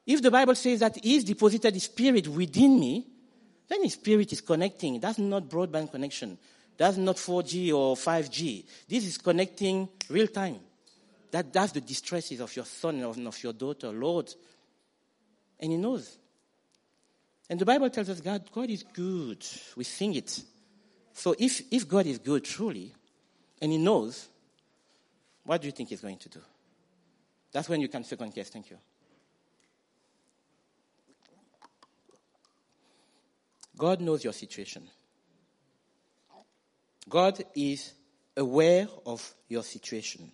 If 0.06 0.22
the 0.22 0.32
Bible 0.32 0.56
says 0.56 0.80
that 0.82 1.04
He's 1.04 1.24
deposited 1.24 1.74
His 1.74 1.84
Spirit 1.84 2.28
within 2.28 2.80
me, 2.80 3.08
then 3.68 3.84
His 3.84 3.94
Spirit 3.94 4.32
is 4.32 4.41
connecting. 4.41 5.00
That's 5.00 5.18
not 5.18 5.50
broadband 5.50 5.91
connection. 5.91 6.38
That's 6.78 6.97
not 6.97 7.17
4G 7.17 7.74
or 7.74 7.95
5G. 7.95 8.65
This 8.88 9.05
is 9.05 9.17
connecting 9.17 9.88
real 10.09 10.28
time. 10.28 10.59
That, 11.32 11.51
that's 11.51 11.71
the 11.71 11.82
distresses 11.82 12.39
of 12.39 12.55
your 12.55 12.65
son 12.65 13.01
and 13.01 13.28
of 13.28 13.43
your 13.43 13.53
daughter, 13.53 13.89
Lord. 13.91 14.34
And 15.59 15.71
He 15.71 15.78
knows. 15.78 16.17
And 17.49 17.59
the 17.59 17.65
Bible 17.65 17.89
tells 17.89 18.09
us 18.09 18.21
God, 18.21 18.43
God 18.51 18.69
is 18.69 18.84
good. 18.84 19.45
We 19.76 19.84
sing 19.84 20.15
it. 20.15 20.41
So 21.13 21.36
if, 21.38 21.61
if 21.71 21.88
God 21.88 22.05
is 22.05 22.17
good 22.19 22.43
truly, 22.43 22.93
and 23.61 23.71
He 23.71 23.78
knows, 23.78 24.28
what 25.43 25.61
do 25.61 25.67
you 25.67 25.71
think 25.71 25.89
He's 25.89 26.01
going 26.01 26.17
to 26.17 26.30
do? 26.30 26.39
That's 27.51 27.69
when 27.69 27.82
you 27.82 27.88
can 27.88 28.03
second 28.03 28.34
guess. 28.34 28.49
Thank 28.49 28.71
you. 28.71 28.78
God 33.78 34.01
knows 34.01 34.24
your 34.24 34.34
situation. 34.34 34.84
God 37.08 37.43
is 37.56 37.93
aware 38.36 38.88
of 39.06 39.34
your 39.47 39.64
situation. 39.64 40.32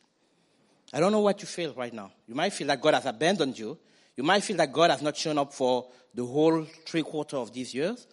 I 0.94 1.00
don't 1.00 1.12
know 1.12 1.20
what 1.20 1.42
you 1.42 1.48
feel 1.48 1.74
right 1.74 1.94
now. 1.94 2.12
You 2.28 2.36
might 2.36 2.54
feel 2.54 2.68
that 2.68 2.82
God 2.82 2.94
has 2.94 3.06
abandoned 3.06 3.58
you. 3.58 3.78
You 4.16 4.24
might 4.24 4.44
feel 4.44 4.58
that 4.58 4.72
God 4.72 4.90
has 4.90 5.02
not 5.02 5.16
shown 5.16 5.38
up 5.38 5.54
for 5.54 5.88
the 6.14 6.26
whole 6.26 6.66
three 6.86 7.04
quarter 7.04 7.38
of 7.38 7.54
these 7.54 7.74
years. 7.74 8.08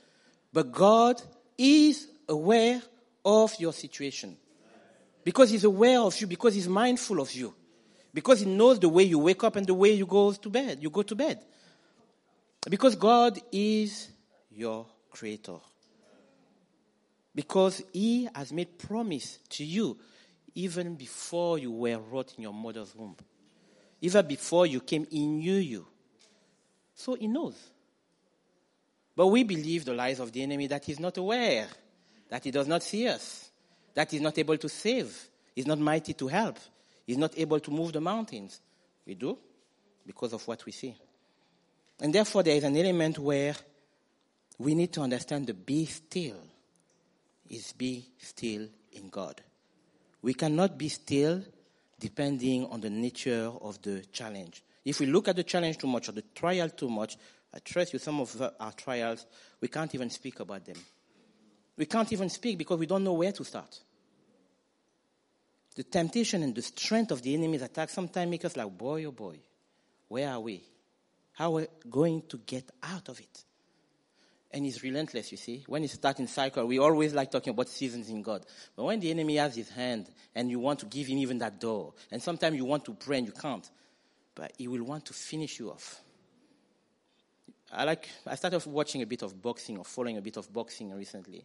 But 0.53 0.73
God 0.73 1.21
is 1.59 2.09
aware 2.29 2.83
of 3.25 3.55
your 3.59 3.73
situation. 3.73 4.37
Because 5.25 5.51
He's 5.51 5.65
aware 5.65 6.01
of 6.01 6.19
you, 6.21 6.27
because 6.27 6.55
He's 6.55 6.69
mindful 6.69 7.21
of 7.21 7.33
you. 7.33 7.55
Because 8.13 8.41
He 8.41 8.47
knows 8.47 8.79
the 8.79 8.89
way 8.89 9.03
you 9.03 9.19
wake 9.19 9.43
up 9.43 9.57
and 9.57 9.67
the 9.67 9.75
way 9.75 9.93
you 9.93 10.07
go 10.07 10.33
to 10.33 10.49
bed. 10.51 10.79
You 10.81 10.91
go 10.91 11.03
to 11.03 11.15
bed. 11.15 11.41
Because 12.69 12.95
God 12.95 13.39
is 13.53 14.09
your 14.51 14.87
creator. 15.11 15.57
Because 17.37 17.83
he 17.93 18.31
has 18.35 18.51
made 18.51 18.79
promise 18.79 19.39
to 19.51 19.65
you 19.65 19.99
even 20.55 20.95
before 20.95 21.59
you 21.59 21.71
were 21.71 21.99
wrought 21.99 22.33
in 22.39 22.43
your 22.43 22.55
mother's 22.55 22.95
womb. 22.97 23.15
Even 24.01 24.27
before 24.27 24.65
you 24.67 24.81
came, 24.81 25.07
he 25.11 25.27
knew 25.27 25.57
you. 25.57 25.87
So 26.95 27.15
he 27.15 27.27
knows. 27.27 27.55
But 29.15 29.27
we 29.27 29.45
believe 29.45 29.85
the 29.85 29.93
lies 29.93 30.19
of 30.19 30.33
the 30.33 30.43
enemy 30.43 30.67
that 30.69 30.87
he's 30.87 30.99
not 30.99 31.19
aware, 31.19 31.67
that 32.31 32.43
he 32.43 32.51
does 32.51 32.67
not 32.67 32.83
see 32.83 33.07
us, 33.07 33.51
that 33.93 34.11
he's 34.11 34.23
not 34.23 34.39
able 34.39 34.57
to 34.57 34.69
save, 34.71 35.29
he's 35.55 35.67
not 35.67 35.79
mighty 35.79 36.15
to 36.15 36.29
help, 36.29 36.59
he's 37.07 37.19
not 37.19 37.39
able 37.39 37.61
to 37.61 37.71
move 37.71 37.93
the 37.93 38.01
mountains. 38.01 38.61
We 39.07 39.15
do 39.15 39.37
because 40.07 40.33
of 40.33 40.47
what 40.49 40.65
we 40.65 40.73
see. 40.73 40.95
And 42.01 42.15
therefore, 42.15 42.43
there 42.43 42.57
is 42.57 42.65
an 42.65 42.77
element 42.79 43.19
where 43.19 43.55
we 44.59 44.75
need 44.75 44.93
to 44.95 45.03
understand 45.03 45.47
the 45.47 45.55
be 45.55 45.85
still 45.85 46.37
is 47.51 47.73
be 47.73 48.09
still 48.19 48.69
in 48.93 49.09
God. 49.09 49.41
We 50.23 50.35
cannot 50.35 50.77
be 50.79 50.89
still 50.89 51.43
depending 51.99 52.67
on 52.67 52.81
the 52.81 52.91
nature 52.91 53.51
of 53.61 53.81
the 53.83 54.03
challenge. 54.13 54.63
If 54.85 55.01
we 55.01 55.07
look 55.07 55.29
at 55.29 55.37
the 55.37 55.45
challenge 55.45 55.79
too 55.79 55.87
much 55.87 56.09
or 56.09 56.13
the 56.13 56.25
trial 56.35 56.69
too 56.69 56.89
much, 56.89 57.17
I 57.55 57.59
trust 57.59 57.93
you, 57.93 57.99
some 57.99 58.21
of 58.21 58.41
our 58.61 58.73
trials, 58.73 59.27
we 59.61 59.69
can't 59.69 59.95
even 59.95 60.11
speak 60.11 60.41
about 60.41 60.65
them. 60.65 60.77
We 61.77 61.87
can't 61.87 62.13
even 62.13 62.29
speak 62.29 62.59
because 62.59 62.79
we 62.79 62.87
don't 62.87 63.05
know 63.05 63.15
where 63.15 63.33
to 63.33 63.45
start. 63.45 63.81
The 65.75 65.85
temptation 65.85 66.43
and 66.43 66.55
the 66.55 66.63
strength 66.63 67.11
of 67.11 67.23
the 67.23 67.35
enemy's 67.35 67.63
attack 67.63 67.91
sometimes 67.91 68.31
make 68.31 68.45
us 68.45 68.57
like, 68.57 68.77
boy, 68.77 69.05
oh 69.05 69.13
boy, 69.13 69.39
where 70.09 70.31
are 70.31 70.41
we? 70.41 70.63
How 71.33 71.53
are 71.53 71.61
we 71.61 71.67
going 71.91 72.23
to 72.29 72.39
get 72.39 72.71
out 72.83 73.09
of 73.09 73.21
it? 73.21 73.45
And 74.57 74.65
he's 74.65 74.83
relentless, 74.83 75.31
you 75.31 75.37
see. 75.37 75.65
When 75.67 75.83
he 75.83 75.89
starts 75.89 76.19
in 76.19 76.27
cycle, 76.27 76.65
we 76.65 76.79
always 76.79 77.13
like 77.13 77.31
talking 77.31 77.51
about 77.51 77.69
seasons 77.69 78.09
in 78.09 78.23
God. 78.23 78.47
But 78.75 78.85
when 78.85 79.01
the 79.01 79.11
enemy 79.11 79.37
has 79.37 79.55
his 79.55 79.69
hand 79.69 80.09
and 80.35 80.51
you 80.51 80.59
want 80.59 80.79
to 80.79 80.87
give 80.87 81.09
him 81.09 81.19
even 81.19 81.37
that 81.39 81.61
door, 81.61 81.93
and 82.11 82.23
sometimes 82.23 82.57
you 82.57 82.65
want 82.65 82.87
to 82.87 82.95
pray 82.95 83.19
and 83.19 83.27
you 83.27 83.35
can't, 83.35 83.69
but 84.35 84.53
he 84.57 84.67
will 84.67 84.83
want 84.85 85.05
to 85.05 85.13
finish 85.13 85.59
you 85.59 85.71
off. 85.71 86.01
I 87.71 87.85
like, 87.85 88.09
I 88.27 88.35
started 88.37 88.65
watching 88.65 89.03
a 89.03 89.07
bit 89.07 89.21
of 89.21 89.43
boxing 89.43 89.77
or 89.77 89.85
following 89.85 90.17
a 90.17 90.23
bit 90.23 90.39
of 90.39 90.51
boxing 90.51 90.91
recently, 90.97 91.45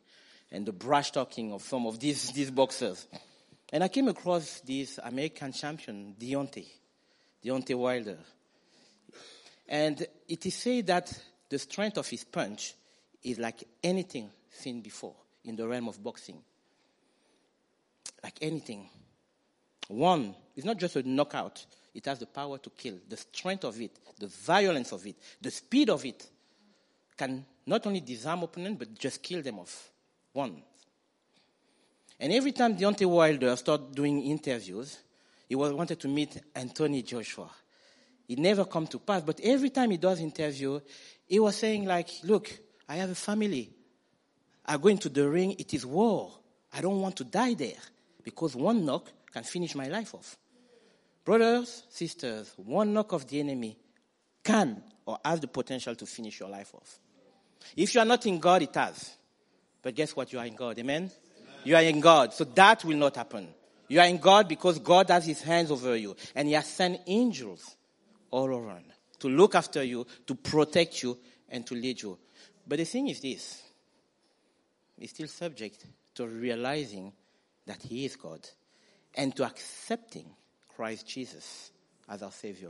and 0.50 0.66
the 0.66 0.72
brash 0.72 1.12
talking 1.12 1.52
of 1.52 1.64
some 1.64 1.86
of 1.88 2.00
these, 2.00 2.32
these 2.34 2.50
boxers. 2.50 3.08
And 3.74 3.84
I 3.84 3.90
came 3.90 4.08
across 4.08 4.62
this 4.62 5.02
American 5.04 5.52
champion, 5.52 6.16
Deontay, 6.18 6.66
Deontay 7.44 7.76
Wilder. 7.76 8.20
And 9.68 10.08
it 10.30 10.46
is 10.46 10.56
said 10.56 10.88
that 10.88 11.12
the 11.50 11.60
strength 11.60 11.98
of 11.98 12.08
his 12.08 12.24
punch 12.24 12.76
is 13.24 13.40
like 13.40 13.64
anything 13.84 14.30
seen 14.50 14.82
before 14.82 15.16
in 15.46 15.56
the 15.56 15.68
realm 15.68 15.88
of 15.88 16.02
boxing. 16.04 16.38
Like 18.24 18.38
anything. 18.42 18.90
One, 19.88 20.36
it's 20.56 20.66
not 20.66 20.78
just 20.78 20.96
a 20.96 21.08
knockout, 21.08 21.66
it 21.94 22.06
has 22.06 22.20
the 22.20 22.26
power 22.26 22.58
to 22.60 22.70
kill. 22.70 22.96
The 23.08 23.18
strength 23.18 23.64
of 23.64 23.80
it, 23.82 23.92
the 24.20 24.28
violence 24.28 24.92
of 24.92 25.06
it, 25.06 25.16
the 25.42 25.52
speed 25.52 25.90
of 25.90 26.06
it 26.06 26.28
can 27.18 27.46
not 27.66 27.86
only 27.86 28.00
disarm 28.00 28.44
opponent, 28.44 28.80
but 28.80 28.98
just 28.98 29.22
kill 29.22 29.42
them 29.42 29.60
off. 29.60 29.92
One. 30.34 30.62
And 32.20 32.32
every 32.32 32.52
time 32.52 32.78
Deontay 32.78 33.06
Wilder 33.06 33.56
started 33.56 33.94
doing 33.94 34.24
interviews, 34.24 35.00
he 35.50 35.56
was, 35.56 35.74
wanted 35.74 36.00
to 36.00 36.08
meet 36.08 36.40
Anthony 36.56 37.02
Joshua. 37.02 37.50
It 38.30 38.40
never 38.40 38.64
come 38.64 38.88
to 38.88 39.00
pass, 39.00 39.24
but 39.24 39.40
every 39.44 39.70
time 39.70 39.92
he 39.92 39.98
does 39.98 40.22
interview, 40.22 40.80
he 41.28 41.40
was 41.40 41.58
saying 41.58 41.86
like, 41.86 42.10
look, 42.24 42.50
I 42.92 42.96
have 42.96 43.10
a 43.10 43.16
family. 43.16 43.70
I 44.66 44.76
go 44.76 44.90
into 44.90 45.08
the 45.08 45.30
ring, 45.30 45.56
it 45.58 45.74
is 45.74 45.86
war. 45.86 46.34
I 46.74 46.82
don't 46.82 47.00
want 47.00 47.16
to 47.18 47.24
die 47.24 47.54
there 47.54 47.80
because 48.22 48.54
one 48.54 48.84
knock 48.84 49.10
can 49.32 49.44
finish 49.44 49.76
my 49.76 49.88
life 49.88 50.14
off. 50.14 50.38
Brothers, 51.24 51.84
sisters, 51.90 52.52
one 52.58 52.92
knock 52.92 53.14
of 53.14 53.26
the 53.30 53.40
enemy 53.40 53.78
can 54.44 54.84
or 55.06 55.20
has 55.24 55.40
the 55.40 55.48
potential 55.48 55.96
to 55.96 56.06
finish 56.06 56.42
your 56.42 56.50
life 56.50 56.74
off. 56.76 57.00
If 57.78 57.96
you 57.96 58.02
are 58.02 58.06
not 58.06 58.26
in 58.26 58.40
God, 58.40 58.62
it 58.62 58.76
has. 58.76 59.16
But 59.82 59.96
guess 59.96 60.14
what? 60.14 60.34
You 60.34 60.40
are 60.40 60.46
in 60.46 60.56
God. 60.56 60.78
Amen? 60.78 61.04
Amen? 61.04 61.12
You 61.64 61.78
are 61.78 61.84
in 61.84 62.02
God. 62.02 62.34
So 62.34 62.44
that 62.44 62.84
will 62.84 62.98
not 62.98 63.16
happen. 63.16 63.48
You 63.88 64.02
are 64.02 64.08
in 64.08 64.18
God 64.18 64.50
because 64.50 64.80
God 64.80 65.10
has 65.12 65.26
his 65.26 65.42
hands 65.42 65.72
over 65.72 65.96
you 65.96 66.18
and 66.36 66.46
he 66.46 66.56
has 66.56 66.68
sent 66.68 67.00
angels 67.08 67.74
all 68.32 68.48
around 68.48 68.84
to 69.20 69.30
look 69.30 69.56
after 69.56 69.82
you, 69.82 70.06
to 70.28 70.36
protect 70.36 71.04
you, 71.04 71.18
and 71.52 71.66
to 71.68 71.76
lead 71.76 72.02
you. 72.02 72.18
But 72.72 72.78
the 72.78 72.86
thing 72.86 73.10
is 73.10 73.20
this 73.20 73.62
he's 74.98 75.10
still 75.10 75.28
subject 75.28 75.86
to 76.16 76.26
realizing 76.26 77.12
that 77.66 77.82
he 77.84 78.06
is 78.06 78.16
God 78.16 78.40
and 79.14 79.36
to 79.36 79.44
accepting 79.44 80.24
Christ 80.74 81.06
Jesus 81.06 81.72
as 82.08 82.24
our 82.24 82.32
Savior. 82.32 82.70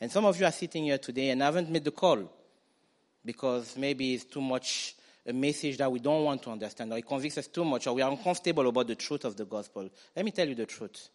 And 0.00 0.10
some 0.10 0.24
of 0.24 0.40
you 0.40 0.46
are 0.46 0.52
sitting 0.52 0.84
here 0.84 0.96
today 0.96 1.28
and 1.28 1.42
haven't 1.42 1.68
made 1.68 1.84
the 1.84 1.90
call 1.90 2.32
because 3.26 3.76
maybe 3.76 4.14
it's 4.14 4.24
too 4.24 4.40
much 4.40 4.96
a 5.26 5.34
message 5.34 5.76
that 5.76 5.92
we 5.92 5.98
don't 5.98 6.24
want 6.24 6.42
to 6.44 6.50
understand 6.50 6.94
or 6.94 6.96
it 6.96 7.06
convicts 7.06 7.36
us 7.36 7.48
too 7.48 7.66
much 7.66 7.86
or 7.86 7.92
we 7.92 8.00
are 8.00 8.10
uncomfortable 8.10 8.66
about 8.66 8.86
the 8.86 8.94
truth 8.94 9.26
of 9.26 9.36
the 9.36 9.44
gospel. 9.44 9.90
Let 10.16 10.24
me 10.24 10.30
tell 10.30 10.48
you 10.48 10.54
the 10.54 10.64
truth. 10.64 11.10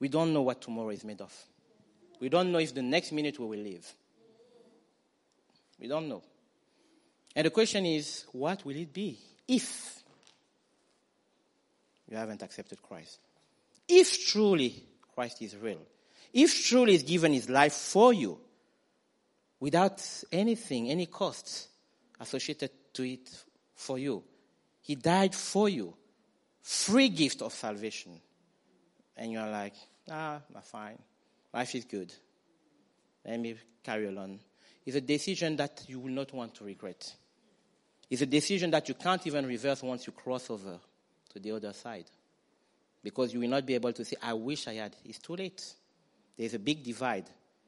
We 0.00 0.08
don't 0.08 0.32
know 0.32 0.42
what 0.42 0.60
tomorrow 0.60 0.90
is 0.90 1.04
made 1.04 1.20
of. 1.20 1.32
We 2.18 2.28
don't 2.28 2.50
know 2.50 2.58
if 2.58 2.74
the 2.74 2.82
next 2.82 3.12
minute 3.12 3.38
we 3.38 3.46
will 3.46 3.62
live. 3.62 3.88
We 5.78 5.86
don't 5.86 6.08
know. 6.08 6.24
And 7.36 7.46
the 7.46 7.50
question 7.50 7.84
is, 7.84 8.24
what 8.32 8.64
will 8.64 8.76
it 8.76 8.92
be 8.92 9.18
if 9.48 10.02
you 12.08 12.16
haven't 12.16 12.42
accepted 12.42 12.80
Christ? 12.82 13.18
If 13.88 14.26
truly 14.26 14.82
Christ 15.14 15.42
is 15.42 15.56
real, 15.56 15.80
if 16.32 16.66
truly 16.66 16.92
He's 16.92 17.02
given 17.02 17.32
His 17.32 17.48
life 17.48 17.72
for 17.72 18.12
you 18.12 18.38
without 19.58 20.02
anything, 20.30 20.90
any 20.90 21.06
costs 21.06 21.68
associated 22.20 22.70
to 22.92 23.02
it 23.02 23.28
for 23.74 23.98
you, 23.98 24.22
He 24.82 24.94
died 24.94 25.34
for 25.34 25.68
you, 25.68 25.94
free 26.62 27.08
gift 27.08 27.42
of 27.42 27.52
salvation. 27.52 28.20
And 29.16 29.32
you're 29.32 29.48
like, 29.50 29.74
ah, 30.10 30.40
I'm 30.54 30.62
fine. 30.62 30.98
Life 31.52 31.74
is 31.74 31.84
good. 31.84 32.12
Let 33.24 33.40
me 33.40 33.56
carry 33.82 34.06
on. 34.08 34.38
It's 34.84 34.96
a 34.96 35.00
decision 35.00 35.56
that 35.56 35.84
you 35.88 35.98
will 35.98 36.12
not 36.12 36.32
want 36.32 36.54
to 36.56 36.64
regret. 36.64 37.14
It's 38.14 38.22
a 38.22 38.26
decision 38.26 38.70
that 38.70 38.88
you 38.88 38.94
can't 38.94 39.26
even 39.26 39.44
reverse 39.44 39.82
once 39.82 40.06
you 40.06 40.12
cross 40.12 40.48
over 40.48 40.78
to 41.30 41.38
the 41.40 41.50
other 41.50 41.72
side. 41.72 42.04
Because 43.02 43.34
you 43.34 43.40
will 43.40 43.48
not 43.48 43.66
be 43.66 43.74
able 43.74 43.92
to 43.92 44.04
say, 44.04 44.14
I 44.22 44.34
wish 44.34 44.68
I 44.68 44.74
had. 44.74 44.94
It's 45.04 45.18
too 45.18 45.34
late. 45.34 45.74
There's 46.38 46.54
a 46.54 46.60
big 46.60 46.84
divide 46.84 47.24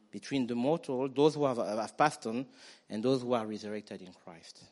between 0.09 0.47
the 0.47 0.55
mortal, 0.55 1.09
those 1.09 1.35
who 1.35 1.45
have, 1.47 1.57
have 1.57 1.99
passed 1.99 2.29
on, 2.29 2.47
and 2.89 3.03
those 3.03 3.23
who 3.23 3.33
are 3.33 3.45
resurrected 3.45 4.01
in 4.03 4.13
Christ. 4.25 4.63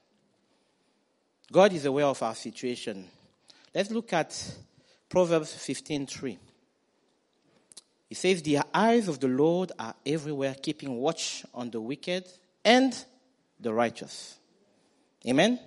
God 1.51 1.72
is 1.72 1.87
aware 1.87 2.07
of 2.07 2.22
our 2.22 2.37
situation. 2.37 3.09
Let's 3.75 3.91
look 3.91 4.12
at 4.12 4.57
Proverbs 5.09 5.55
15:3. 5.55 6.39
He 8.09 8.14
says, 8.14 8.43
The 8.43 8.61
eyes 8.72 9.09
of 9.09 9.18
the 9.18 9.27
Lord 9.27 9.72
are 9.77 9.97
everywhere, 10.07 10.55
keeping 10.55 10.95
watch 10.95 11.45
on 11.53 11.72
the 11.72 11.81
wicked 11.81 12.29
and 12.64 12.97
the 13.59 13.75
righteous. 13.75 14.39
Amen? 15.27 15.59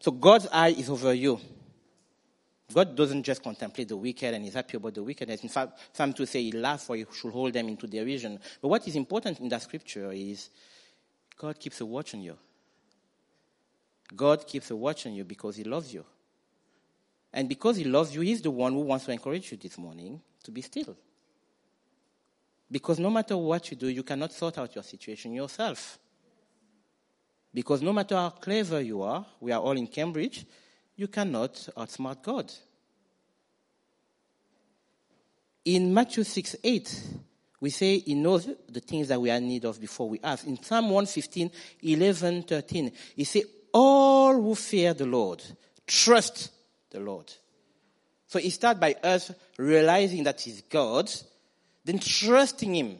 So 0.00 0.10
God's 0.10 0.48
eye 0.52 0.68
is 0.68 0.90
over 0.90 1.14
you. 1.14 1.40
God 2.72 2.96
doesn't 2.96 3.22
just 3.22 3.42
contemplate 3.42 3.88
the 3.88 3.96
wicked 3.96 4.34
and 4.34 4.44
is 4.44 4.54
happy 4.54 4.76
about 4.76 4.94
the 4.94 5.02
wickedness. 5.02 5.42
In 5.42 5.48
fact, 5.48 5.78
some 5.92 6.12
to 6.14 6.26
say 6.26 6.42
he 6.42 6.52
laughs 6.52 6.90
or 6.90 6.96
he 6.96 7.06
should 7.12 7.32
hold 7.32 7.52
them 7.52 7.68
into 7.68 7.86
derision. 7.86 8.40
But 8.60 8.68
what 8.68 8.86
is 8.88 8.96
important 8.96 9.38
in 9.40 9.48
that 9.50 9.62
scripture 9.62 10.10
is 10.12 10.50
God 11.38 11.58
keeps 11.58 11.80
a 11.80 11.86
watch 11.86 12.14
on 12.14 12.22
you. 12.22 12.36
God 14.14 14.46
keeps 14.46 14.70
a 14.70 14.76
watch 14.76 15.06
on 15.06 15.14
you 15.14 15.24
because 15.24 15.56
he 15.56 15.64
loves 15.64 15.92
you. 15.94 16.04
And 17.32 17.48
because 17.48 17.76
he 17.76 17.84
loves 17.84 18.14
you, 18.14 18.22
he's 18.22 18.40
the 18.40 18.50
one 18.50 18.72
who 18.72 18.80
wants 18.80 19.04
to 19.04 19.12
encourage 19.12 19.50
you 19.50 19.58
this 19.58 19.78
morning 19.78 20.20
to 20.42 20.50
be 20.50 20.62
still. 20.62 20.96
Because 22.70 22.98
no 22.98 23.10
matter 23.10 23.36
what 23.36 23.70
you 23.70 23.76
do, 23.76 23.88
you 23.88 24.02
cannot 24.02 24.32
sort 24.32 24.58
out 24.58 24.74
your 24.74 24.84
situation 24.84 25.32
yourself. 25.32 25.98
Because 27.56 27.80
no 27.80 27.94
matter 27.94 28.14
how 28.16 28.28
clever 28.28 28.82
you 28.82 29.00
are, 29.00 29.24
we 29.40 29.50
are 29.50 29.62
all 29.62 29.78
in 29.78 29.86
Cambridge, 29.86 30.44
you 30.94 31.08
cannot 31.08 31.54
outsmart 31.74 32.22
God. 32.22 32.52
In 35.64 35.94
Matthew 35.94 36.22
6 36.22 36.56
8, 36.62 37.02
we 37.58 37.70
say 37.70 38.00
he 38.00 38.14
knows 38.14 38.46
the 38.68 38.80
things 38.80 39.08
that 39.08 39.18
we 39.18 39.30
are 39.30 39.38
in 39.38 39.48
need 39.48 39.64
of 39.64 39.80
before 39.80 40.06
we 40.06 40.20
ask. 40.22 40.46
In 40.46 40.62
Psalm 40.62 40.90
115, 40.90 41.50
11, 41.80 42.42
13, 42.42 42.92
he 43.16 43.24
says, 43.24 43.44
All 43.72 44.34
who 44.34 44.54
fear 44.54 44.92
the 44.92 45.06
Lord, 45.06 45.42
trust 45.86 46.50
the 46.90 47.00
Lord. 47.00 47.32
So 48.26 48.38
he 48.38 48.50
starts 48.50 48.78
by 48.78 48.96
us 49.02 49.32
realizing 49.56 50.24
that 50.24 50.42
he's 50.42 50.60
God, 50.60 51.10
then 51.86 52.00
trusting 52.00 52.74
him. 52.74 52.98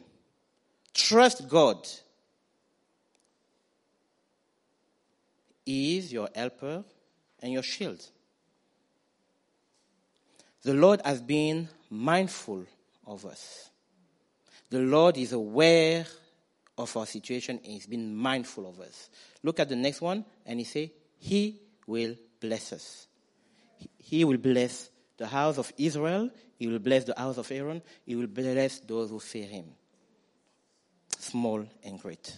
Trust 0.95 1.47
God. 1.47 1.87
He 5.67 5.97
is 5.97 6.13
your 6.13 6.29
helper 6.33 6.85
and 7.41 7.51
your 7.51 7.61
shield. 7.61 8.01
The 10.63 10.73
Lord 10.73 11.01
has 11.03 11.21
been 11.21 11.67
mindful 11.89 12.63
of 13.05 13.25
us. 13.25 13.69
The 14.69 14.79
Lord 14.79 15.17
is 15.17 15.33
aware 15.33 16.05
of 16.77 16.95
our 16.95 17.05
situation 17.05 17.57
and 17.57 17.73
He's 17.73 17.85
been 17.85 18.15
mindful 18.15 18.69
of 18.69 18.79
us. 18.79 19.09
Look 19.43 19.59
at 19.59 19.67
the 19.67 19.75
next 19.75 19.99
one, 19.99 20.23
and 20.45 20.57
He 20.57 20.63
say, 20.63 20.93
He 21.19 21.59
will 21.85 22.15
bless 22.39 22.71
us. 22.71 23.07
He 23.97 24.23
will 24.23 24.37
bless 24.37 24.89
the 25.17 25.27
house 25.27 25.57
of 25.57 25.73
Israel. 25.77 26.29
He 26.57 26.67
will 26.67 26.79
bless 26.79 27.03
the 27.03 27.15
house 27.17 27.37
of 27.37 27.51
Aaron. 27.51 27.81
He 28.05 28.15
will 28.15 28.27
bless 28.27 28.79
those 28.79 29.09
who 29.09 29.19
fear 29.19 29.47
Him, 29.47 29.65
small 31.19 31.65
and 31.83 31.99
great. 31.99 32.37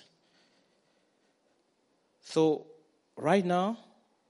So, 2.21 2.65
right 3.20 3.45
now, 3.45 3.78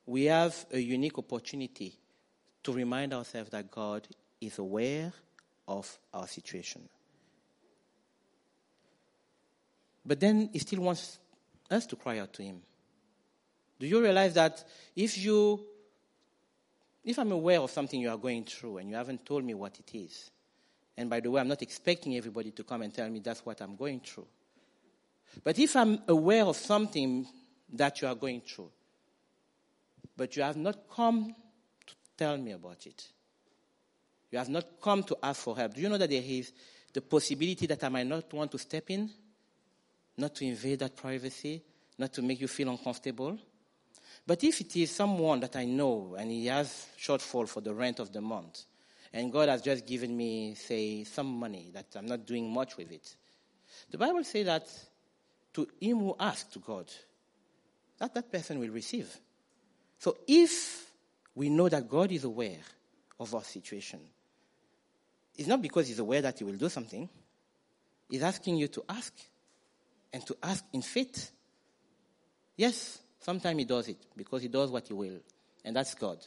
we 0.05 0.25
have 0.25 0.65
a 0.71 0.79
unique 0.79 1.17
opportunity 1.17 1.97
to 2.63 2.73
remind 2.73 3.13
ourselves 3.13 3.51
that 3.51 3.69
God 3.69 4.07
is 4.41 4.57
aware 4.57 5.13
of 5.67 5.99
our 6.13 6.27
situation. 6.27 6.87
But 10.05 10.19
then 10.19 10.49
He 10.51 10.59
still 10.59 10.81
wants 10.81 11.19
us 11.69 11.85
to 11.87 11.95
cry 11.95 12.19
out 12.19 12.33
to 12.33 12.43
Him. 12.43 12.61
Do 13.79 13.87
you 13.87 14.01
realize 14.01 14.33
that 14.33 14.63
if 14.95 15.17
you, 15.17 15.63
if 17.03 17.17
I'm 17.17 17.31
aware 17.31 17.59
of 17.59 17.71
something 17.71 17.99
you 17.99 18.09
are 18.09 18.17
going 18.17 18.43
through 18.43 18.79
and 18.79 18.89
you 18.89 18.95
haven't 18.95 19.25
told 19.25 19.43
me 19.43 19.53
what 19.53 19.79
it 19.79 19.95
is, 19.95 20.31
and 20.97 21.09
by 21.09 21.19
the 21.19 21.31
way, 21.31 21.39
I'm 21.39 21.47
not 21.47 21.61
expecting 21.61 22.17
everybody 22.17 22.51
to 22.51 22.63
come 22.63 22.81
and 22.81 22.93
tell 22.93 23.07
me 23.09 23.19
that's 23.19 23.45
what 23.45 23.61
I'm 23.61 23.75
going 23.75 24.01
through. 24.01 24.27
But 25.43 25.59
if 25.59 25.75
I'm 25.75 25.99
aware 26.07 26.43
of 26.43 26.57
something 26.57 27.25
that 27.73 28.01
you 28.01 28.07
are 28.07 28.15
going 28.15 28.41
through, 28.41 28.71
but 30.19 30.35
you 30.35 30.43
have 30.43 30.57
not 30.57 30.89
come 30.93 31.33
to 31.87 31.93
tell 32.17 32.37
me 32.37 32.51
about 32.51 32.85
it. 32.85 33.07
You 34.29 34.37
have 34.37 34.49
not 34.49 34.65
come 34.81 35.01
to 35.03 35.17
ask 35.23 35.41
for 35.41 35.55
help. 35.55 35.73
Do 35.73 35.81
you 35.81 35.87
know 35.87 35.97
that 35.97 36.09
there 36.09 36.21
is 36.21 36.51
the 36.91 36.99
possibility 36.99 37.65
that 37.67 37.81
I 37.85 37.87
might 37.87 38.05
not 38.05 38.31
want 38.33 38.51
to 38.51 38.57
step 38.57 38.89
in, 38.89 39.09
not 40.17 40.35
to 40.35 40.45
invade 40.45 40.79
that 40.79 40.97
privacy, 40.97 41.63
not 41.97 42.11
to 42.11 42.21
make 42.21 42.41
you 42.41 42.49
feel 42.49 42.69
uncomfortable? 42.69 43.39
But 44.27 44.43
if 44.43 44.59
it 44.59 44.75
is 44.75 44.91
someone 44.91 45.39
that 45.39 45.55
I 45.55 45.63
know 45.63 46.17
and 46.19 46.29
he 46.29 46.47
has 46.47 46.87
shortfall 46.99 47.47
for 47.47 47.61
the 47.61 47.73
rent 47.73 47.99
of 47.99 48.11
the 48.11 48.19
month, 48.19 48.65
and 49.13 49.31
God 49.31 49.47
has 49.47 49.61
just 49.61 49.87
given 49.87 50.17
me, 50.17 50.53
say, 50.53 51.05
some 51.05 51.27
money 51.27 51.71
that 51.73 51.85
I'm 51.95 52.07
not 52.07 52.25
doing 52.25 52.51
much 52.51 52.75
with 52.75 52.91
it, 52.91 53.15
the 53.89 53.97
Bible 53.97 54.25
says 54.25 54.45
that 54.47 54.67
to 55.53 55.65
him 55.79 55.99
who 55.99 56.15
asks 56.19 56.51
to 56.51 56.59
God, 56.59 56.91
that 57.99 58.13
that 58.13 58.29
person 58.29 58.59
will 58.59 58.69
receive. 58.69 59.17
So 59.99 60.17
if 60.27 60.91
we 61.35 61.49
know 61.49 61.69
that 61.69 61.87
God 61.87 62.11
is 62.11 62.23
aware 62.23 62.57
of 63.19 63.35
our 63.35 63.43
situation, 63.43 63.99
it's 65.37 65.47
not 65.47 65.61
because 65.61 65.87
He's 65.87 65.99
aware 65.99 66.21
that 66.21 66.39
He 66.39 66.45
will 66.45 66.53
do 66.53 66.69
something. 66.69 67.07
He's 68.09 68.23
asking 68.23 68.57
you 68.57 68.69
to 68.69 68.83
ask 68.89 69.13
and 70.11 70.25
to 70.25 70.37
ask 70.41 70.63
in 70.73 70.81
faith. 70.81 71.31
Yes, 72.55 72.99
sometimes 73.19 73.59
He 73.59 73.65
does 73.65 73.89
it 73.89 73.97
because 74.15 74.41
He 74.41 74.47
does 74.47 74.71
what 74.71 74.87
He 74.87 74.93
will, 74.93 75.19
and 75.63 75.75
that's 75.75 75.93
God. 75.93 76.17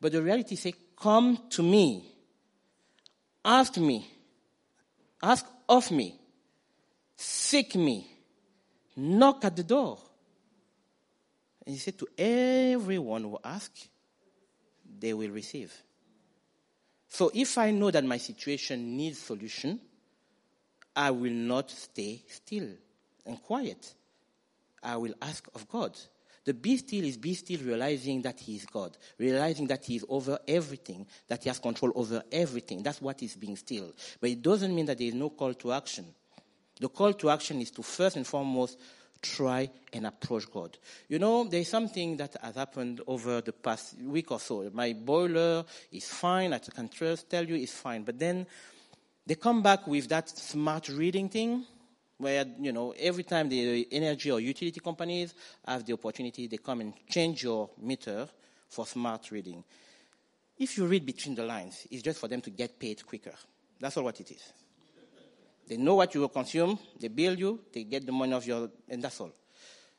But 0.00 0.12
the 0.12 0.22
reality 0.22 0.54
is, 0.54 0.74
Come 0.96 1.38
to 1.50 1.62
me, 1.62 2.04
ask 3.42 3.76
me, 3.78 4.06
ask 5.22 5.46
of 5.66 5.90
me, 5.90 6.18
seek 7.16 7.74
me, 7.74 8.06
knock 8.96 9.44
at 9.44 9.56
the 9.56 9.62
door. 9.62 9.98
He 11.70 11.78
said, 11.78 11.98
To 11.98 12.08
everyone 12.18 13.22
who 13.22 13.38
asks, 13.42 13.88
they 14.98 15.14
will 15.14 15.30
receive. 15.30 15.72
So 17.08 17.30
if 17.34 17.58
I 17.58 17.70
know 17.70 17.90
that 17.90 18.04
my 18.04 18.18
situation 18.18 18.96
needs 18.96 19.18
solution, 19.18 19.80
I 20.94 21.10
will 21.10 21.32
not 21.32 21.70
stay 21.70 22.22
still 22.28 22.68
and 23.26 23.42
quiet. 23.42 23.94
I 24.82 24.96
will 24.96 25.14
ask 25.20 25.46
of 25.54 25.68
God. 25.68 25.98
The 26.44 26.54
be 26.54 26.76
still 26.78 27.04
is 27.04 27.16
be 27.16 27.34
still 27.34 27.60
realizing 27.60 28.22
that 28.22 28.40
He 28.40 28.56
is 28.56 28.64
God, 28.64 28.96
realizing 29.18 29.66
that 29.66 29.84
He 29.84 29.96
is 29.96 30.04
over 30.08 30.38
everything, 30.48 31.06
that 31.28 31.42
He 31.42 31.50
has 31.50 31.58
control 31.58 31.92
over 31.94 32.22
everything. 32.32 32.82
That's 32.82 33.02
what 33.02 33.22
is 33.22 33.36
being 33.36 33.56
still. 33.56 33.92
But 34.20 34.30
it 34.30 34.42
doesn't 34.42 34.74
mean 34.74 34.86
that 34.86 34.98
there 34.98 35.08
is 35.08 35.14
no 35.14 35.30
call 35.30 35.52
to 35.54 35.72
action. 35.72 36.06
The 36.80 36.88
call 36.88 37.12
to 37.12 37.30
action 37.30 37.60
is 37.60 37.70
to 37.72 37.82
first 37.82 38.16
and 38.16 38.26
foremost 38.26 38.78
try 39.22 39.70
and 39.92 40.06
approach 40.06 40.50
God. 40.50 40.78
You 41.08 41.18
know, 41.18 41.44
there's 41.44 41.68
something 41.68 42.16
that 42.16 42.36
has 42.42 42.54
happened 42.54 43.00
over 43.06 43.40
the 43.40 43.52
past 43.52 43.98
week 44.00 44.30
or 44.30 44.40
so. 44.40 44.70
My 44.72 44.92
boiler 44.92 45.64
is 45.92 46.08
fine. 46.08 46.52
I 46.52 46.58
can 46.58 46.88
tell 46.88 47.44
you 47.44 47.54
it's 47.56 47.72
fine. 47.72 48.02
But 48.02 48.18
then 48.18 48.46
they 49.26 49.34
come 49.34 49.62
back 49.62 49.86
with 49.86 50.08
that 50.08 50.28
smart 50.28 50.88
reading 50.88 51.28
thing 51.28 51.64
where, 52.18 52.44
you 52.60 52.72
know, 52.72 52.92
every 52.98 53.22
time 53.22 53.48
the 53.48 53.86
energy 53.92 54.30
or 54.30 54.40
utility 54.40 54.80
companies 54.80 55.34
have 55.66 55.84
the 55.84 55.92
opportunity, 55.92 56.46
they 56.46 56.58
come 56.58 56.80
and 56.80 56.92
change 57.08 57.42
your 57.42 57.70
meter 57.80 58.28
for 58.68 58.86
smart 58.86 59.30
reading. 59.30 59.64
If 60.58 60.76
you 60.76 60.86
read 60.86 61.06
between 61.06 61.34
the 61.34 61.44
lines, 61.44 61.86
it's 61.90 62.02
just 62.02 62.20
for 62.20 62.28
them 62.28 62.42
to 62.42 62.50
get 62.50 62.78
paid 62.78 63.04
quicker. 63.06 63.32
That's 63.78 63.96
all 63.96 64.04
what 64.04 64.20
it 64.20 64.30
is. 64.30 64.52
They 65.70 65.76
know 65.76 65.94
what 65.94 66.12
you 66.16 66.22
will 66.22 66.30
consume, 66.30 66.76
they 66.98 67.06
bill 67.06 67.38
you, 67.38 67.60
they 67.72 67.84
get 67.84 68.04
the 68.04 68.10
money 68.10 68.32
of 68.32 68.44
your, 68.44 68.68
and 68.88 69.00
that's 69.00 69.20
all. 69.20 69.30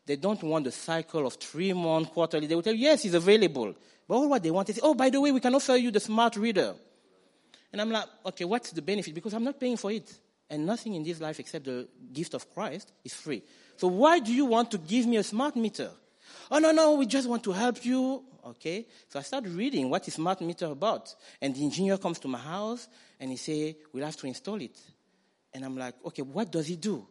They 0.06 0.18
don't 0.18 0.44
want 0.44 0.66
the 0.66 0.72
cycle 0.74 1.26
of 1.26 1.36
three 1.36 1.72
months, 1.72 2.12
quarterly. 2.12 2.46
They 2.46 2.56
will 2.56 2.62
tell 2.62 2.74
you, 2.74 2.82
yes, 2.82 3.06
it's 3.06 3.14
available. 3.14 3.74
But 4.06 4.16
all 4.16 4.28
what 4.28 4.44
they 4.44 4.52
want 4.52 4.70
is, 4.70 4.82
oh, 4.84 4.94
by 4.94 5.10
the 5.10 5.22
way, 5.22 5.32
we 5.32 5.40
can 5.40 5.56
offer 5.56 5.78
you 5.78 5.90
the 5.90 6.02
smart 6.02 6.36
reader. 6.36 6.74
And 7.72 7.80
I'm 7.80 7.90
like, 7.90 8.04
okay, 8.26 8.44
what's 8.44 8.72
the 8.72 8.82
benefit? 8.82 9.16
Because 9.16 9.34
I'm 9.34 9.46
not 9.46 9.62
paying 9.62 9.78
for 9.78 9.94
it. 9.94 10.14
And 10.50 10.66
nothing 10.66 10.94
in 10.96 11.04
this 11.04 11.22
life 11.22 11.40
except 11.40 11.64
the 11.64 11.88
gift 12.12 12.34
of 12.34 12.54
Christ 12.54 12.92
is 13.06 13.14
free. 13.14 13.42
So 13.78 13.88
why 13.88 14.20
do 14.20 14.34
you 14.34 14.44
want 14.44 14.72
to 14.72 14.78
give 14.78 15.08
me 15.08 15.16
a 15.16 15.24
smart 15.24 15.56
meter? 15.56 15.90
Oh, 16.52 16.60
no, 16.60 16.74
no, 16.74 16.96
we 16.96 17.06
just 17.06 17.30
want 17.30 17.46
to 17.46 17.54
help 17.54 17.86
you. 17.86 18.26
Okay. 18.46 18.88
So 19.08 19.20
I 19.20 19.22
start 19.22 19.46
reading 19.48 19.90
what 19.90 20.06
is 20.06 20.16
smart 20.16 20.42
meter 20.42 20.66
about. 20.66 21.16
And 21.42 21.56
the 21.56 21.64
engineer 21.64 21.98
comes 21.98 22.20
to 22.20 22.28
my 22.28 22.40
house 22.40 22.90
and 23.22 23.32
he 23.32 23.38
say, 23.38 23.78
we'll 23.94 24.04
have 24.04 24.18
to 24.18 24.28
install 24.28 24.60
it. 24.60 24.78
And 25.54 25.66
I'm 25.66 25.78
like, 25.78 25.96
okay, 26.06 26.22
what 26.22 26.52
does 26.52 26.68
he 26.68 26.76
do? 26.76 27.06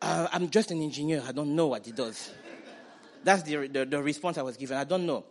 Uh, 0.00 0.28
I'm 0.32 0.48
just 0.50 0.70
an 0.70 0.82
engineer. 0.82 1.22
I 1.26 1.32
don't 1.32 1.54
know 1.54 1.68
what 1.68 1.84
he 1.84 1.92
does. 1.92 2.30
That's 3.22 3.42
the, 3.42 3.66
the, 3.68 3.84
the 3.84 4.02
response 4.02 4.38
I 4.38 4.42
was 4.42 4.56
given. 4.56 4.76
I 4.76 4.84
don't 4.84 5.06
know. 5.06 5.24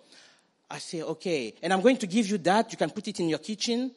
I 0.69 0.77
say, 0.77 1.01
okay. 1.01 1.55
And 1.61 1.73
I'm 1.73 1.81
going 1.81 1.97
to 1.97 2.07
give 2.07 2.27
you 2.27 2.37
that. 2.39 2.71
You 2.71 2.77
can 2.77 2.91
put 2.91 3.07
it 3.07 3.19
in 3.19 3.29
your 3.29 3.39
kitchen. 3.39 3.91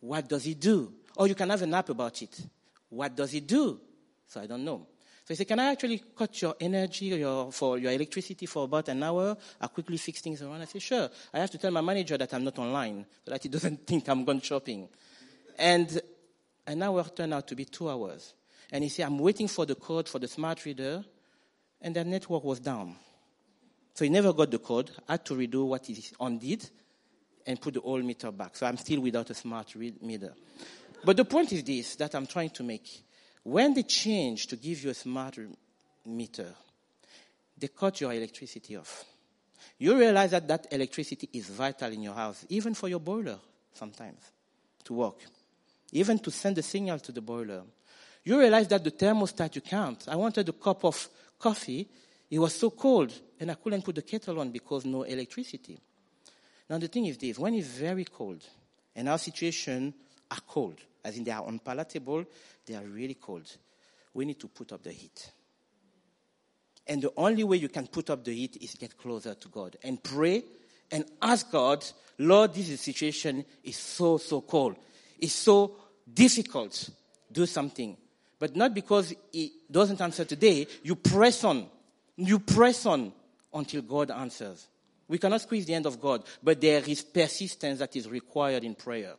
What 0.00 0.28
does 0.28 0.44
he 0.44 0.54
do? 0.54 0.92
Or 1.16 1.26
you 1.26 1.34
can 1.34 1.50
have 1.50 1.62
an 1.62 1.74
app 1.74 1.88
about 1.90 2.22
it. 2.22 2.40
What 2.88 3.14
does 3.14 3.32
he 3.32 3.40
do? 3.40 3.80
So 4.26 4.40
I 4.40 4.46
don't 4.46 4.64
know. 4.64 4.86
So 5.24 5.34
he 5.34 5.36
said, 5.36 5.48
can 5.48 5.58
I 5.58 5.72
actually 5.72 6.02
cut 6.16 6.40
your 6.40 6.54
energy 6.58 7.06
your, 7.06 7.52
for 7.52 7.76
your 7.76 7.92
electricity 7.92 8.46
for 8.46 8.64
about 8.64 8.88
an 8.88 9.02
hour? 9.02 9.36
I'll 9.60 9.68
quickly 9.68 9.98
fix 9.98 10.22
things 10.22 10.40
around. 10.40 10.62
I 10.62 10.64
say, 10.64 10.78
sure. 10.78 11.10
I 11.34 11.40
have 11.40 11.50
to 11.50 11.58
tell 11.58 11.70
my 11.70 11.82
manager 11.82 12.16
that 12.16 12.32
I'm 12.32 12.44
not 12.44 12.58
online 12.58 13.04
so 13.26 13.32
that 13.32 13.42
he 13.42 13.50
doesn't 13.50 13.86
think 13.86 14.08
I'm 14.08 14.24
gone 14.24 14.40
shopping. 14.40 14.88
And 15.58 16.00
an 16.68 16.82
hour 16.82 17.02
turned 17.04 17.34
out 17.34 17.48
to 17.48 17.56
be 17.56 17.64
two 17.64 17.88
hours. 17.90 18.34
And 18.70 18.84
he 18.84 18.90
said, 18.90 19.06
I'm 19.06 19.18
waiting 19.18 19.48
for 19.48 19.64
the 19.64 19.74
code 19.74 20.08
for 20.08 20.18
the 20.18 20.28
smart 20.28 20.64
reader, 20.66 21.02
and 21.80 21.96
their 21.96 22.04
network 22.04 22.44
was 22.44 22.60
down. 22.60 22.94
So 23.94 24.04
he 24.04 24.10
never 24.10 24.32
got 24.32 24.50
the 24.50 24.58
code, 24.58 24.90
had 25.08 25.24
to 25.24 25.34
redo 25.34 25.66
what 25.66 25.86
he 25.86 26.04
undid 26.20 26.68
and 27.46 27.60
put 27.60 27.74
the 27.74 27.80
old 27.80 28.04
meter 28.04 28.30
back. 28.30 28.54
So 28.56 28.66
I'm 28.66 28.76
still 28.76 29.00
without 29.00 29.30
a 29.30 29.34
smart 29.34 29.74
meter. 29.76 30.34
But 31.02 31.16
the 31.16 31.24
point 31.24 31.52
is 31.52 31.64
this 31.64 31.96
that 31.96 32.14
I'm 32.14 32.26
trying 32.26 32.50
to 32.50 32.62
make. 32.62 33.02
When 33.42 33.72
they 33.72 33.84
change 33.84 34.46
to 34.48 34.56
give 34.56 34.84
you 34.84 34.90
a 34.90 34.94
smart 34.94 35.38
meter, 36.04 36.54
they 37.56 37.68
cut 37.68 38.00
your 38.00 38.12
electricity 38.12 38.76
off. 38.76 39.04
You 39.78 39.96
realize 39.96 40.32
that 40.32 40.46
that 40.48 40.66
electricity 40.70 41.30
is 41.32 41.48
vital 41.48 41.90
in 41.92 42.02
your 42.02 42.14
house, 42.14 42.44
even 42.50 42.74
for 42.74 42.88
your 42.88 43.00
boiler 43.00 43.38
sometimes 43.72 44.20
to 44.84 44.92
work, 44.92 45.16
even 45.92 46.18
to 46.18 46.30
send 46.30 46.58
a 46.58 46.62
signal 46.62 46.98
to 46.98 47.12
the 47.12 47.20
boiler. 47.20 47.62
You 48.24 48.38
realize 48.38 48.68
that 48.68 48.84
the 48.84 48.90
thermostat 48.90 49.54
you 49.54 49.60
can't. 49.60 50.06
I 50.08 50.16
wanted 50.16 50.48
a 50.48 50.52
cup 50.52 50.84
of 50.84 51.08
coffee. 51.38 51.88
It 52.30 52.38
was 52.38 52.54
so 52.54 52.70
cold, 52.70 53.12
and 53.40 53.50
I 53.50 53.54
couldn't 53.54 53.82
put 53.82 53.94
the 53.94 54.02
kettle 54.02 54.38
on 54.40 54.50
because 54.50 54.84
no 54.84 55.02
electricity. 55.04 55.78
Now 56.68 56.78
the 56.78 56.88
thing 56.88 57.06
is 57.06 57.16
this: 57.16 57.38
when 57.38 57.54
it's 57.54 57.68
very 57.68 58.04
cold, 58.04 58.44
and 58.94 59.08
our 59.08 59.18
situation 59.18 59.94
are 60.30 60.40
cold, 60.46 60.76
as 61.04 61.16
in 61.16 61.24
they 61.24 61.30
are 61.30 61.48
unpalatable, 61.48 62.24
they 62.66 62.74
are 62.74 62.84
really 62.84 63.14
cold. 63.14 63.50
We 64.12 64.26
need 64.26 64.40
to 64.40 64.48
put 64.48 64.72
up 64.72 64.82
the 64.82 64.92
heat. 64.92 65.32
And 66.86 67.02
the 67.02 67.12
only 67.16 67.44
way 67.44 67.58
you 67.58 67.68
can 67.68 67.86
put 67.86 68.10
up 68.10 68.24
the 68.24 68.34
heat 68.34 68.56
is 68.60 68.74
get 68.74 68.96
closer 68.96 69.34
to 69.34 69.48
God 69.48 69.76
and 69.82 70.02
pray 70.02 70.42
and 70.90 71.04
ask 71.20 71.50
God, 71.50 71.84
Lord, 72.18 72.54
this 72.54 72.80
situation 72.80 73.44
is 73.62 73.76
so, 73.76 74.16
so 74.16 74.40
cold. 74.40 74.76
It's 75.18 75.34
so 75.34 75.76
difficult. 76.12 76.72
to 76.72 76.92
Do 77.32 77.46
something. 77.46 77.96
But 78.38 78.54
not 78.54 78.72
because 78.72 79.14
it 79.32 79.50
doesn't 79.70 80.00
answer 80.00 80.24
today. 80.24 80.66
You 80.82 80.94
press 80.94 81.44
on. 81.44 81.66
You 82.16 82.38
press 82.38 82.86
on 82.86 83.12
until 83.52 83.82
God 83.82 84.10
answers. 84.10 84.68
We 85.08 85.18
cannot 85.18 85.40
squeeze 85.40 85.66
the 85.66 85.74
end 85.74 85.86
of 85.86 86.00
God, 86.00 86.24
but 86.42 86.60
there 86.60 86.82
is 86.86 87.02
persistence 87.02 87.78
that 87.78 87.96
is 87.96 88.08
required 88.08 88.62
in 88.62 88.74
prayer. 88.74 89.14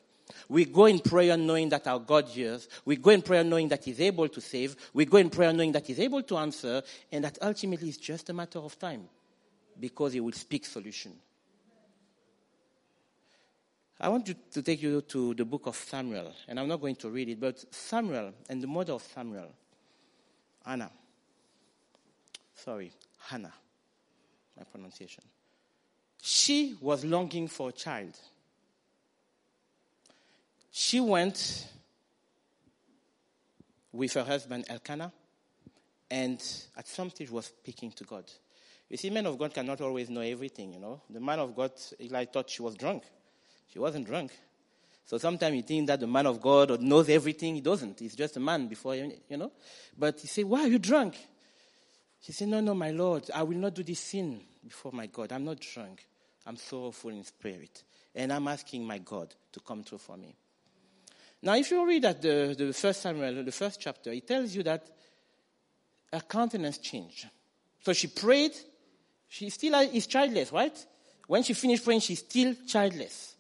We 0.48 0.66
go 0.66 0.86
in 0.86 1.00
prayer 1.00 1.36
knowing 1.36 1.70
that 1.70 1.88
our 1.88 2.00
God 2.00 2.28
hears. 2.28 2.68
We 2.86 2.96
go 2.96 3.10
in 3.10 3.24
prayer 3.24 3.44
knowing 3.44 3.70
that 3.70 3.84
He's 3.84 4.00
able 4.00 4.28
to 4.30 4.40
save. 4.40 4.76
We 4.94 5.06
go 5.06 5.18
in 5.18 5.32
prayer 5.32 5.52
knowing 5.52 5.72
that 5.72 5.88
He's 5.88 6.00
able 6.00 6.22
to 6.24 6.38
answer, 6.38 6.84
and 7.12 7.24
that 7.24 7.40
ultimately 7.42 7.90
it's 7.90 7.98
just 7.98 8.30
a 8.30 8.34
matter 8.34 8.60
of 8.60 8.78
time 8.78 9.10
because 9.80 10.14
He 10.14 10.20
will 10.20 10.34
speak 10.34 10.66
solution. 10.66 11.14
I 14.00 14.08
want 14.10 14.26
to, 14.52 14.62
take 14.62 14.82
you 14.82 15.02
to 15.02 15.34
the 15.34 15.44
book 15.44 15.66
of 15.66 15.76
Samuel, 15.76 16.34
and 16.48 16.60
I'm 16.60 16.68
not 16.68 16.80
going 16.80 16.96
to 16.98 17.10
read 17.10 17.30
it, 17.30 17.40
but 17.40 17.64
Samuel 17.74 18.34
and 18.50 18.62
the 18.64 18.68
mother 18.68 18.94
of 18.94 19.04
Samuel, 19.04 19.52
Anna. 20.66 20.90
Sorry, 22.54 22.92
Hannah, 23.28 23.54
my 24.58 24.64
pronunciation. 24.64 25.24
She 26.22 26.78
was 26.82 27.04
longing 27.04 27.48
for 27.48 27.70
a 27.70 27.72
child 27.72 28.18
she 30.72 31.00
went 31.00 31.68
with 33.92 34.14
her 34.14 34.24
husband 34.24 34.66
Elkanah, 34.70 35.12
and 36.10 36.42
at 36.78 36.88
some 36.88 37.10
stage 37.10 37.30
was 37.30 37.48
speaking 37.48 37.92
to 37.92 38.04
God. 38.04 38.24
You 38.90 38.98
see, 38.98 39.10
men 39.10 39.26
of 39.26 39.38
God 39.38 39.54
cannot 39.54 39.82
always 39.82 40.10
know 40.10 40.22
everything, 40.22 40.74
you 40.74 40.80
know. 40.80 41.02
The 41.10 41.20
man 41.20 41.40
of 41.40 41.56
God, 41.56 41.72
Eli 42.00 42.26
thought 42.26 42.50
she 42.50 42.62
was 42.62 42.76
drunk. 42.76 43.04
She 43.72 43.80
wasn't 43.80 44.08
drunk. 44.08 44.32
So 45.06 45.18
sometimes 45.18 45.56
you 45.56 45.62
think 45.64 45.88
that 45.88 46.00
the 46.00 46.08
man 46.08 46.28
of 46.28 46.40
God 46.40 46.82
knows 46.82 47.10
everything. 47.10 47.56
He 47.56 47.62
doesn't. 47.62 48.00
He's 48.00 48.16
just 48.16 48.38
a 48.38 48.40
man 48.40 48.68
before, 48.68 48.96
you 48.96 49.38
know. 49.38 49.52
But 49.98 50.20
he 50.20 50.28
said, 50.28 50.46
why 50.46 50.62
are 50.62 50.68
you 50.68 50.80
drunk? 50.80 51.16
She 52.22 52.32
said, 52.32 52.48
no, 52.50 52.60
no, 52.60 52.74
my 52.74 52.92
Lord, 52.92 53.30
I 53.34 53.44
will 53.44 53.58
not 53.58 53.74
do 53.74 53.84
this 53.84 54.00
sin 54.00 54.42
before 54.64 54.92
my 54.92 55.08
God. 55.08 55.32
I'm 55.32 55.46
not 55.46 55.60
drunk. 55.60 56.06
I'm 56.46 56.58
sorrowful 56.58 57.12
in 57.12 57.24
spirit. 57.24 57.84
And 58.14 58.32
I'm 58.32 58.48
asking 58.48 58.86
my 58.86 58.98
God 59.00 59.34
to 59.54 59.60
come 59.62 59.84
through 59.84 60.00
for 60.00 60.18
me. 60.18 60.36
Now, 61.42 61.56
if 61.56 61.72
you 61.72 61.88
read 61.88 62.06
at 62.06 62.22
the, 62.22 62.56
the 62.58 62.74
first 62.74 63.02
Samuel, 63.02 63.44
the 63.44 63.52
first 63.52 63.80
chapter, 63.80 64.12
it 64.12 64.28
tells 64.28 64.54
you 64.54 64.62
that 64.64 64.86
her 66.12 66.22
countenance 66.22 66.80
changed. 66.80 67.28
So 67.84 67.94
she 67.94 68.08
prayed. 68.08 68.52
She 69.28 69.50
still 69.50 69.76
uh, 69.76 69.84
is 69.84 70.06
childless, 70.08 70.52
right? 70.52 70.86
When 71.28 71.44
she 71.44 71.54
finished 71.54 71.86
praying, 71.86 72.02
she's 72.02 72.20
still 72.20 72.56
childless. 72.68 73.36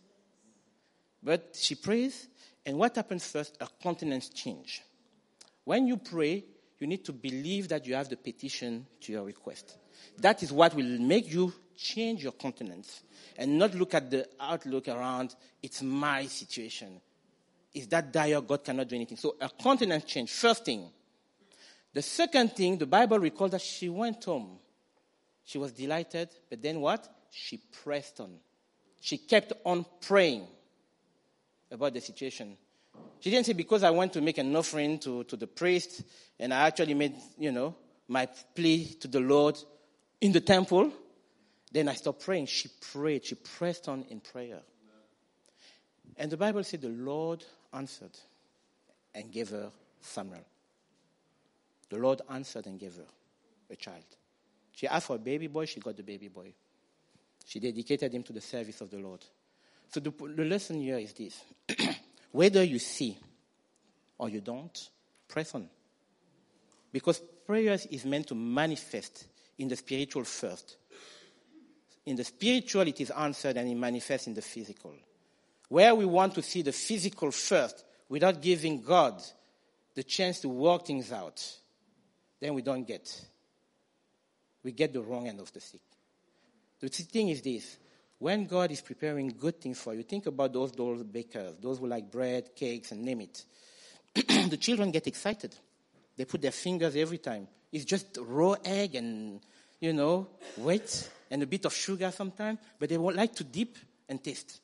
But 1.21 1.57
she 1.59 1.75
prays, 1.75 2.27
and 2.65 2.77
what 2.77 2.95
happens 2.95 3.25
first? 3.27 3.57
Her 3.59 3.67
countenance 3.81 4.29
change. 4.29 4.81
When 5.63 5.87
you 5.87 5.97
pray, 5.97 6.45
you 6.79 6.87
need 6.87 7.03
to 7.05 7.13
believe 7.13 7.67
that 7.69 7.85
you 7.85 7.95
have 7.95 8.09
the 8.09 8.17
petition 8.17 8.85
to 9.01 9.11
your 9.11 9.23
request. 9.23 9.77
That 10.17 10.41
is 10.43 10.51
what 10.51 10.73
will 10.73 10.99
make 10.99 11.31
you 11.31 11.53
change 11.75 12.23
your 12.23 12.31
countenance 12.33 13.03
and 13.37 13.57
not 13.57 13.75
look 13.75 13.93
at 13.93 14.09
the 14.09 14.27
outlook 14.39 14.87
around, 14.87 15.35
it's 15.61 15.81
my 15.81 16.25
situation 16.25 17.01
is 17.73 17.87
that 17.87 18.11
dire 18.11 18.41
God 18.41 18.63
cannot 18.63 18.87
do 18.87 18.95
anything. 18.95 19.17
So 19.17 19.35
a 19.39 19.49
continent 19.49 20.05
change, 20.05 20.31
first 20.31 20.65
thing. 20.65 20.89
The 21.93 22.01
second 22.01 22.53
thing, 22.53 22.77
the 22.77 22.85
Bible 22.85 23.19
records 23.19 23.51
that 23.51 23.61
she 23.61 23.89
went 23.89 24.23
home. 24.23 24.59
She 25.43 25.57
was 25.57 25.71
delighted, 25.71 26.29
but 26.49 26.61
then 26.61 26.79
what? 26.79 27.07
She 27.31 27.57
pressed 27.57 28.19
on. 28.19 28.37
She 29.01 29.17
kept 29.17 29.53
on 29.65 29.85
praying 30.01 30.47
about 31.71 31.93
the 31.93 32.01
situation. 32.01 32.57
She 33.19 33.29
didn't 33.29 33.45
say, 33.45 33.53
because 33.53 33.83
I 33.83 33.89
went 33.89 34.13
to 34.13 34.21
make 34.21 34.37
an 34.37 34.55
offering 34.55 34.99
to, 34.99 35.23
to 35.25 35.35
the 35.35 35.47
priest, 35.47 36.03
and 36.39 36.53
I 36.53 36.67
actually 36.67 36.93
made, 36.93 37.15
you 37.37 37.51
know, 37.51 37.75
my 38.07 38.27
plea 38.55 38.85
to 39.01 39.07
the 39.07 39.19
Lord 39.19 39.57
in 40.21 40.31
the 40.31 40.41
temple, 40.41 40.91
then 41.71 41.87
I 41.87 41.93
stopped 41.93 42.23
praying. 42.23 42.47
She 42.47 42.69
prayed. 42.91 43.25
She 43.25 43.35
pressed 43.35 43.87
on 43.87 44.03
in 44.09 44.19
prayer. 44.19 44.61
And 46.17 46.31
the 46.31 46.37
Bible 46.37 46.63
said 46.63 46.81
the 46.81 46.89
Lord 46.89 47.43
answered 47.71 48.17
and 49.13 49.31
gave 49.31 49.49
her 49.49 49.71
Samuel. 50.01 50.43
The 51.89 51.97
Lord 51.97 52.21
answered 52.29 52.65
and 52.65 52.79
gave 52.79 52.95
her 52.95 53.05
a 53.69 53.75
child. 53.75 54.03
She 54.71 54.87
asked 54.87 55.07
for 55.07 55.15
a 55.15 55.19
baby 55.19 55.47
boy, 55.47 55.65
she 55.65 55.79
got 55.79 55.95
the 55.95 56.03
baby 56.03 56.27
boy. 56.27 56.53
She 57.45 57.59
dedicated 57.59 58.13
him 58.13 58.23
to 58.23 58.33
the 58.33 58.41
service 58.41 58.81
of 58.81 58.89
the 58.89 58.97
Lord. 58.97 59.23
So 59.89 59.99
the, 59.99 60.11
the 60.35 60.45
lesson 60.45 60.81
here 60.81 60.97
is 60.97 61.13
this 61.13 61.41
whether 62.31 62.63
you 62.63 62.79
see 62.79 63.17
or 64.17 64.29
you 64.29 64.41
don't, 64.41 64.89
press 65.27 65.55
on. 65.55 65.67
Because 66.91 67.21
prayers 67.45 67.85
is 67.87 68.05
meant 68.05 68.27
to 68.27 68.35
manifest 68.35 69.25
in 69.57 69.67
the 69.67 69.75
spiritual 69.75 70.23
first. 70.23 70.77
In 72.05 72.15
the 72.15 72.23
spiritual, 72.23 72.87
it 72.87 72.99
is 73.01 73.11
answered 73.11 73.57
and 73.57 73.69
it 73.69 73.75
manifests 73.75 74.27
in 74.27 74.33
the 74.33 74.41
physical. 74.41 74.93
Where 75.69 75.93
we 75.95 76.05
want 76.05 76.35
to 76.35 76.41
see 76.41 76.61
the 76.61 76.71
physical 76.71 77.31
first 77.31 77.83
without 78.09 78.41
giving 78.41 78.81
God 78.81 79.21
the 79.95 80.03
chance 80.03 80.39
to 80.41 80.49
work 80.49 80.85
things 80.85 81.11
out, 81.11 81.43
then 82.39 82.53
we 82.53 82.61
don't 82.61 82.87
get. 82.87 83.21
We 84.63 84.71
get 84.71 84.93
the 84.93 85.01
wrong 85.01 85.27
end 85.27 85.39
of 85.39 85.53
the 85.53 85.59
stick. 85.59 85.81
The 86.79 86.89
thing 86.89 87.29
is 87.29 87.41
this 87.41 87.77
when 88.19 88.45
God 88.45 88.71
is 88.71 88.81
preparing 88.81 89.29
good 89.29 89.61
things 89.61 89.79
for 89.79 89.93
you, 89.93 90.03
think 90.03 90.27
about 90.27 90.51
those, 90.51 90.73
those 90.73 91.03
bakers, 91.03 91.55
those 91.61 91.79
who 91.79 91.87
like 91.87 92.11
bread, 92.11 92.53
cakes, 92.53 92.91
and 92.91 93.01
name 93.01 93.21
it. 93.21 93.45
the 94.49 94.57
children 94.57 94.91
get 94.91 95.07
excited. 95.07 95.55
They 96.17 96.25
put 96.25 96.41
their 96.41 96.51
fingers 96.51 96.97
every 96.97 97.19
time. 97.19 97.47
It's 97.71 97.85
just 97.85 98.17
raw 98.21 98.55
egg 98.65 98.95
and, 98.95 99.39
you 99.79 99.93
know, 99.93 100.27
wet 100.57 101.09
and 101.31 101.41
a 101.43 101.47
bit 101.47 101.63
of 101.65 101.73
sugar 101.73 102.11
sometimes, 102.11 102.59
but 102.77 102.89
they 102.89 102.97
would 102.97 103.15
like 103.15 103.33
to 103.35 103.43
dip 103.45 103.77
and 104.09 104.21
taste. 104.21 104.59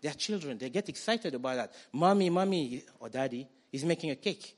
Their 0.00 0.14
children, 0.14 0.56
they 0.56 0.70
get 0.70 0.88
excited 0.88 1.34
about 1.34 1.56
that. 1.56 1.74
Mommy, 1.92 2.30
mommy, 2.30 2.82
or 2.98 3.10
daddy 3.10 3.46
is 3.72 3.84
making 3.84 4.10
a 4.10 4.16
cake. 4.16 4.56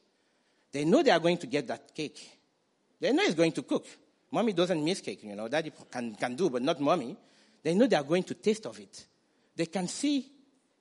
They 0.70 0.84
know 0.84 1.02
they 1.02 1.10
are 1.10 1.18
going 1.18 1.38
to 1.38 1.46
get 1.46 1.66
that 1.68 1.92
cake. 1.92 2.38
They 3.00 3.12
know 3.12 3.24
he's 3.24 3.34
going 3.34 3.52
to 3.52 3.62
cook. 3.62 3.86
Mommy 4.30 4.52
doesn't 4.52 4.84
miss 4.84 5.00
cake, 5.00 5.24
you 5.24 5.34
know. 5.34 5.48
Daddy 5.48 5.72
can, 5.90 6.14
can 6.14 6.36
do, 6.36 6.50
but 6.50 6.62
not 6.62 6.80
mommy. 6.80 7.16
They 7.62 7.74
know 7.74 7.86
they 7.86 7.96
are 7.96 8.04
going 8.04 8.22
to 8.24 8.34
taste 8.34 8.66
of 8.66 8.78
it. 8.78 9.06
They 9.56 9.66
can 9.66 9.88
see 9.88 10.30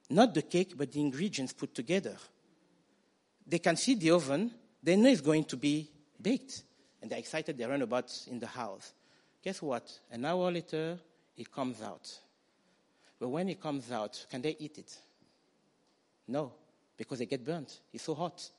not 0.10 0.34
the 0.34 0.44
cake, 0.44 0.74
but 0.78 0.92
the 0.92 1.02
ingredients 1.02 1.54
put 1.54 1.74
together. 1.74 2.16
They 3.46 3.60
can 3.60 3.76
see 3.76 3.96
the 3.96 4.12
oven. 4.12 4.52
They 4.82 4.96
know 4.96 5.10
it's 5.10 5.22
going 5.22 5.46
to 5.46 5.58
be 5.58 5.90
baked. 6.22 6.64
And 7.02 7.12
they're 7.12 7.20
excited. 7.20 7.58
They 7.58 7.66
run 7.66 7.82
about 7.82 8.12
in 8.28 8.40
the 8.40 8.48
house. 8.48 8.94
Guess 9.44 9.62
what? 9.62 10.00
An 10.12 10.26
hour 10.26 10.52
later, 10.52 10.98
it 11.36 11.52
comes 11.52 11.82
out. 11.82 12.10
But 13.20 13.30
when 13.30 13.50
it 13.50 13.62
comes 13.62 13.92
out, 13.92 14.26
can 14.30 14.42
they 14.42 14.56
eat 14.60 14.78
it? 14.78 14.96
No, 16.28 16.52
because 16.96 17.20
they 17.20 17.26
get 17.26 17.46
burnt. 17.46 17.80
It's 17.94 18.04
so 18.04 18.14
hot. 18.14 18.50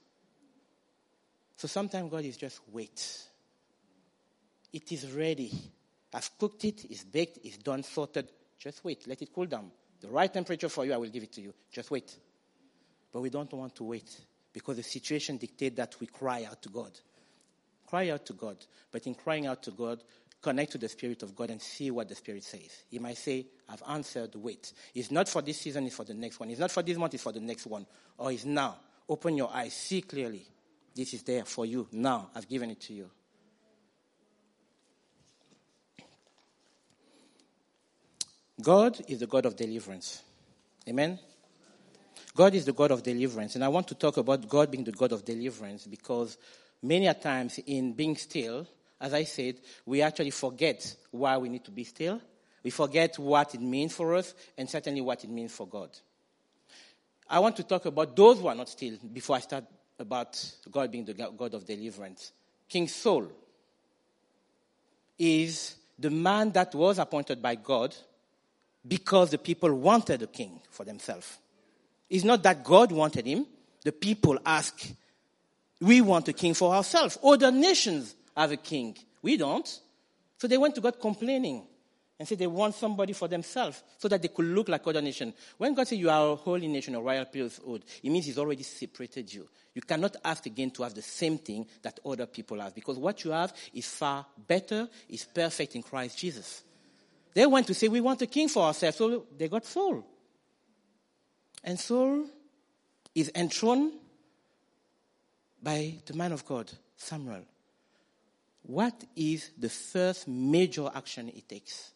So 1.57 1.69
sometimes 1.69 2.11
God 2.11 2.25
is 2.25 2.37
just 2.37 2.61
wait. 2.73 3.23
It 4.73 4.91
is 4.93 5.11
ready. 5.12 5.53
I've 6.14 6.36
cooked 6.38 6.64
it, 6.64 6.86
it's 6.90 7.04
baked, 7.04 7.38
it's 7.44 7.59
done, 7.59 7.82
sorted. 7.82 8.30
Just 8.59 8.84
wait. 8.84 9.06
Let 9.06 9.22
it 9.22 9.30
cool 9.34 9.46
down. 9.46 9.70
The 10.00 10.09
right 10.09 10.32
temperature 10.32 10.68
for 10.68 10.84
you, 10.84 10.92
I 10.92 10.96
will 10.96 11.09
give 11.09 11.22
it 11.22 11.32
to 11.32 11.40
you. 11.40 11.54
Just 11.70 11.90
wait. 11.90 12.16
But 13.12 13.20
we 13.20 13.30
don't 13.30 13.52
want 13.52 13.74
to 13.76 13.84
wait 13.84 14.20
because 14.52 14.76
the 14.76 14.82
situation 14.82 15.36
dictates 15.36 15.76
that 15.76 15.96
we 16.00 16.06
cry 16.06 16.46
out 16.48 16.62
to 16.62 16.68
God. 16.68 16.92
Cry 17.86 18.11
out 18.11 18.26
to 18.26 18.32
God. 18.32 18.56
But 18.90 19.06
in 19.06 19.14
crying 19.14 19.46
out 19.46 19.62
to 19.64 19.70
God, 19.70 20.02
connect 20.40 20.72
to 20.72 20.78
the 20.78 20.88
Spirit 20.88 21.22
of 21.22 21.34
God 21.34 21.50
and 21.50 21.61
see 21.61 21.90
what 21.90 22.09
the 22.09 22.14
Spirit 22.14 22.44
says. 22.44 22.84
He 22.90 22.98
might 22.98 23.16
say, 23.16 23.46
I've 23.68 23.82
answered, 23.88 24.34
wait. 24.34 24.72
It's 24.94 25.11
not 25.11 25.28
for 25.28 25.42
this 25.42 25.59
season, 25.59 25.86
it's 25.86 25.96
for 25.96 26.04
the 26.04 26.14
next 26.14 26.38
one. 26.38 26.50
It's 26.50 26.61
not 26.61 26.70
for 26.70 26.82
this 26.82 26.96
month, 26.96 27.14
it's 27.14 27.22
for 27.22 27.32
the 27.32 27.40
next 27.40 27.66
one. 27.66 27.86
Or 28.18 28.30
it's 28.32 28.44
now. 28.44 28.76
Open 29.09 29.36
your 29.36 29.50
eyes, 29.52 29.72
see 29.72 30.02
clearly. 30.02 30.46
This 30.94 31.14
is 31.14 31.22
there 31.22 31.44
for 31.44 31.64
you 31.64 31.88
now. 31.92 32.30
I've 32.34 32.48
given 32.48 32.70
it 32.70 32.80
to 32.82 32.92
you. 32.92 33.11
God 38.61 39.00
is 39.09 39.20
the 39.20 39.26
God 39.26 39.46
of 39.46 39.56
deliverance. 39.56 40.22
Amen? 40.88 41.18
God 42.34 42.54
is 42.54 42.64
the 42.64 42.72
God 42.72 42.90
of 42.90 43.02
deliverance. 43.02 43.54
And 43.54 43.64
I 43.64 43.68
want 43.68 43.88
to 43.88 43.94
talk 43.94 44.16
about 44.16 44.48
God 44.48 44.70
being 44.70 44.84
the 44.84 44.92
God 44.92 45.12
of 45.12 45.24
deliverance 45.24 45.86
because 45.86 46.38
many 46.82 47.06
a 47.06 47.14
times 47.14 47.59
in 47.66 47.92
being 47.92 48.16
still, 48.16 48.66
as 49.00 49.14
I 49.14 49.24
said, 49.24 49.56
we 49.86 50.02
actually 50.02 50.30
forget 50.30 50.96
why 51.11 51.36
we 51.36 51.48
need 51.48 51.64
to 51.64 51.70
be 51.70 51.84
still. 51.84 52.20
We 52.62 52.70
forget 52.70 53.18
what 53.18 53.54
it 53.54 53.61
means 53.61 53.94
for 53.94 54.14
us 54.14 54.34
and 54.56 54.68
certainly 54.68 55.00
what 55.00 55.22
it 55.24 55.30
means 55.30 55.52
for 55.52 55.66
God. 55.66 55.90
I 57.30 57.38
want 57.40 57.56
to 57.56 57.62
talk 57.62 57.86
about 57.86 58.16
those 58.16 58.40
who 58.40 58.48
are 58.48 58.54
not 58.54 58.68
still 58.68 58.96
before 59.12 59.36
I 59.36 59.40
start 59.40 59.64
about 59.98 60.40
God 60.70 60.90
being 60.90 61.04
the 61.04 61.14
God 61.14 61.54
of 61.54 61.66
deliverance. 61.66 62.32
King 62.68 62.88
Saul 62.88 63.28
is 65.18 65.76
the 65.98 66.11
man 66.11 66.52
that 66.52 66.74
was 66.74 66.98
appointed 66.98 67.42
by 67.42 67.56
God 67.56 67.94
because 68.89 69.30
the 69.30 69.39
people 69.39 69.72
wanted 69.74 70.22
a 70.22 70.26
king 70.26 70.61
for 70.70 70.84
themselves. 70.84 71.39
It's 72.09 72.24
not 72.24 72.43
that 72.43 72.64
God 72.64 72.91
wanted 72.91 73.26
him. 73.26 73.47
The 73.84 73.93
people 73.93 74.39
ask, 74.45 74.91
we 75.80 76.01
want 76.01 76.26
a 76.28 76.32
king 76.32 76.55
for 76.55 76.74
ourselves. 76.74 77.18
Other 77.22 77.53
nations 77.53 78.14
have 78.36 78.51
a 78.51 78.57
king. 78.57 78.97
We 79.22 79.36
don't. 79.36 79.68
So 80.39 80.49
they 80.49 80.59
went 80.59 80.74
to 80.76 80.80
God 80.80 81.01
complaining 81.01 81.64
and 82.18 82.26
said 82.26 82.39
they 82.39 82.47
want 82.47 82.74
somebody 82.74 83.12
for 83.12 83.28
themselves 83.28 83.82
so 83.99 84.09
that 84.09 84.22
they 84.22 84.28
could 84.28 84.47
look 84.47 84.68
like 84.68 84.86
other 84.86 85.03
nations. 85.03 85.34
When 85.57 85.74
God 85.74 85.86
says 85.86 85.99
you 85.99 86.11
are 86.11 86.32
a 86.32 86.34
holy 86.34 86.66
nation, 86.66 86.95
a 86.95 87.01
royal 87.01 87.24
priesthood, 87.26 87.84
it 88.03 88.11
means 88.11 88.26
He's 88.26 88.39
already 88.39 88.64
separated 88.64 89.32
you. 89.32 89.49
You 89.74 89.82
cannot 89.82 90.16
ask 90.24 90.47
again 90.47 90.70
to 90.72 90.82
have 90.82 90.95
the 90.95 91.03
same 91.03 91.39
thing 91.39 91.66
that 91.82 92.01
other 92.05 92.26
people 92.26 92.61
have 92.61 92.74
because 92.74 92.99
what 92.99 93.22
you 93.24 93.30
have 93.30 93.53
is 93.72 93.86
far 93.86 94.26
better, 94.47 94.89
is 95.09 95.24
perfect 95.24 95.76
in 95.76 95.82
Christ 95.82 96.18
Jesus. 96.18 96.62
They 97.35 97.47
went 97.47 97.66
to 97.68 97.74
say, 97.74 97.89
We 97.89 98.01
want 98.01 98.22
a 98.22 98.26
king 98.26 98.49
for 98.49 98.64
ourselves. 98.64 98.97
So 98.97 99.26
they 99.37 99.49
got 99.49 99.64
Saul. 99.64 100.05
And 101.64 101.79
Saul 101.79 102.26
is 103.14 103.31
enthroned 103.35 103.93
by 105.62 105.95
the 106.07 106.14
man 106.14 106.33
of 106.33 106.45
God, 106.45 106.70
Samuel. 106.97 107.45
What 108.62 109.05
is 109.16 109.51
the 109.59 109.68
first 109.68 110.29
major 110.29 110.91
action 110.95 111.29
he 111.29 111.41
takes? 111.41 111.93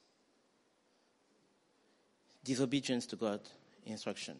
Disobedience 2.45 3.07
to 3.07 3.17
God's 3.17 3.51
instruction. 3.87 4.37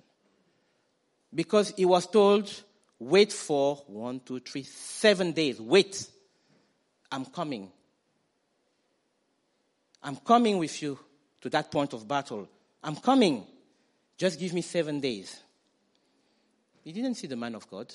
Because 1.35 1.73
he 1.77 1.85
was 1.85 2.07
told, 2.07 2.53
wait 2.99 3.33
for 3.33 3.77
one, 3.87 4.21
two, 4.21 4.41
three, 4.41 4.65
seven 4.65 5.33
days. 5.33 5.61
Wait. 5.61 6.09
I'm 7.13 7.27
coming. 7.27 7.71
I'm 10.03 10.17
coming 10.17 10.59
with 10.59 10.83
you 10.83 10.99
to 11.41 11.51
that 11.51 11.71
point 11.71 11.93
of 11.93 12.07
battle. 12.07 12.49
I'm 12.83 12.97
coming. 12.97 13.47
Just 14.17 14.39
give 14.39 14.53
me 14.53 14.63
seven 14.63 15.01
days. 15.01 15.41
He 16.85 16.93
didn't 16.93 17.15
see 17.15 17.27
the 17.27 17.37
man 17.37 17.55
of 17.55 17.69
God. 17.71 17.95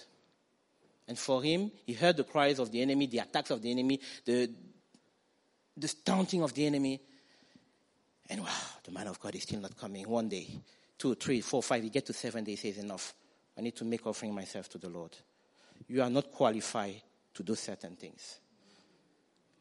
And 1.08 1.18
for 1.18 1.41
him, 1.41 1.72
he 1.86 1.93
heard 1.93 2.18
the 2.18 2.24
cries 2.24 2.60
of 2.60 2.72
the 2.72 2.82
enemy, 2.82 3.08
the 3.08 3.20
attacks 3.20 3.51
of 3.51 3.62
the 3.62 3.72
enemy, 3.72 3.99
the, 4.26 4.49
the 5.76 5.93
taunting 6.05 6.43
of 6.43 6.53
the 6.53 6.66
enemy. 6.66 7.01
And 8.30 8.41
wow, 8.41 8.49
the 8.84 8.91
man 8.91 9.08
of 9.08 9.20
God 9.20 9.36
is 9.36 9.43
still 9.43 9.62
not 9.62 9.78
coming. 9.78 10.08
One 10.08 10.28
day, 10.28 10.47
two, 10.97 11.16
three, 11.16 11.41
four, 11.41 11.64
five, 11.64 11.84
he 11.84 11.89
get 11.89 12.05
to 12.08 12.14
seven 12.14 12.43
days, 12.43 12.62
he 12.62 12.72
says, 12.72 12.84
enough. 12.84 13.14
I 13.58 13.62
need 13.62 13.76
to 13.78 13.86
make 13.86 14.05
offering 14.05 14.34
myself 14.34 14.70
to 14.70 14.78
the 14.78 14.89
Lord. 14.89 15.16
You 15.88 16.01
are 16.01 16.10
not 16.10 16.32
qualified 16.32 17.01
to 17.34 17.43
do 17.43 17.55
certain 17.55 17.95
things. 17.95 18.39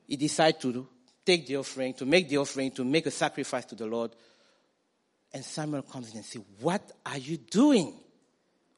He 0.06 0.16
decided 0.16 0.60
to 0.62 0.88
take 1.26 1.46
the 1.46 1.56
offering, 1.56 1.92
to 1.94 2.06
make 2.06 2.28
the 2.28 2.38
offering, 2.38 2.70
to 2.70 2.84
make 2.84 3.04
a 3.06 3.10
sacrifice 3.10 3.64
to 3.66 3.74
the 3.74 3.86
Lord. 3.86 4.12
And 5.34 5.44
Samuel 5.44 5.82
comes 5.82 6.10
in 6.12 6.18
and 6.18 6.24
says, 6.24 6.42
What 6.60 6.92
are 7.04 7.18
you 7.18 7.36
doing? 7.36 7.92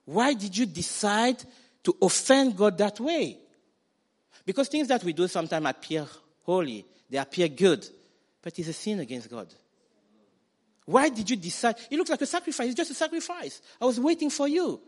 Why 0.07 0.33
did 0.33 0.57
you 0.57 0.67
decide 0.67 1.45
to 1.85 1.95
offend 2.01 2.57
God 2.57 2.79
that 2.79 2.99
way? 2.99 3.39
Because 4.45 4.69
things 4.69 4.89
that 4.89 5.05
we 5.05 5.13
do 5.13 5.29
sometimes 5.29 5.67
appear 5.67 6.07
holy, 6.43 6.87
they 7.11 7.19
appear 7.19 7.49
good, 7.49 7.87
but 8.41 8.59
it's 8.59 8.69
a 8.69 8.73
sin 8.73 8.99
against 9.01 9.31
God. 9.31 9.53
Why 10.87 11.11
did 11.11 11.29
you 11.29 11.37
decide? 11.37 11.77
It 11.91 11.97
looks 11.99 12.09
like 12.09 12.23
a 12.23 12.27
sacrifice, 12.27 12.69
it's 12.69 12.77
just 12.77 12.91
a 12.91 12.95
sacrifice. 12.95 13.61
I 13.79 13.85
was 13.85 14.01
waiting 14.01 14.31
for 14.31 14.49
you. 14.49 14.81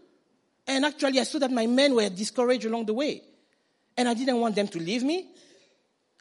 And 0.67 0.85
actually, 0.85 1.21
I 1.21 1.25
saw 1.25 1.39
that 1.41 1.51
my 1.51 1.67
men 1.67 1.95
were 1.95 2.09
discouraged 2.09 2.65
along 2.65 2.87
the 2.87 2.95
way. 2.95 3.23
And 3.97 4.09
I 4.09 4.15
didn't 4.15 4.41
want 4.41 4.55
them 4.55 4.69
to 4.69 4.79
leave 4.79 5.03
me. 5.03 5.29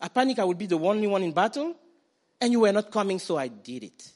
I 0.02 0.08
panicked 0.08 0.40
I 0.40 0.46
would 0.46 0.58
be 0.58 0.66
the 0.66 0.80
only 0.80 1.08
one 1.08 1.24
in 1.24 1.32
battle, 1.32 1.76
and 2.40 2.52
you 2.52 2.62
were 2.62 2.72
not 2.72 2.92
coming, 2.92 3.20
so 3.20 3.38
I 3.38 3.48
did 3.48 3.84
it. 3.84 4.12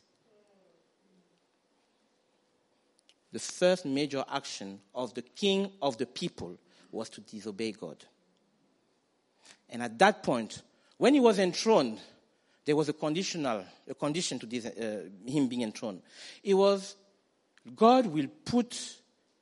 The 3.31 3.39
first 3.39 3.85
major 3.85 4.23
action 4.31 4.79
of 4.93 5.13
the 5.13 5.23
king 5.23 5.71
of 5.81 5.97
the 5.97 6.05
people 6.05 6.57
was 6.91 7.09
to 7.09 7.21
disobey 7.21 7.71
God. 7.71 7.97
And 9.69 9.81
at 9.81 9.97
that 9.99 10.21
point, 10.21 10.61
when 10.97 11.15
he 11.15 11.19
was 11.19 11.39
enthroned, 11.39 11.99
there 12.63 12.75
was 12.75 12.87
a 12.89 12.93
conditional, 12.93 13.65
a 13.89 13.95
condition 13.95 14.39
to 14.39 14.45
this, 14.45 14.65
uh, 14.65 15.09
him 15.25 15.47
being 15.47 15.63
enthroned. 15.63 16.01
It 16.43 16.53
was, 16.53 16.95
God 17.75 18.05
will 18.05 18.27
put 18.45 18.97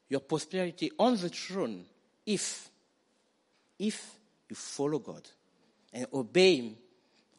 your 0.10 0.22
prosperity 0.22 0.92
on 0.98 1.18
the 1.18 1.30
throne 1.30 1.86
if, 2.26 2.70
if 3.78 4.16
you 4.50 4.56
follow 4.56 5.00
God 5.00 5.28
and 5.94 6.08
obey 6.14 6.58
Him 6.58 6.76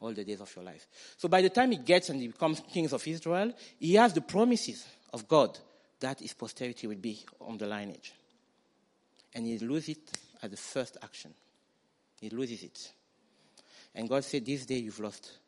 all 0.03 0.13
the 0.13 0.25
days 0.25 0.41
of 0.41 0.55
your 0.55 0.65
life. 0.65 0.87
So 1.17 1.29
by 1.29 1.41
the 1.41 1.51
time 1.51 1.71
he 1.71 1.79
gets 1.79 2.09
and 2.11 2.21
he 2.21 2.29
becomes 2.29 2.61
king 2.73 2.93
of 2.93 3.07
Israel, 3.07 3.53
he 3.79 3.95
has 3.95 4.13
the 4.13 4.21
promises 4.21 4.85
of 5.13 5.29
God 5.29 5.59
that 6.01 6.19
his 6.19 6.35
posterity 6.35 6.89
will 6.89 6.97
be 6.97 7.25
on 7.41 7.57
the 7.57 7.67
lineage. 7.67 8.13
And 9.35 9.47
he 9.47 9.59
loses 9.59 9.91
it 9.91 10.19
at 10.43 10.51
the 10.51 10.57
first 10.57 10.97
action. 11.03 11.33
He 12.21 12.29
loses 12.31 12.63
it. 12.65 12.93
And 13.95 14.09
God 14.09 14.25
said, 14.25 14.45
This 14.45 14.67
day 14.67 14.79
you've 14.79 15.01
lost 15.01 15.39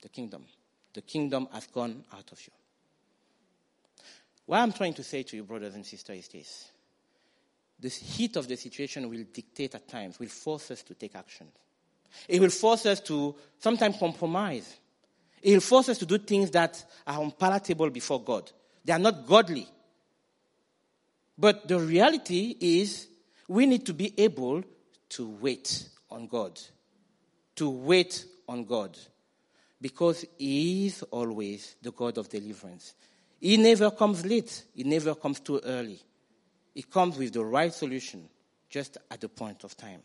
the 0.00 0.08
kingdom. 0.08 0.44
The 0.92 1.02
kingdom 1.02 1.48
has 1.52 1.66
gone 1.66 2.04
out 2.12 2.30
of 2.30 2.40
you. 2.40 2.52
What 4.46 4.60
I'm 4.60 4.72
trying 4.72 4.94
to 4.94 5.02
say 5.02 5.22
to 5.24 5.36
you, 5.36 5.42
brothers 5.42 5.74
and 5.74 5.84
sisters, 5.84 6.18
is 6.18 6.28
this. 6.28 6.68
The 7.80 7.88
heat 7.88 8.36
of 8.36 8.46
the 8.46 8.56
situation 8.56 9.08
will 9.08 9.24
dictate 9.32 9.74
at 9.74 9.88
times, 9.88 10.20
will 10.20 10.28
force 10.28 10.70
us 10.70 10.82
to 10.84 10.94
take 10.94 11.16
action. 11.16 11.48
It 12.28 12.40
will 12.40 12.50
force 12.50 12.86
us 12.86 13.00
to 13.00 13.34
sometimes 13.58 13.96
compromise. 13.98 14.76
It 15.42 15.52
will 15.52 15.60
force 15.60 15.90
us 15.90 15.98
to 15.98 16.06
do 16.06 16.18
things 16.18 16.50
that 16.52 16.82
are 17.06 17.22
unpalatable 17.22 17.90
before 17.90 18.22
God. 18.22 18.50
They 18.84 18.92
are 18.92 18.98
not 18.98 19.26
godly. 19.26 19.68
But 21.36 21.66
the 21.68 21.78
reality 21.78 22.56
is, 22.60 23.08
we 23.48 23.66
need 23.66 23.84
to 23.86 23.94
be 23.94 24.12
able 24.18 24.62
to 25.10 25.28
wait 25.28 25.88
on 26.10 26.26
God. 26.26 26.60
To 27.56 27.70
wait 27.70 28.24
on 28.48 28.64
God. 28.64 28.96
Because 29.80 30.24
He 30.38 30.86
is 30.86 31.02
always 31.04 31.76
the 31.82 31.92
God 31.92 32.18
of 32.18 32.28
deliverance. 32.28 32.94
He 33.40 33.56
never 33.56 33.90
comes 33.90 34.24
late, 34.24 34.64
He 34.74 34.84
never 34.84 35.14
comes 35.14 35.40
too 35.40 35.60
early. 35.64 36.00
He 36.74 36.82
comes 36.82 37.18
with 37.18 37.32
the 37.32 37.44
right 37.44 37.72
solution 37.72 38.28
just 38.68 38.98
at 39.10 39.20
the 39.20 39.28
point 39.28 39.62
of 39.64 39.76
time. 39.76 40.00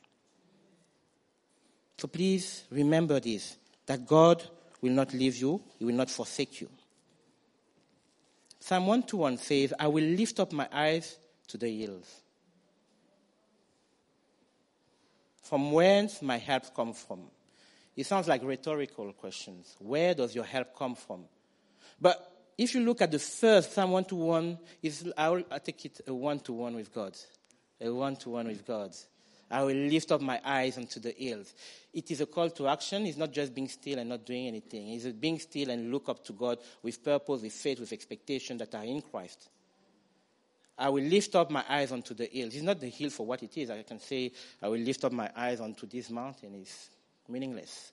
So 2.00 2.08
please 2.08 2.64
remember 2.72 3.20
this 3.20 3.58
that 3.86 4.08
God 4.08 4.42
will 4.82 4.94
not 4.94 5.14
leave 5.14 5.36
you, 5.36 5.62
He 5.78 5.84
will 5.84 5.96
not 5.96 6.10
forsake 6.10 6.62
you. 6.62 6.70
Psalm 8.58 8.88
121 8.88 9.38
says, 9.38 9.74
I 9.78 9.88
will 9.88 10.06
lift 10.06 10.40
up 10.40 10.54
my 10.54 10.70
eyes 10.72 11.18
to 11.50 11.58
the 11.58 11.68
hills. 11.68 12.22
From 15.44 15.74
whence 15.74 16.22
my 16.22 16.38
help 16.38 16.74
come 16.74 16.94
from? 16.94 17.24
It 17.98 18.06
sounds 18.06 18.30
like 18.30 18.44
rhetorical 18.46 19.12
questions. 19.12 19.76
Where 19.80 20.14
does 20.14 20.34
your 20.34 20.46
help 20.46 20.78
come 20.78 20.96
from? 20.96 21.26
But 22.00 22.32
if 22.58 22.76
you 22.76 22.82
look 22.82 23.02
at 23.02 23.12
the 23.12 23.20
first 23.20 23.74
Psalm 23.74 23.92
121, 23.92 24.58
I 25.18 25.30
will 25.30 25.44
I 25.52 25.60
take 25.60 25.84
it 25.84 26.00
a 26.08 26.14
one 26.14 26.40
to 26.42 26.54
one 26.54 26.76
with 26.76 26.94
God. 26.94 27.18
A 27.82 27.94
one 27.94 28.16
to 28.18 28.30
one 28.30 28.48
with 28.48 28.66
God. 28.66 28.96
I 29.52 29.64
will 29.64 29.76
lift 29.76 30.12
up 30.12 30.22
my 30.22 30.40
eyes 30.44 30.78
unto 30.78 31.00
the 31.00 31.12
hills. 31.12 31.54
It 31.92 32.12
is 32.12 32.22
a 32.22 32.26
call 32.28 32.50
to 32.52 32.68
action. 32.68 33.06
It's 33.06 33.18
not 33.18 33.32
just 33.32 33.54
being 33.54 33.68
still 33.68 33.98
and 33.98 34.10
not 34.10 34.26
doing 34.26 34.48
anything. 34.48 34.90
It's 34.90 35.06
being 35.06 35.40
still 35.40 35.72
and 35.72 35.92
look 35.92 36.08
up 36.08 36.24
to 36.26 36.34
God 36.34 36.60
with 36.84 37.04
purpose, 37.04 37.42
with 37.42 37.54
faith, 37.54 37.80
with 37.80 37.92
expectation 37.92 38.58
that 38.60 38.76
are 38.76 38.84
in 38.84 39.02
Christ. 39.02 39.50
I 40.78 40.90
will 40.90 41.04
lift 41.04 41.36
up 41.36 41.50
my 41.50 41.66
eyes 41.68 41.92
unto 41.92 42.14
the 42.14 42.26
hills. 42.26 42.54
It's 42.54 42.64
not 42.64 42.80
the 42.80 42.90
hill 42.90 43.10
for 43.10 43.26
what 43.26 43.44
it 43.44 43.58
is. 43.58 43.70
I 43.70 43.84
can 43.84 44.00
say, 44.00 44.32
I 44.62 44.68
will 44.70 44.80
lift 44.80 45.04
up 45.04 45.12
my 45.12 45.30
eyes 45.36 45.60
unto 45.60 45.88
this 45.88 46.10
mountain. 46.10 46.56
It's 46.56 46.90
meaningless. 47.28 47.92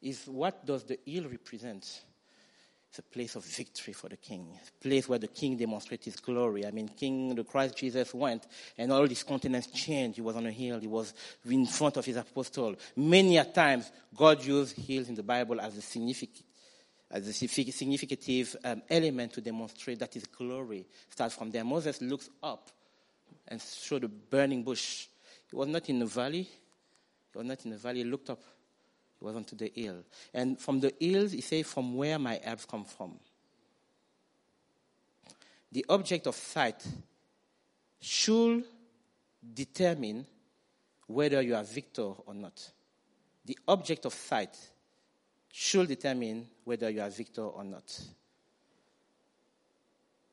Is 0.00 0.26
what 0.26 0.64
does 0.64 0.84
the 0.84 0.98
hill 1.04 1.28
represent? 1.28 2.02
It's 2.92 2.98
a 2.98 3.02
place 3.04 3.36
of 3.36 3.44
victory 3.46 3.94
for 3.94 4.10
the 4.10 4.18
king, 4.18 4.46
a 4.52 4.84
place 4.84 5.08
where 5.08 5.18
the 5.18 5.28
king 5.28 5.56
demonstrates 5.56 6.04
his 6.04 6.16
glory. 6.16 6.66
I 6.66 6.72
mean, 6.72 6.88
King 6.88 7.34
the 7.34 7.42
Christ 7.42 7.78
Jesus 7.78 8.12
went 8.12 8.46
and 8.76 8.92
all 8.92 9.08
his 9.08 9.22
countenance 9.22 9.68
changed. 9.68 10.16
He 10.16 10.20
was 10.20 10.36
on 10.36 10.44
a 10.44 10.50
hill, 10.50 10.78
he 10.78 10.88
was 10.88 11.14
in 11.48 11.64
front 11.64 11.96
of 11.96 12.04
his 12.04 12.18
apostle. 12.18 12.76
Many 12.94 13.38
a 13.38 13.46
times, 13.46 13.90
God 14.14 14.44
used 14.44 14.76
hills 14.76 15.08
in 15.08 15.14
the 15.14 15.22
Bible 15.22 15.58
as 15.58 15.74
a 15.78 15.80
significant 15.80 16.44
as 17.10 17.26
a 17.26 17.32
significative 17.32 18.56
um, 18.62 18.82
element 18.90 19.32
to 19.32 19.40
demonstrate 19.40 19.98
that 19.98 20.12
his 20.12 20.26
glory 20.26 20.84
starts 21.08 21.34
from 21.34 21.50
there. 21.50 21.64
Moses 21.64 22.02
looks 22.02 22.28
up 22.42 22.68
and 23.48 23.58
saw 23.58 24.00
the 24.00 24.08
burning 24.08 24.62
bush. 24.62 25.06
He 25.48 25.56
was 25.56 25.68
not 25.68 25.88
in 25.88 25.98
the 25.98 26.04
valley. 26.04 26.42
He 26.42 27.38
was 27.38 27.46
not 27.46 27.64
in 27.64 27.70
the 27.70 27.78
valley. 27.78 28.00
He 28.00 28.04
looked 28.04 28.28
up 28.28 28.42
it 29.22 29.26
was 29.26 29.36
onto 29.36 29.54
the 29.54 29.70
hill. 29.72 30.02
And 30.34 30.58
from 30.58 30.80
the 30.80 30.92
hills, 30.98 31.30
he 31.30 31.40
says, 31.40 31.66
from 31.66 31.94
where 31.94 32.18
my 32.18 32.40
help 32.42 32.66
come 32.66 32.84
from. 32.84 33.20
The 35.70 35.86
object 35.88 36.26
of 36.26 36.34
sight 36.34 36.84
should 38.00 38.64
determine 39.54 40.26
whether 41.06 41.40
you 41.40 41.54
are 41.54 41.62
victor 41.62 42.02
or 42.02 42.34
not. 42.34 42.68
The 43.44 43.56
object 43.68 44.06
of 44.06 44.12
sight 44.12 44.56
should 45.52 45.86
determine 45.86 46.48
whether 46.64 46.90
you 46.90 47.00
are 47.00 47.10
victor 47.10 47.42
or 47.42 47.62
not. 47.62 48.02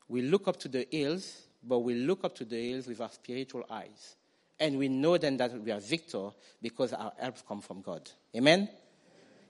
We 0.07 0.23
look 0.23 0.47
up 0.47 0.57
to 0.61 0.67
the 0.67 0.87
hills, 0.89 1.43
but 1.63 1.79
we 1.79 1.93
look 1.93 2.23
up 2.23 2.33
to 2.37 2.45
the 2.45 2.71
hills 2.71 2.87
with 2.87 2.99
our 3.01 3.11
spiritual 3.11 3.65
eyes. 3.69 4.15
And 4.59 4.77
we 4.77 4.89
know 4.89 5.17
then 5.17 5.37
that 5.37 5.53
we 5.53 5.71
are 5.71 5.79
victor 5.79 6.29
because 6.61 6.93
our 6.93 7.13
help 7.17 7.47
comes 7.47 7.65
from 7.65 7.81
God. 7.81 8.09
Amen? 8.35 8.69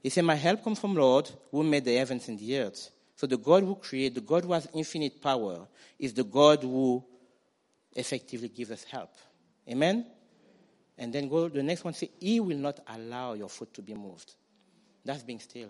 He 0.03 0.09
said, 0.09 0.23
My 0.23 0.35
help 0.35 0.63
comes 0.63 0.79
from 0.79 0.95
Lord 0.95 1.29
who 1.51 1.63
made 1.63 1.85
the 1.85 1.95
heavens 1.97 2.27
and 2.27 2.37
the 2.37 2.59
earth. 2.59 2.89
So 3.15 3.27
the 3.27 3.37
God 3.37 3.63
who 3.63 3.75
created, 3.75 4.15
the 4.15 4.21
God 4.21 4.45
who 4.45 4.53
has 4.53 4.67
infinite 4.73 5.21
power, 5.21 5.67
is 5.97 6.13
the 6.13 6.23
God 6.23 6.63
who 6.63 7.03
effectively 7.93 8.47
gives 8.49 8.71
us 8.71 8.83
help. 8.83 9.11
Amen? 9.67 10.05
And 10.97 11.11
then 11.13 11.27
go 11.27 11.49
the 11.49 11.63
next 11.63 11.83
one 11.83 11.93
say, 11.93 12.11
He 12.19 12.39
will 12.39 12.57
not 12.57 12.79
allow 12.87 13.33
your 13.33 13.49
foot 13.49 13.73
to 13.73 13.81
be 13.81 13.93
moved. 13.93 14.35
That's 15.03 15.23
being 15.23 15.39
still. 15.39 15.69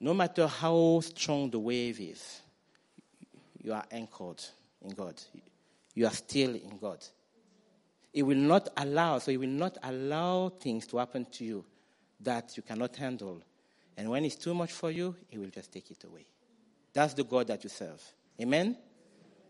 No 0.00 0.14
matter 0.14 0.46
how 0.46 1.00
strong 1.00 1.50
the 1.50 1.58
wave 1.58 2.00
is, 2.00 2.40
you 3.62 3.72
are 3.72 3.84
anchored 3.90 4.42
in 4.82 4.90
God. 4.90 5.14
You 5.94 6.06
are 6.06 6.12
still 6.12 6.54
in 6.54 6.78
God. 6.80 6.98
He 8.14 8.22
will 8.22 8.38
not 8.38 8.68
allow, 8.76 9.18
so 9.18 9.30
He 9.30 9.36
will 9.36 9.48
not 9.48 9.76
allow 9.82 10.48
things 10.48 10.86
to 10.86 10.98
happen 10.98 11.26
to 11.32 11.44
you 11.44 11.64
that 12.20 12.56
you 12.56 12.62
cannot 12.62 12.96
handle. 12.96 13.42
And 13.96 14.08
when 14.08 14.24
it's 14.24 14.36
too 14.36 14.54
much 14.54 14.72
for 14.72 14.90
you, 14.90 15.14
He 15.28 15.36
will 15.36 15.50
just 15.50 15.72
take 15.72 15.90
it 15.90 16.02
away. 16.04 16.24
That's 16.94 17.12
the 17.12 17.24
God 17.24 17.48
that 17.48 17.64
you 17.64 17.70
serve. 17.70 18.00
Amen? 18.40 18.76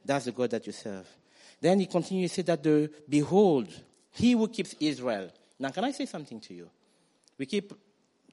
That's 0.04 0.24
the 0.24 0.32
God 0.32 0.50
that 0.50 0.66
you 0.66 0.72
serve. 0.72 1.06
Then 1.60 1.80
he 1.80 1.86
continues 1.86 2.30
to 2.32 2.36
say 2.36 2.42
that 2.42 2.62
the 2.62 2.90
behold, 3.08 3.68
he 4.10 4.32
who 4.32 4.48
keeps 4.48 4.74
Israel. 4.80 5.30
Now, 5.58 5.70
can 5.70 5.84
I 5.84 5.92
say 5.92 6.06
something 6.06 6.40
to 6.40 6.54
you? 6.54 6.68
We 7.38 7.46
keep 7.46 7.72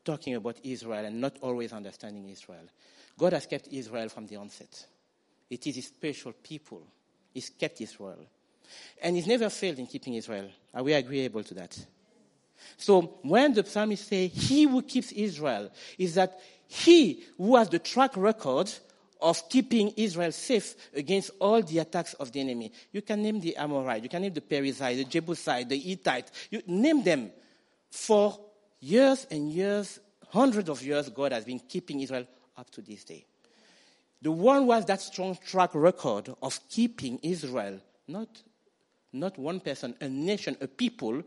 talking 0.04 0.36
about 0.36 0.58
Israel 0.64 1.06
and 1.06 1.22
not 1.22 1.38
always 1.42 1.72
understanding 1.72 2.28
Israel. 2.30 2.66
God 3.18 3.34
has 3.34 3.46
kept 3.46 3.68
Israel 3.72 4.10
from 4.10 4.28
the 4.28 4.38
onset. 4.38 4.86
It 5.50 5.66
is 5.68 5.76
his 5.76 5.88
special 5.88 6.34
people. 6.34 6.82
He's 7.34 7.50
kept 7.50 7.82
Israel. 7.82 8.20
And 9.02 9.16
he's 9.16 9.28
never 9.28 9.50
failed 9.50 9.80
in 9.80 9.88
keeping 9.88 10.14
Israel. 10.14 10.50
Are 10.74 10.84
we 10.84 10.94
agreeable 10.94 11.44
to 11.44 11.54
that? 11.56 11.78
So 12.78 13.20
when 13.24 13.54
the 13.54 13.64
psalmist 13.66 14.08
say, 14.08 14.28
he 14.28 14.64
who 14.64 14.82
keeps 14.82 15.12
Israel, 15.12 15.72
is 15.98 16.16
that 16.16 16.40
he 16.68 17.24
who 17.38 17.56
has 17.56 17.70
the 17.70 17.80
track 17.80 18.12
record 18.16 18.72
of 19.22 19.48
keeping 19.50 19.94
Israel 19.98 20.32
safe 20.32 20.76
against 20.96 21.32
all 21.40 21.62
the 21.62 21.80
attacks 21.80 22.14
of 22.16 22.32
the 22.32 22.40
enemy. 22.40 22.72
You 22.92 23.02
can 23.02 23.22
name 23.22 23.40
the 23.40 23.56
Amorite, 23.56 24.04
you 24.04 24.10
can 24.10 24.22
name 24.22 24.34
the 24.34 24.42
Perizzite, 24.42 24.98
the 24.98 25.06
Jebusite, 25.06 25.70
the 25.70 25.78
Hittite. 25.78 26.32
You 26.50 26.62
name 26.66 27.04
them. 27.04 27.32
For 27.92 28.40
years 28.80 29.28
and 29.30 29.52
years, 29.52 30.00
hundreds 30.30 30.70
of 30.70 30.82
years, 30.82 31.10
God 31.10 31.34
has 31.34 31.46
been 31.46 31.60
keeping 31.60 32.00
Israel 32.00 32.26
up 32.58 32.70
to 32.72 32.82
this 32.82 33.04
day. 33.04 33.26
The 34.22 34.32
one 34.32 34.64
who 34.64 34.72
has 34.72 34.86
that 34.86 35.02
strong 35.02 35.38
track 35.46 35.72
record 35.74 36.34
of 36.42 36.60
keeping 36.70 37.20
Israel, 37.22 37.80
not, 38.08 38.30
not 39.14 39.38
one 39.38 39.60
person, 39.60 39.96
a 40.02 40.10
nation, 40.10 40.58
a 40.62 40.68
people, 40.68 41.24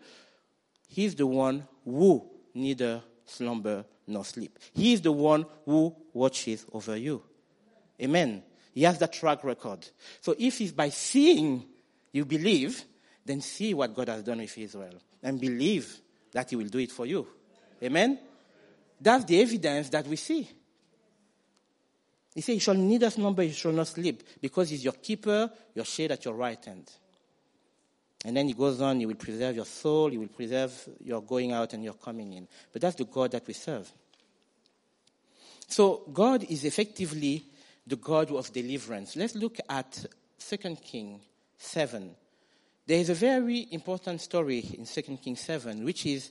He's 0.88 1.14
the 1.14 1.26
one 1.26 1.66
who 1.84 2.24
neither 2.54 3.02
slumber 3.24 3.84
nor 4.06 4.24
sleep. 4.24 4.58
He 4.74 4.92
is 4.92 5.00
the 5.00 5.12
one 5.12 5.46
who 5.64 5.94
watches 6.12 6.64
over 6.72 6.96
you. 6.96 7.22
Amen. 8.00 8.42
He 8.72 8.82
has 8.82 8.98
that 8.98 9.12
track 9.12 9.44
record. 9.44 9.88
So 10.20 10.34
if 10.38 10.60
it's 10.60 10.72
by 10.72 10.90
seeing 10.90 11.64
you 12.12 12.24
believe, 12.24 12.84
then 13.24 13.40
see 13.40 13.74
what 13.74 13.94
God 13.94 14.08
has 14.08 14.22
done 14.22 14.38
with 14.38 14.56
Israel 14.58 14.94
and 15.22 15.40
believe 15.40 16.00
that 16.32 16.50
He 16.50 16.56
will 16.56 16.68
do 16.68 16.78
it 16.78 16.92
for 16.92 17.06
you. 17.06 17.26
Amen. 17.82 18.18
That's 19.00 19.24
the 19.24 19.40
evidence 19.40 19.88
that 19.90 20.06
we 20.06 20.16
see. 20.16 20.48
He 22.34 22.40
said, 22.40 22.52
You 22.52 22.60
shall 22.60 22.74
neither 22.74 23.10
slumber, 23.10 23.42
you 23.42 23.52
shall 23.52 23.72
not 23.72 23.86
sleep, 23.86 24.22
because 24.40 24.70
He's 24.70 24.84
your 24.84 24.94
keeper, 24.94 25.50
your 25.74 25.84
shade 25.84 26.12
at 26.12 26.24
your 26.24 26.34
right 26.34 26.62
hand. 26.64 26.90
And 28.24 28.36
then 28.36 28.48
he 28.48 28.54
goes 28.54 28.80
on, 28.80 29.00
he 29.00 29.06
will 29.06 29.14
preserve 29.14 29.56
your 29.56 29.66
soul, 29.66 30.10
he 30.10 30.18
will 30.18 30.28
preserve 30.28 30.72
your 31.04 31.22
going 31.22 31.52
out 31.52 31.74
and 31.74 31.84
your 31.84 31.94
coming 31.94 32.32
in. 32.32 32.48
But 32.72 32.82
that's 32.82 32.96
the 32.96 33.04
God 33.04 33.32
that 33.32 33.46
we 33.46 33.52
serve. 33.52 33.92
So 35.68 36.02
God 36.12 36.44
is 36.44 36.64
effectively 36.64 37.44
the 37.86 37.96
God 37.96 38.30
of 38.30 38.52
deliverance. 38.52 39.16
Let's 39.16 39.34
look 39.34 39.58
at 39.68 40.06
2 40.38 40.56
King 40.76 41.20
7. 41.58 42.10
There 42.86 42.98
is 42.98 43.10
a 43.10 43.14
very 43.14 43.68
important 43.70 44.20
story 44.20 44.58
in 44.58 44.86
2 44.86 45.18
King 45.18 45.36
7, 45.36 45.84
which 45.84 46.06
is 46.06 46.30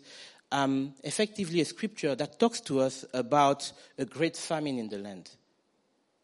um, 0.51 0.93
effectively 1.03 1.61
a 1.61 1.65
scripture 1.65 2.15
that 2.15 2.39
talks 2.39 2.61
to 2.61 2.79
us 2.79 3.05
about 3.13 3.71
a 3.97 4.05
great 4.05 4.37
famine 4.37 4.77
in 4.77 4.89
the 4.89 4.99
land. 4.99 5.29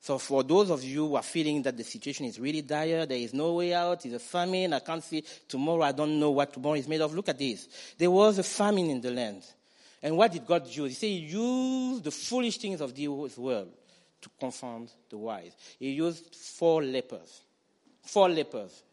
So 0.01 0.17
for 0.17 0.43
those 0.43 0.69
of 0.69 0.83
you 0.83 1.07
who 1.07 1.15
are 1.15 1.23
feeling 1.23 1.61
that 1.63 1.75
the 1.75 1.83
situation 1.83 2.25
is 2.25 2.39
really 2.39 2.61
dire, 2.61 3.05
there 3.05 3.17
is 3.17 3.33
no 3.33 3.53
way 3.53 3.73
out, 3.73 4.05
it's 4.05 4.15
a 4.15 4.19
famine, 4.19 4.73
I 4.73 4.79
can't 4.79 5.03
see 5.03 5.23
tomorrow, 5.47 5.83
I 5.83 5.91
don't 5.91 6.19
know 6.19 6.31
what 6.31 6.53
tomorrow 6.53 6.75
is 6.75 6.87
made 6.87 7.01
of. 7.01 7.13
Look 7.13 7.29
at 7.29 7.37
this. 7.37 7.67
There 7.97 8.09
was 8.09 8.39
a 8.39 8.43
famine 8.43 8.89
in 8.89 9.01
the 9.01 9.11
land. 9.11 9.43
And 10.01 10.15
what 10.15 10.31
did 10.31 10.45
God 10.45 10.65
use? 10.67 10.91
He 10.91 10.95
said 10.95 11.07
he 11.07 11.35
used 11.37 12.05
the 12.05 12.11
foolish 12.11 12.57
things 12.57 12.79
of 12.79 12.95
this 12.95 13.37
world 13.37 13.71
to 14.21 14.29
confound 14.39 14.91
the 15.09 15.17
wise. 15.17 15.51
He 15.77 15.91
used 15.91 16.33
four 16.33 16.81
lepers. 16.81 17.41
Four 18.01 18.29
lepers. 18.29 18.83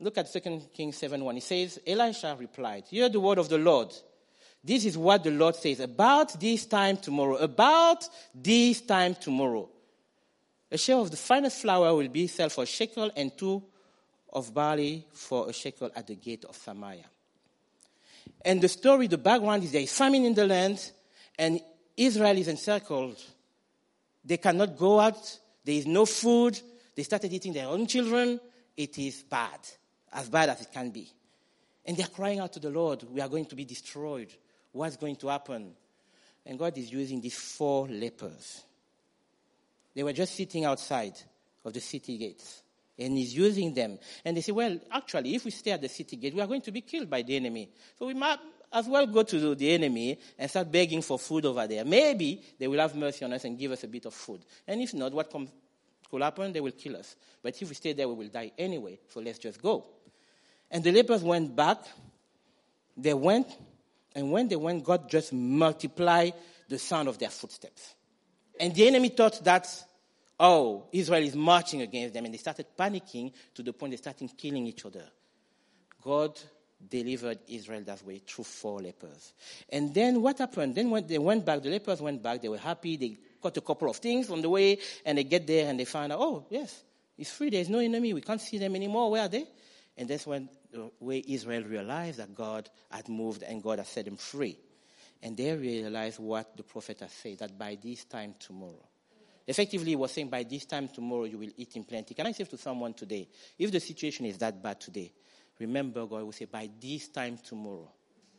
Look 0.00 0.16
at 0.16 0.32
2 0.32 0.62
Kings 0.72 0.96
7 0.96 1.22
1. 1.22 1.34
He 1.34 1.40
says, 1.40 1.80
Elisha 1.86 2.36
replied, 2.38 2.84
Hear 2.88 3.08
the 3.08 3.20
word 3.20 3.38
of 3.38 3.48
the 3.48 3.58
Lord. 3.58 3.92
This 4.62 4.84
is 4.84 4.98
what 4.98 5.24
the 5.24 5.30
Lord 5.30 5.56
says 5.56 5.80
about 5.80 6.38
this 6.40 6.66
time 6.66 6.96
tomorrow. 6.96 7.36
About 7.36 8.08
this 8.34 8.80
time 8.80 9.14
tomorrow. 9.14 9.68
A 10.70 10.76
share 10.76 10.96
of 10.96 11.10
the 11.10 11.16
finest 11.16 11.62
flour 11.62 11.94
will 11.94 12.08
be 12.08 12.26
sold 12.26 12.52
for 12.52 12.64
a 12.64 12.66
shekel 12.66 13.10
and 13.16 13.36
two 13.36 13.62
of 14.32 14.52
barley 14.52 15.06
for 15.12 15.48
a 15.48 15.52
shekel 15.52 15.90
at 15.94 16.06
the 16.06 16.14
gate 16.14 16.44
of 16.44 16.56
Samaria. 16.56 17.06
And 18.44 18.60
the 18.60 18.68
story, 18.68 19.06
the 19.06 19.18
background 19.18 19.64
is 19.64 19.72
there 19.72 19.80
is 19.80 19.92
famine 19.92 20.24
in 20.24 20.34
the 20.34 20.46
land 20.46 20.92
and 21.38 21.60
Israel 21.96 22.36
is 22.36 22.48
encircled. 22.48 23.22
They 24.24 24.36
cannot 24.36 24.76
go 24.76 25.00
out. 25.00 25.38
There 25.64 25.74
is 25.74 25.86
no 25.86 26.04
food. 26.04 26.60
They 26.94 27.02
started 27.02 27.32
eating 27.32 27.52
their 27.52 27.68
own 27.68 27.86
children. 27.86 28.38
It 28.76 28.98
is 28.98 29.22
bad, 29.22 29.60
as 30.12 30.28
bad 30.28 30.50
as 30.50 30.60
it 30.60 30.68
can 30.72 30.90
be. 30.90 31.10
And 31.86 31.96
they're 31.96 32.06
crying 32.06 32.38
out 32.38 32.52
to 32.52 32.60
the 32.60 32.70
Lord, 32.70 33.04
we 33.10 33.20
are 33.20 33.28
going 33.28 33.46
to 33.46 33.56
be 33.56 33.64
destroyed. 33.64 34.32
What's 34.78 34.96
going 34.96 35.16
to 35.16 35.26
happen? 35.26 35.72
And 36.46 36.56
God 36.56 36.78
is 36.78 36.92
using 36.92 37.20
these 37.20 37.36
four 37.36 37.88
lepers. 37.88 38.62
They 39.92 40.04
were 40.04 40.12
just 40.12 40.36
sitting 40.36 40.64
outside 40.64 41.14
of 41.64 41.72
the 41.72 41.80
city 41.80 42.16
gates. 42.16 42.62
And 42.96 43.18
he's 43.18 43.34
using 43.34 43.74
them. 43.74 43.98
And 44.24 44.36
they 44.36 44.40
say, 44.40 44.52
well, 44.52 44.78
actually, 44.92 45.34
if 45.34 45.44
we 45.44 45.50
stay 45.50 45.72
at 45.72 45.80
the 45.80 45.88
city 45.88 46.14
gate, 46.14 46.32
we 46.32 46.40
are 46.40 46.46
going 46.46 46.60
to 46.60 46.70
be 46.70 46.82
killed 46.82 47.10
by 47.10 47.22
the 47.22 47.34
enemy. 47.34 47.70
So 47.98 48.06
we 48.06 48.14
might 48.14 48.38
as 48.72 48.86
well 48.86 49.04
go 49.08 49.24
to 49.24 49.56
the 49.56 49.68
enemy 49.68 50.16
and 50.38 50.48
start 50.48 50.70
begging 50.70 51.02
for 51.02 51.18
food 51.18 51.46
over 51.46 51.66
there. 51.66 51.84
Maybe 51.84 52.40
they 52.56 52.68
will 52.68 52.78
have 52.78 52.94
mercy 52.94 53.24
on 53.24 53.32
us 53.32 53.44
and 53.46 53.58
give 53.58 53.72
us 53.72 53.82
a 53.82 53.88
bit 53.88 54.06
of 54.06 54.14
food. 54.14 54.42
And 54.68 54.80
if 54.80 54.94
not, 54.94 55.12
what 55.12 55.28
could 56.08 56.22
happen? 56.22 56.52
They 56.52 56.60
will 56.60 56.70
kill 56.70 56.98
us. 56.98 57.16
But 57.42 57.60
if 57.60 57.68
we 57.68 57.74
stay 57.74 57.94
there, 57.94 58.08
we 58.08 58.14
will 58.14 58.30
die 58.30 58.52
anyway. 58.56 59.00
So 59.08 59.18
let's 59.18 59.40
just 59.40 59.60
go. 59.60 59.86
And 60.70 60.84
the 60.84 60.92
lepers 60.92 61.24
went 61.24 61.56
back. 61.56 61.78
They 62.96 63.14
went 63.14 63.48
and 64.18 64.32
when 64.32 64.48
they 64.48 64.56
went, 64.56 64.84
God 64.84 65.08
just 65.08 65.32
multiplied 65.32 66.34
the 66.68 66.78
sound 66.78 67.08
of 67.08 67.18
their 67.18 67.30
footsteps. 67.30 67.94
And 68.60 68.74
the 68.74 68.86
enemy 68.86 69.10
thought 69.10 69.42
that 69.44 69.66
oh, 70.40 70.86
Israel 70.92 71.22
is 71.22 71.34
marching 71.34 71.82
against 71.82 72.14
them. 72.14 72.24
And 72.24 72.34
they 72.34 72.38
started 72.38 72.66
panicking 72.78 73.32
to 73.54 73.62
the 73.62 73.72
point 73.72 73.92
they 73.92 73.96
started 73.96 74.30
killing 74.36 74.66
each 74.66 74.84
other. 74.84 75.04
God 76.02 76.38
delivered 76.88 77.40
Israel 77.48 77.82
that 77.86 78.04
way 78.04 78.18
through 78.18 78.44
four 78.44 78.80
lepers. 78.80 79.34
And 79.68 79.92
then 79.92 80.22
what 80.22 80.38
happened? 80.38 80.74
Then 80.74 80.90
when 80.90 81.06
they 81.06 81.18
went 81.18 81.44
back, 81.44 81.62
the 81.62 81.70
lepers 81.70 82.00
went 82.00 82.22
back, 82.22 82.40
they 82.40 82.48
were 82.48 82.58
happy, 82.58 82.96
they 82.96 83.18
got 83.42 83.56
a 83.56 83.60
couple 83.60 83.90
of 83.90 83.96
things 83.96 84.30
on 84.30 84.40
the 84.40 84.48
way, 84.48 84.78
and 85.04 85.18
they 85.18 85.24
get 85.24 85.46
there 85.46 85.68
and 85.68 85.80
they 85.80 85.84
find 85.84 86.12
out, 86.12 86.20
oh, 86.20 86.46
yes, 86.50 86.84
it's 87.16 87.32
free, 87.32 87.50
there's 87.50 87.68
no 87.68 87.80
enemy, 87.80 88.12
we 88.12 88.20
can't 88.20 88.40
see 88.40 88.58
them 88.58 88.76
anymore, 88.76 89.10
where 89.10 89.22
are 89.22 89.28
they? 89.28 89.44
And 89.98 90.08
that's 90.08 90.26
when 90.26 90.48
uh, 90.72 90.78
the 90.78 90.90
way 91.00 91.24
Israel 91.26 91.64
realized 91.64 92.20
that 92.20 92.34
God 92.34 92.70
had 92.90 93.08
moved 93.08 93.42
and 93.42 93.62
God 93.62 93.78
had 93.78 93.88
set 93.88 94.04
them 94.04 94.16
free. 94.16 94.56
And 95.22 95.36
they 95.36 95.52
realized 95.52 96.20
what 96.20 96.56
the 96.56 96.62
prophet 96.62 97.00
had 97.00 97.10
said, 97.10 97.38
that 97.38 97.58
by 97.58 97.76
this 97.82 98.04
time 98.04 98.34
tomorrow. 98.38 98.86
Effectively, 99.46 99.90
he 99.90 99.96
was 99.96 100.12
saying, 100.12 100.28
by 100.28 100.44
this 100.44 100.66
time 100.66 100.88
tomorrow 100.88 101.24
you 101.24 101.38
will 101.38 101.50
eat 101.56 101.74
in 101.74 101.82
plenty. 101.82 102.14
Can 102.14 102.26
I 102.26 102.32
say 102.32 102.44
to 102.44 102.56
someone 102.56 102.94
today, 102.94 103.26
if 103.58 103.72
the 103.72 103.80
situation 103.80 104.26
is 104.26 104.38
that 104.38 104.62
bad 104.62 104.80
today, 104.80 105.10
remember 105.58 106.06
God 106.06 106.22
will 106.22 106.32
say, 106.32 106.44
by 106.44 106.70
this 106.80 107.08
time 107.08 107.38
tomorrow, 107.42 107.90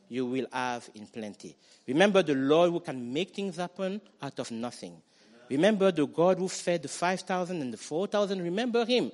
you 0.08 0.26
will 0.26 0.48
have 0.54 0.90
in 0.96 1.08
plenty. 1.08 1.58
Remember 1.88 2.24
the 2.24 2.36
Lord 2.36 2.72
who 2.72 2.80
can 2.80 3.12
make 3.12 3.36
things 3.36 3.58
happen 3.58 4.00
out 4.22 4.40
of 4.40 4.50
nothing. 4.52 5.02
Remember 5.50 5.92
the 5.92 6.06
God 6.06 6.38
who 6.38 6.48
fed 6.48 6.84
the 6.84 6.88
5,000 6.88 7.62
and 7.62 7.74
the 7.74 7.78
4,000. 7.78 8.42
Remember 8.42 8.86
him. 8.86 9.12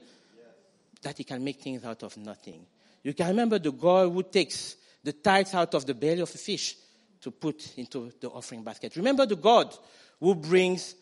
That 1.06 1.20
he 1.20 1.24
can 1.24 1.44
make 1.44 1.62
things 1.62 1.86
out 1.86 2.02
of 2.02 2.18
nothing. 2.18 2.66
You 3.04 3.14
can 3.14 3.28
remember 3.28 3.60
the 3.60 3.72
God 3.72 4.12
who 4.12 4.24
takes 4.24 4.76
the 5.04 5.14
tithes 5.14 5.54
out 5.54 5.76
of 5.76 5.86
the 5.86 5.94
belly 5.94 6.22
of 6.22 6.34
a 6.34 6.38
fish 6.38 6.76
to 7.22 7.30
put 7.30 7.78
into 7.78 8.12
the 8.20 8.28
offering 8.30 8.64
basket. 8.64 8.96
Remember 8.96 9.28
the 9.28 9.36
God 9.36 9.72
who 10.20 10.34
brings 10.34 10.96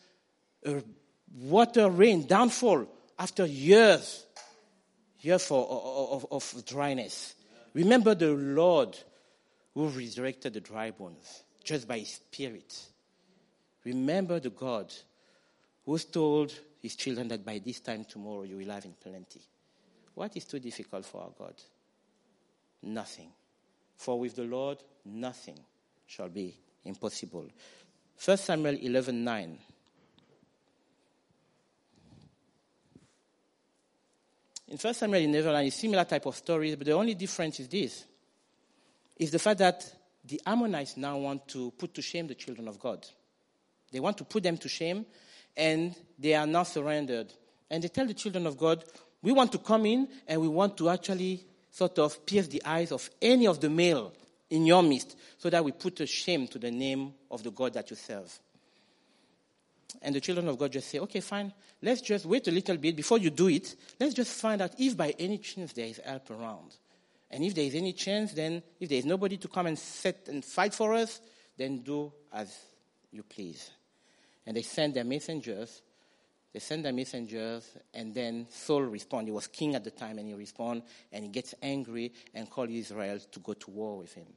a 0.62 0.82
water 1.34 1.88
rain 1.88 2.26
downfall 2.26 2.86
after 3.18 3.46
years, 3.46 4.26
years 5.20 5.50
of, 5.50 5.66
of, 5.70 6.26
of 6.30 6.64
dryness. 6.66 7.34
Remember 7.72 8.14
the 8.14 8.32
Lord 8.32 8.98
who 9.72 9.88
resurrected 9.88 10.52
the 10.52 10.60
dry 10.60 10.90
bones 10.90 11.44
just 11.64 11.88
by 11.88 12.00
his 12.00 12.10
spirit. 12.10 12.78
Remember 13.86 14.38
the 14.38 14.50
God 14.50 14.92
who's 15.86 16.04
told 16.04 16.52
his 16.82 16.94
children 16.94 17.28
that 17.28 17.42
by 17.42 17.58
this 17.64 17.80
time 17.80 18.04
tomorrow 18.04 18.42
you 18.42 18.58
will 18.58 18.70
have 18.70 18.84
in 18.84 18.92
plenty. 19.02 19.40
What 20.14 20.36
is 20.36 20.44
too 20.44 20.60
difficult 20.60 21.04
for 21.04 21.22
our 21.22 21.30
God? 21.36 21.54
Nothing. 22.82 23.30
For 23.96 24.18
with 24.18 24.36
the 24.36 24.44
Lord, 24.44 24.78
nothing 25.04 25.58
shall 26.06 26.28
be 26.28 26.56
impossible. 26.84 27.48
1 28.24 28.36
Samuel 28.36 28.76
11 28.80 29.24
9. 29.24 29.58
In 34.68 34.78
1 34.78 34.94
Samuel 34.94 35.22
11 35.22 35.52
9, 35.52 35.66
it's 35.66 35.76
similar 35.76 36.04
type 36.04 36.26
of 36.26 36.36
stories, 36.36 36.76
but 36.76 36.86
the 36.86 36.92
only 36.92 37.14
difference 37.14 37.60
is 37.60 37.68
this. 37.68 38.04
Is 39.16 39.30
the 39.30 39.38
fact 39.38 39.58
that 39.58 39.84
the 40.24 40.40
Ammonites 40.46 40.96
now 40.96 41.18
want 41.18 41.46
to 41.48 41.70
put 41.72 41.94
to 41.94 42.02
shame 42.02 42.26
the 42.26 42.34
children 42.34 42.66
of 42.66 42.78
God. 42.78 43.06
They 43.92 44.00
want 44.00 44.18
to 44.18 44.24
put 44.24 44.42
them 44.42 44.56
to 44.58 44.68
shame 44.68 45.06
and 45.56 45.94
they 46.18 46.34
are 46.34 46.46
now 46.46 46.62
surrendered. 46.62 47.32
And 47.74 47.82
they 47.82 47.88
tell 47.88 48.06
the 48.06 48.14
children 48.14 48.46
of 48.46 48.56
God, 48.56 48.84
we 49.20 49.32
want 49.32 49.50
to 49.50 49.58
come 49.58 49.84
in 49.84 50.06
and 50.28 50.40
we 50.40 50.46
want 50.46 50.76
to 50.76 50.90
actually 50.90 51.44
sort 51.72 51.98
of 51.98 52.24
pierce 52.24 52.46
the 52.46 52.62
eyes 52.64 52.92
of 52.92 53.10
any 53.20 53.48
of 53.48 53.60
the 53.60 53.68
male 53.68 54.12
in 54.48 54.64
your 54.64 54.80
midst 54.80 55.16
so 55.38 55.50
that 55.50 55.64
we 55.64 55.72
put 55.72 55.98
a 55.98 56.06
shame 56.06 56.46
to 56.46 56.58
the 56.60 56.70
name 56.70 57.12
of 57.32 57.42
the 57.42 57.50
God 57.50 57.74
that 57.74 57.90
you 57.90 57.96
serve. 57.96 58.32
And 60.02 60.14
the 60.14 60.20
children 60.20 60.46
of 60.46 60.56
God 60.56 60.70
just 60.70 60.88
say, 60.88 61.00
okay, 61.00 61.18
fine, 61.18 61.52
let's 61.82 62.00
just 62.00 62.26
wait 62.26 62.46
a 62.46 62.52
little 62.52 62.76
bit 62.76 62.94
before 62.94 63.18
you 63.18 63.30
do 63.30 63.48
it. 63.48 63.74
Let's 63.98 64.14
just 64.14 64.40
find 64.40 64.62
out 64.62 64.78
if 64.78 64.96
by 64.96 65.12
any 65.18 65.38
chance 65.38 65.72
there 65.72 65.86
is 65.86 66.00
help 66.04 66.30
around. 66.30 66.76
And 67.28 67.42
if 67.42 67.56
there 67.56 67.64
is 67.64 67.74
any 67.74 67.92
chance, 67.92 68.34
then 68.34 68.62
if 68.78 68.88
there 68.88 68.98
is 68.98 69.04
nobody 69.04 69.36
to 69.38 69.48
come 69.48 69.66
and 69.66 69.76
set 69.76 70.28
and 70.28 70.44
fight 70.44 70.74
for 70.74 70.94
us, 70.94 71.20
then 71.56 71.78
do 71.80 72.12
as 72.32 72.56
you 73.10 73.24
please 73.24 73.68
and 74.46 74.56
they 74.56 74.62
sent 74.62 74.94
their 74.94 75.04
messengers. 75.04 75.82
They 76.54 76.60
sent 76.60 76.84
their 76.84 76.92
messengers, 76.92 77.76
and 77.92 78.14
then 78.14 78.46
Saul 78.48 78.82
responded. 78.82 79.30
He 79.30 79.34
was 79.34 79.48
king 79.48 79.74
at 79.74 79.82
the 79.82 79.90
time, 79.90 80.18
and 80.18 80.28
he 80.28 80.34
responded, 80.34 80.84
and 81.12 81.24
he 81.24 81.28
gets 81.28 81.52
angry 81.60 82.12
and 82.32 82.48
calls 82.48 82.70
Israel 82.70 83.18
to 83.32 83.40
go 83.40 83.54
to 83.54 83.70
war 83.72 83.98
with 83.98 84.14
him. 84.14 84.28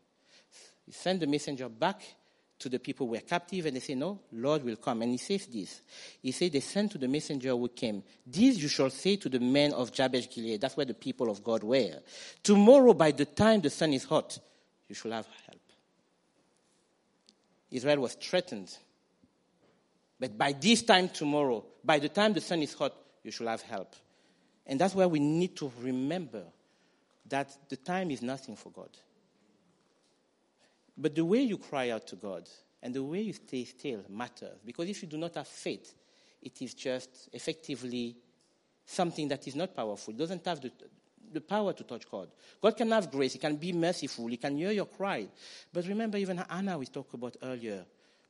He 0.84 0.92
sent 0.92 1.20
the 1.20 1.28
messenger 1.28 1.70
back 1.70 2.02
to 2.58 2.70
the 2.70 2.80
people 2.80 3.06
who 3.06 3.14
were 3.14 3.20
captive, 3.20 3.68
and 3.68 3.76
they 3.76 3.82
say, 3.82 3.94
No, 3.94 4.20
Lord 4.32 4.64
will 4.64 4.78
come. 4.78 5.04
And 5.04 5.12
he 5.12 5.18
says 5.20 5.46
this. 5.46 5.82
He 6.20 6.32
said, 6.32 6.54
They 6.54 6.60
sent 6.60 6.94
to 6.94 6.98
the 6.98 7.08
messenger 7.08 7.50
who 7.50 7.68
came, 7.68 8.02
This 8.26 8.58
you 8.58 8.68
shall 8.68 8.90
say 8.90 9.18
to 9.18 9.30
the 9.30 9.40
men 9.40 9.74
of 9.74 9.92
Jabesh 9.92 10.28
Gilead. 10.34 10.60
That's 10.60 10.76
where 10.76 10.88
the 10.88 10.96
people 10.96 11.30
of 11.30 11.44
God 11.44 11.64
were. 11.64 12.00
Tomorrow, 12.42 12.96
by 12.96 13.12
the 13.12 13.26
time 13.26 13.62
the 13.62 13.70
sun 13.70 13.94
is 13.94 14.06
hot, 14.06 14.40
you 14.90 14.96
shall 14.96 15.12
have 15.12 15.28
help. 15.46 15.62
Israel 17.70 18.00
was 18.00 18.16
threatened 18.16 18.76
but 20.20 20.38
by 20.38 20.54
this 20.54 20.84
time 20.84 21.10
tomorrow, 21.10 21.64
by 21.84 22.00
the 22.00 22.10
time 22.10 22.34
the 22.34 22.42
sun 22.42 22.62
is 22.62 22.74
hot, 22.74 22.94
you 23.24 23.32
should 23.32 23.48
have 23.48 23.62
help. 23.62 23.96
And 24.66 24.80
that's 24.80 24.96
where 24.96 25.08
we 25.08 25.20
need 25.20 25.56
to 25.58 25.72
remember 25.80 26.44
that 27.30 27.56
the 27.70 27.78
time 27.78 28.12
is 28.12 28.22
nothing 28.22 28.56
for 28.56 28.72
God. 28.72 28.90
But 30.98 31.16
the 31.16 31.26
way 31.26 31.42
you 31.42 31.58
cry 31.58 31.92
out 31.92 32.08
to 32.08 32.16
God 32.16 32.50
and 32.82 32.94
the 32.94 33.04
way 33.04 33.22
you 33.22 33.34
stay 33.34 33.66
still 33.66 34.04
matters. 34.10 34.58
Because 34.66 34.90
if 34.90 35.02
you 35.02 35.08
do 35.08 35.18
not 35.18 35.36
have 35.36 35.48
faith, 35.48 35.94
it 36.42 36.62
is 36.62 36.74
just 36.74 37.30
effectively 37.34 38.18
something 38.86 39.28
that 39.28 39.48
is 39.48 39.56
not 39.56 39.76
powerful. 39.76 40.14
It 40.14 40.18
doesn't 40.18 40.46
have 40.46 40.62
the, 40.62 40.72
the 41.32 41.42
power 41.42 41.74
to 41.74 41.84
touch 41.84 42.10
God. 42.10 42.30
God 42.62 42.76
can 42.76 42.92
have 42.92 43.12
grace. 43.12 43.34
He 43.34 43.40
can 43.40 43.58
be 43.58 43.74
merciful. 43.74 44.28
He 44.28 44.38
can 44.38 44.58
hear 44.58 44.72
your 44.72 44.86
cry. 44.86 45.28
But 45.72 45.86
remember, 45.88 46.18
even 46.18 46.44
Anna, 46.50 46.78
we 46.78 46.88
talked 46.88 47.14
about 47.14 47.38
earlier. 47.44 47.86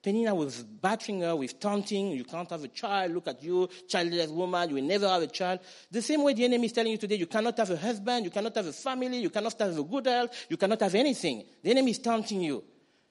Penina 0.08 0.34
was 0.34 0.64
battering 0.64 1.20
her 1.20 1.36
with 1.36 1.60
taunting. 1.60 2.12
You 2.12 2.24
can't 2.24 2.50
have 2.50 2.64
a 2.64 2.70
child. 2.70 3.12
Look 3.12 3.28
at 3.28 3.44
you, 3.44 3.68
childless 3.90 4.30
woman. 4.30 4.70
You 4.70 4.76
will 4.76 4.84
never 4.84 5.06
have 5.06 5.22
a 5.22 5.28
child. 5.28 5.60
The 5.92 6.02
same 6.02 6.24
way 6.24 6.34
the 6.34 6.46
enemy 6.46 6.68
is 6.68 6.72
telling 6.72 6.94
you 6.94 6.98
today, 6.98 7.16
you 7.16 7.26
cannot 7.26 7.58
have 7.58 7.70
a 7.72 7.76
husband. 7.76 8.24
You 8.24 8.32
cannot 8.32 8.56
have 8.56 8.68
a 8.68 8.72
family. 8.72 9.18
You 9.18 9.30
cannot 9.30 9.60
have 9.60 9.78
a 9.78 9.84
good 9.84 10.06
health. 10.06 10.46
You 10.50 10.56
cannot 10.56 10.80
have 10.80 10.96
anything. 10.96 11.44
The 11.62 11.72
enemy 11.72 11.92
is 11.92 12.00
taunting 12.00 12.40
you. 12.40 12.64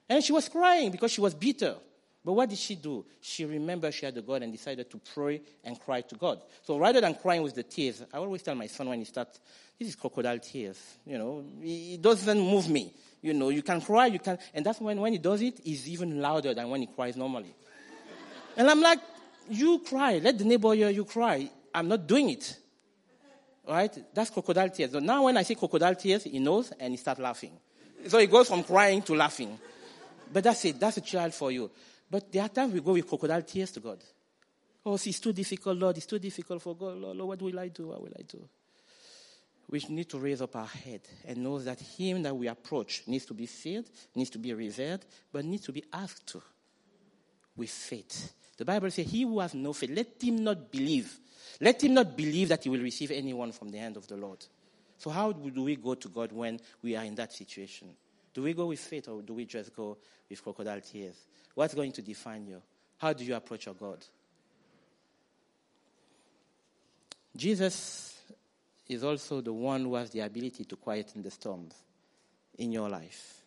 And 0.09 0.23
she 0.23 0.33
was 0.33 0.49
crying 0.49 0.89
because 0.89 1.11
she 1.11 1.21
was 1.21 1.35
bitter. 1.35 1.75
But 2.23 2.33
what 2.33 2.49
did 2.49 2.57
she 2.57 2.75
do? 2.75 3.05
She 3.21 3.45
remembered 3.45 3.93
she 3.93 4.05
had 4.05 4.17
a 4.17 4.21
God 4.21 4.43
and 4.43 4.51
decided 4.51 4.89
to 4.91 4.99
pray 5.13 5.41
and 5.63 5.79
cry 5.79 6.01
to 6.01 6.15
God. 6.15 6.41
So 6.61 6.77
rather 6.77 6.99
than 6.99 7.15
crying 7.15 7.41
with 7.41 7.55
the 7.55 7.63
tears, 7.63 8.03
I 8.13 8.17
always 8.17 8.41
tell 8.41 8.55
my 8.55 8.67
son 8.67 8.89
when 8.89 8.99
he 8.99 9.05
starts, 9.05 9.39
this 9.79 9.89
is 9.89 9.95
crocodile 9.95 10.39
tears. 10.39 10.77
You 11.05 11.17
know, 11.17 11.45
it 11.61 12.01
doesn't 12.01 12.39
move 12.39 12.69
me. 12.69 12.93
You 13.21 13.33
know, 13.33 13.49
you 13.49 13.61
can 13.61 13.81
cry, 13.81 14.07
you 14.07 14.19
can, 14.19 14.37
and 14.53 14.65
that's 14.65 14.81
when, 14.81 14.99
when 14.99 15.13
he 15.13 15.19
does 15.19 15.41
it, 15.41 15.59
he's 15.63 15.87
even 15.89 16.19
louder 16.21 16.53
than 16.53 16.69
when 16.69 16.81
he 16.81 16.87
cries 16.87 17.15
normally. 17.15 17.53
and 18.57 18.69
I'm 18.69 18.81
like, 18.81 18.99
you 19.49 19.79
cry, 19.79 20.17
let 20.17 20.37
the 20.37 20.43
neighbor 20.43 20.73
hear 20.73 20.89
you 20.89 21.05
cry. 21.05 21.49
I'm 21.73 21.87
not 21.87 22.07
doing 22.07 22.29
it. 22.29 22.57
Right? 23.67 23.95
That's 24.13 24.29
crocodile 24.29 24.69
tears. 24.69 24.91
So 24.91 24.99
now 24.99 25.23
when 25.23 25.37
I 25.37 25.43
say 25.43 25.55
crocodile 25.55 25.95
tears, 25.95 26.23
he 26.23 26.39
knows 26.39 26.71
and 26.79 26.93
he 26.93 26.97
starts 26.97 27.19
laughing. 27.19 27.51
So 28.07 28.17
he 28.19 28.27
goes 28.27 28.47
from 28.47 28.63
crying 28.63 29.01
to 29.03 29.15
laughing. 29.15 29.57
But 30.31 30.43
that's 30.43 30.63
it. 30.65 30.79
That's 30.79 30.97
a 30.97 31.01
child 31.01 31.33
for 31.33 31.51
you. 31.51 31.69
But 32.09 32.31
there 32.31 32.43
are 32.43 32.49
times 32.49 32.73
we 32.73 32.81
go 32.81 32.93
with 32.93 33.07
crocodile 33.07 33.41
tears 33.41 33.71
to 33.71 33.79
God. 33.79 34.03
Oh, 34.85 34.93
it's 34.93 35.19
too 35.19 35.33
difficult, 35.33 35.77
Lord. 35.77 35.97
It's 35.97 36.05
too 36.05 36.19
difficult 36.19 36.61
for 36.61 36.75
God. 36.75 36.97
Lord, 36.97 37.17
Lord 37.17 37.27
what 37.29 37.41
will 37.41 37.59
I 37.59 37.67
do? 37.67 37.87
What 37.87 38.01
will 38.01 38.13
I 38.17 38.21
do? 38.21 38.47
we 39.69 39.83
need 39.89 40.09
to 40.09 40.17
raise 40.17 40.41
up 40.41 40.55
our 40.55 40.65
head 40.65 41.01
and 41.25 41.37
know 41.43 41.59
that 41.59 41.79
Him 41.79 42.23
that 42.23 42.35
we 42.35 42.47
approach 42.47 43.03
needs 43.07 43.25
to 43.25 43.33
be 43.33 43.45
feared, 43.45 43.85
needs 44.15 44.29
to 44.29 44.39
be 44.39 44.53
revered, 44.53 45.01
but 45.31 45.43
needs 45.43 45.65
to 45.65 45.71
be 45.71 45.83
asked 45.91 46.25
to 46.27 46.41
with 47.55 47.69
faith. 47.69 48.33
The 48.55 48.65
Bible 48.65 48.89
says, 48.91 49.09
He 49.09 49.23
who 49.23 49.39
has 49.39 49.53
no 49.53 49.73
faith, 49.73 49.91
let 49.93 50.21
him 50.21 50.43
not 50.43 50.71
believe. 50.71 51.19
Let 51.59 51.83
him 51.83 51.95
not 51.95 52.15
believe 52.15 52.49
that 52.49 52.63
he 52.63 52.69
will 52.69 52.81
receive 52.81 53.11
anyone 53.11 53.51
from 53.51 53.69
the 53.69 53.77
hand 53.77 53.97
of 53.97 54.07
the 54.07 54.15
Lord. 54.15 54.45
So, 54.97 55.09
how 55.09 55.31
do 55.31 55.63
we 55.63 55.75
go 55.75 55.95
to 55.95 56.09
God 56.09 56.31
when 56.31 56.59
we 56.81 56.95
are 56.95 57.03
in 57.03 57.15
that 57.15 57.33
situation? 57.33 57.89
Do 58.37 58.43
we 58.43 58.53
go 58.53 58.67
with 58.67 58.79
faith 58.79 59.07
or 59.07 59.23
do 59.23 59.33
we 59.33 59.45
just 59.45 59.75
go 59.75 59.97
with 60.29 60.43
crocodile 60.43 60.79
tears? 60.79 61.15
What's 61.55 61.73
going 61.73 61.91
to 61.93 62.03
define 62.03 62.45
you? 62.45 62.61
How 62.97 63.11
do 63.11 63.25
you 63.25 63.33
approach 63.33 63.65
your 63.65 63.73
God? 63.73 64.05
Jesus 67.35 68.15
is 68.87 69.03
also 69.03 69.41
the 69.41 69.51
one 69.51 69.85
who 69.85 69.95
has 69.95 70.11
the 70.11 70.19
ability 70.19 70.65
to 70.65 70.75
quieten 70.75 71.23
the 71.23 71.31
storms 71.31 71.73
in 72.59 72.71
your 72.71 72.87
life. 72.87 73.41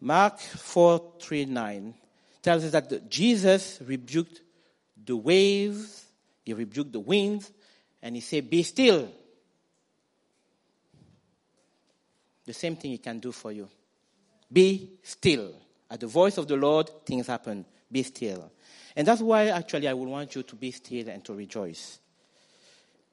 Mark 0.00 0.40
4 0.40 1.16
3 1.20 1.44
9 1.44 1.94
tells 2.40 2.64
us 2.64 2.70
that 2.70 3.10
Jesus 3.10 3.78
rebuked 3.84 4.40
the 5.04 5.18
waves, 5.18 6.06
he 6.46 6.54
rebuked 6.54 6.92
the 6.92 7.00
winds, 7.00 7.52
and 8.00 8.14
he 8.14 8.22
said, 8.22 8.48
Be 8.48 8.62
still. 8.62 9.10
The 12.50 12.54
same 12.54 12.74
thing 12.74 12.90
he 12.90 12.98
can 12.98 13.20
do 13.20 13.30
for 13.30 13.52
you. 13.52 13.68
Be 14.52 14.98
still. 15.04 15.52
At 15.88 16.00
the 16.00 16.08
voice 16.08 16.36
of 16.36 16.48
the 16.48 16.56
Lord, 16.56 16.90
things 17.06 17.28
happen. 17.28 17.64
Be 17.92 18.02
still. 18.02 18.50
And 18.96 19.06
that's 19.06 19.20
why 19.20 19.50
actually 19.50 19.86
I 19.86 19.92
would 19.92 20.08
want 20.08 20.34
you 20.34 20.42
to 20.42 20.56
be 20.56 20.72
still 20.72 21.08
and 21.10 21.24
to 21.26 21.32
rejoice. 21.32 22.00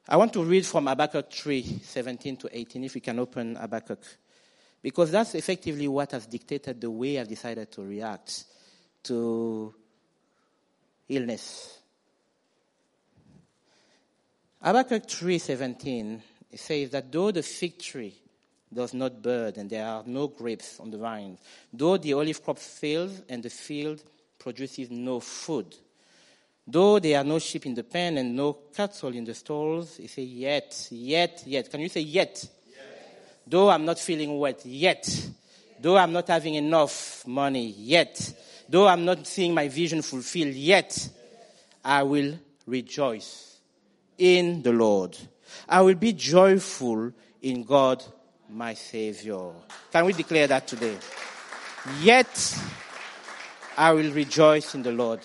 I 0.08 0.16
want 0.16 0.32
to 0.32 0.42
read 0.42 0.66
from 0.66 0.88
Habakkuk 0.88 1.30
3, 1.30 1.62
17 1.84 2.36
to 2.38 2.48
18, 2.52 2.82
if 2.82 2.94
we 2.96 3.00
can 3.00 3.20
open 3.20 3.54
Habakkuk. 3.54 4.02
Because 4.82 5.12
that's 5.12 5.36
effectively 5.36 5.86
what 5.86 6.10
has 6.10 6.26
dictated 6.26 6.80
the 6.80 6.90
way 6.90 7.20
I've 7.20 7.28
decided 7.28 7.70
to 7.70 7.82
react 7.82 8.44
to 9.04 9.72
illness. 11.08 11.78
Habakkuk 14.60 15.06
3:17 15.06 16.22
says 16.56 16.90
that 16.90 17.12
though 17.12 17.30
the 17.30 17.44
fig 17.44 17.78
tree 17.78 18.20
does 18.72 18.94
not 18.94 19.22
bud 19.22 19.56
and 19.56 19.70
there 19.70 19.86
are 19.86 20.02
no 20.06 20.28
grapes 20.28 20.78
on 20.80 20.90
the 20.90 20.98
vines, 20.98 21.38
though 21.72 21.96
the 21.96 22.12
olive 22.12 22.42
crop 22.42 22.58
fails 22.58 23.22
and 23.28 23.42
the 23.42 23.50
field 23.50 24.02
produces 24.38 24.90
no 24.90 25.20
food, 25.20 25.74
though 26.66 26.98
there 26.98 27.18
are 27.18 27.24
no 27.24 27.38
sheep 27.38 27.66
in 27.66 27.74
the 27.74 27.84
pen 27.84 28.18
and 28.18 28.36
no 28.36 28.52
cattle 28.74 29.14
in 29.14 29.24
the 29.24 29.34
stalls, 29.34 29.96
he 29.96 30.06
says 30.06 30.26
yet, 30.26 30.88
yet, 30.90 31.42
yet. 31.46 31.70
Can 31.70 31.80
you 31.80 31.88
say 31.88 32.00
yet? 32.00 32.46
yet? 32.70 33.42
Though 33.46 33.70
I'm 33.70 33.84
not 33.84 33.98
feeling 33.98 34.38
wet, 34.38 34.64
yet. 34.64 35.30
Though 35.80 35.96
I'm 35.96 36.12
not 36.12 36.28
having 36.28 36.56
enough 36.56 37.26
money, 37.26 37.68
yet. 37.70 38.34
Though 38.68 38.86
I'm 38.86 39.04
not 39.04 39.26
seeing 39.26 39.54
my 39.54 39.68
vision 39.68 40.02
fulfilled, 40.02 40.54
yet. 40.54 41.08
I 41.84 42.02
will 42.02 42.38
rejoice 42.66 43.56
in 44.18 44.62
the 44.62 44.72
Lord. 44.72 45.16
I 45.68 45.80
will 45.80 45.94
be 45.94 46.12
joyful 46.12 47.12
in 47.40 47.64
God, 47.64 48.04
my 48.48 48.74
Savior. 48.74 49.52
Can 49.92 50.04
we 50.04 50.12
declare 50.12 50.46
that 50.46 50.66
today? 50.66 50.96
Yet 52.00 52.58
I 53.76 53.92
will 53.92 54.12
rejoice 54.12 54.74
in 54.74 54.82
the 54.82 54.92
Lord. 54.92 55.20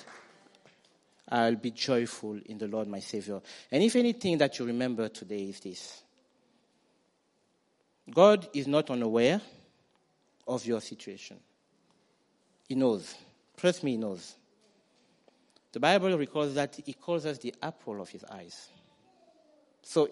I'll 1.30 1.56
be 1.56 1.72
joyful 1.72 2.40
in 2.46 2.58
the 2.58 2.68
Lord, 2.68 2.88
my 2.88 3.00
Savior. 3.00 3.42
And 3.72 3.82
if 3.84 3.96
anything 3.96 4.38
that 4.38 4.60
you 4.60 4.66
remember 4.66 5.10
today 5.10 5.44
is 5.44 5.60
this 5.60 6.04
God 8.14 8.48
is 8.54 8.68
not 8.68 8.90
unaware 8.90 9.42
of 10.48 10.66
your 10.66 10.82
situation. 10.82 11.38
He 12.68 12.76
knows. 12.76 13.16
Trust 13.58 13.84
me, 13.84 13.92
He 13.92 13.98
knows. 13.98 14.36
The 15.72 15.80
Bible 15.80 16.18
records 16.18 16.54
that 16.56 16.80
He 16.86 16.94
calls 16.94 17.26
us 17.26 17.38
the 17.40 17.54
apple 17.62 18.02
of 18.02 18.10
His 18.10 18.24
eyes. 18.26 18.70
So 19.84 20.10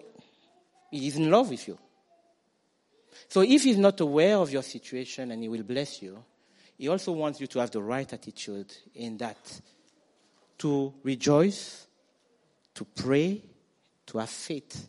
he 0.90 1.06
is 1.08 1.16
in 1.16 1.30
love 1.30 1.48
with 1.50 1.66
you. 1.66 1.78
So 3.28 3.42
if 3.42 3.64
he's 3.64 3.78
not 3.78 4.00
aware 4.00 4.36
of 4.36 4.50
your 4.50 4.62
situation 4.62 5.30
and 5.30 5.42
he 5.42 5.48
will 5.48 5.62
bless 5.62 6.02
you, 6.02 6.22
he 6.78 6.88
also 6.88 7.12
wants 7.12 7.40
you 7.40 7.46
to 7.48 7.58
have 7.60 7.70
the 7.70 7.82
right 7.82 8.10
attitude 8.12 8.74
in 8.94 9.16
that 9.18 9.60
to 10.58 10.94
rejoice, 11.02 11.86
to 12.74 12.84
pray, 12.84 13.42
to 14.06 14.18
have 14.18 14.30
faith, 14.30 14.88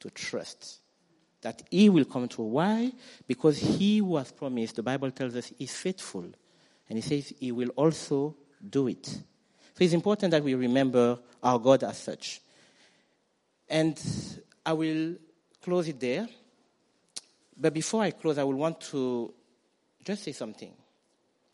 to 0.00 0.10
trust 0.10 0.80
that 1.46 1.62
he 1.70 1.88
will 1.88 2.04
come 2.04 2.28
through. 2.28 2.46
Why? 2.46 2.92
Because 3.26 3.58
he 3.58 3.98
who 3.98 4.16
has 4.16 4.32
promised, 4.32 4.76
the 4.76 4.82
Bible 4.82 5.12
tells 5.12 5.36
us, 5.36 5.52
is 5.58 5.72
faithful. 5.72 6.24
And 6.88 6.98
he 6.98 7.00
says 7.00 7.32
he 7.38 7.52
will 7.52 7.68
also 7.70 8.36
do 8.68 8.88
it. 8.88 9.06
So 9.06 9.84
it's 9.84 9.92
important 9.92 10.32
that 10.32 10.42
we 10.42 10.54
remember 10.54 11.18
our 11.42 11.58
God 11.58 11.84
as 11.84 11.98
such. 11.98 12.40
And 13.68 14.00
I 14.64 14.72
will 14.72 15.14
close 15.62 15.86
it 15.86 16.00
there. 16.00 16.28
But 17.56 17.72
before 17.72 18.02
I 18.02 18.10
close, 18.10 18.38
I 18.38 18.44
will 18.44 18.56
want 18.56 18.80
to 18.92 19.32
just 20.04 20.22
say 20.24 20.32
something 20.32 20.72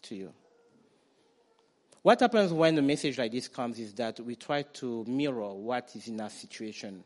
to 0.02 0.14
you. 0.14 0.32
What 2.02 2.18
happens 2.18 2.52
when 2.52 2.76
a 2.78 2.82
message 2.82 3.16
like 3.16 3.30
this 3.30 3.46
comes 3.46 3.78
is 3.78 3.94
that 3.94 4.18
we 4.18 4.34
try 4.34 4.62
to 4.62 5.04
mirror 5.06 5.54
what 5.54 5.94
is 5.94 6.08
in 6.08 6.20
our 6.20 6.30
situation. 6.30 7.04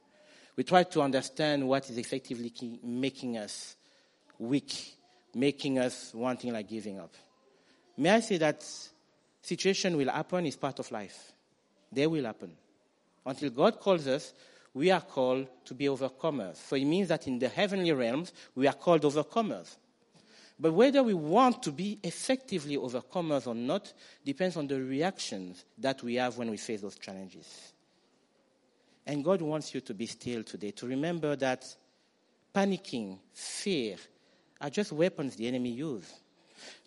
We 0.56 0.64
try 0.64 0.84
to 0.84 1.02
understand 1.02 1.68
what 1.68 1.90
is 1.90 1.98
effectively 1.98 2.80
making 2.82 3.36
us 3.36 3.76
weak, 4.38 4.96
making 5.34 5.78
us 5.78 6.12
wanting 6.14 6.54
like 6.54 6.68
giving 6.68 6.98
up. 6.98 7.12
May 7.98 8.10
I 8.10 8.20
say 8.20 8.38
that 8.38 8.64
situation 9.42 9.98
will 9.98 10.10
happen 10.10 10.46
is 10.46 10.56
part 10.56 10.78
of 10.78 10.90
life. 10.90 11.32
They 11.92 12.06
will 12.06 12.24
happen. 12.24 12.52
Until 13.26 13.50
God 13.50 13.78
calls 13.78 14.06
us, 14.06 14.32
we 14.76 14.90
are 14.90 15.00
called 15.00 15.48
to 15.64 15.72
be 15.72 15.86
overcomers. 15.86 16.56
So 16.56 16.76
it 16.76 16.84
means 16.84 17.08
that 17.08 17.26
in 17.26 17.38
the 17.38 17.48
heavenly 17.48 17.92
realms, 17.92 18.34
we 18.54 18.66
are 18.66 18.74
called 18.74 19.00
overcomers. 19.04 19.74
But 20.60 20.74
whether 20.74 21.02
we 21.02 21.14
want 21.14 21.62
to 21.62 21.72
be 21.72 21.98
effectively 22.02 22.76
overcomers 22.76 23.46
or 23.46 23.54
not 23.54 23.90
depends 24.22 24.54
on 24.54 24.66
the 24.66 24.78
reactions 24.78 25.64
that 25.78 26.02
we 26.02 26.16
have 26.16 26.36
when 26.36 26.50
we 26.50 26.58
face 26.58 26.82
those 26.82 26.98
challenges. 26.98 27.72
And 29.06 29.24
God 29.24 29.40
wants 29.40 29.74
you 29.74 29.80
to 29.80 29.94
be 29.94 30.04
still 30.04 30.42
today, 30.42 30.72
to 30.72 30.86
remember 30.86 31.36
that 31.36 31.64
panicking, 32.54 33.18
fear 33.32 33.96
are 34.60 34.68
just 34.68 34.92
weapons 34.92 35.36
the 35.36 35.48
enemy 35.48 35.70
uses. 35.70 36.12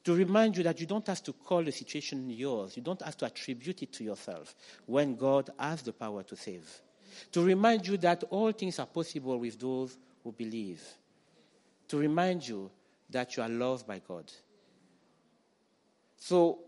To 0.03 0.13
remind 0.13 0.57
you 0.57 0.63
that 0.63 0.79
you 0.79 0.85
don't 0.85 1.07
have 1.07 1.23
to 1.23 1.33
call 1.33 1.63
the 1.63 1.71
situation 1.71 2.29
yours, 2.29 2.77
you 2.77 2.83
don't 2.83 3.01
have 3.01 3.17
to 3.17 3.25
attribute 3.25 3.81
it 3.81 3.93
to 3.93 4.03
yourself 4.03 4.53
when 4.85 5.15
God 5.15 5.49
has 5.57 5.81
the 5.81 5.91
power 5.91 6.21
to 6.21 6.35
save 6.35 6.69
to 7.31 7.43
remind 7.43 7.87
you 7.87 7.97
that 7.97 8.23
all 8.29 8.51
things 8.51 8.79
are 8.79 8.85
possible 8.85 9.37
with 9.37 9.59
those 9.59 9.97
who 10.23 10.31
believe, 10.31 10.81
to 11.87 11.97
remind 11.97 12.47
you 12.47 12.69
that 13.09 13.35
you 13.35 13.43
are 13.43 13.49
loved 13.49 13.87
by 13.87 13.99
God. 13.99 14.31
So 16.17 16.59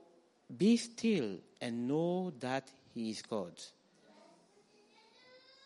be 0.55 0.77
still 0.77 1.37
and 1.59 1.87
know 1.87 2.31
that 2.39 2.69
He 2.93 3.09
is 3.09 3.21
God. 3.21 3.53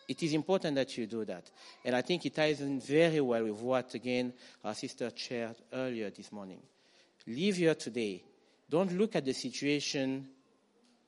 It 0.08 0.22
is 0.22 0.34
important 0.34 0.76
that 0.76 0.96
you 0.96 1.06
do 1.06 1.24
that. 1.24 1.50
And 1.84 1.96
I 1.96 2.02
think 2.02 2.24
it 2.26 2.34
ties 2.34 2.60
in 2.60 2.80
very 2.80 3.20
well 3.20 3.44
with 3.44 3.60
what, 3.60 3.94
again, 3.94 4.32
our 4.64 4.74
sister 4.74 5.10
shared 5.14 5.56
earlier 5.72 6.10
this 6.10 6.30
morning. 6.30 6.60
Leave 7.26 7.56
here 7.56 7.74
today. 7.74 8.22
Don't 8.70 8.96
look 8.96 9.16
at 9.16 9.24
the 9.24 9.32
situation 9.32 10.28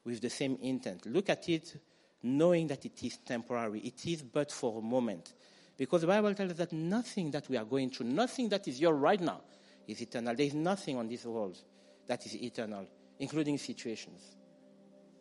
with 0.05 0.21
the 0.21 0.31
same 0.31 0.59
intent. 0.63 1.07
Look 1.07 1.29
at 1.29 1.49
it 1.49 1.77
knowing 2.23 2.67
that 2.69 2.85
it 2.85 3.03
is 3.03 3.19
temporary. 3.19 3.81
It 3.81 4.07
is 4.07 4.23
but 4.23 4.51
for 4.51 4.79
a 4.79 4.83
moment. 4.83 5.35
Because 5.77 6.01
the 6.01 6.09
Bible 6.09 6.35
tells 6.35 6.53
us 6.53 6.59
that 6.59 6.73
nothing 6.73 7.31
that 7.31 7.49
we 7.49 7.57
are 7.57 7.65
going 7.65 7.91
through, 7.91 8.07
nothing 8.07 8.49
that 8.49 8.67
is 8.67 8.79
here 8.79 8.91
right 8.91 9.21
now, 9.21 9.41
is 9.87 10.03
eternal. 10.03 10.35
There 10.35 10.47
is 10.47 10.55
nothing 10.55 10.97
on 10.97 11.09
this 11.09 11.25
world 11.25 11.57
that 12.07 12.27
is 12.27 12.35
eternal, 12.37 12.87
including 13.19 13.59
situations. 13.59 14.23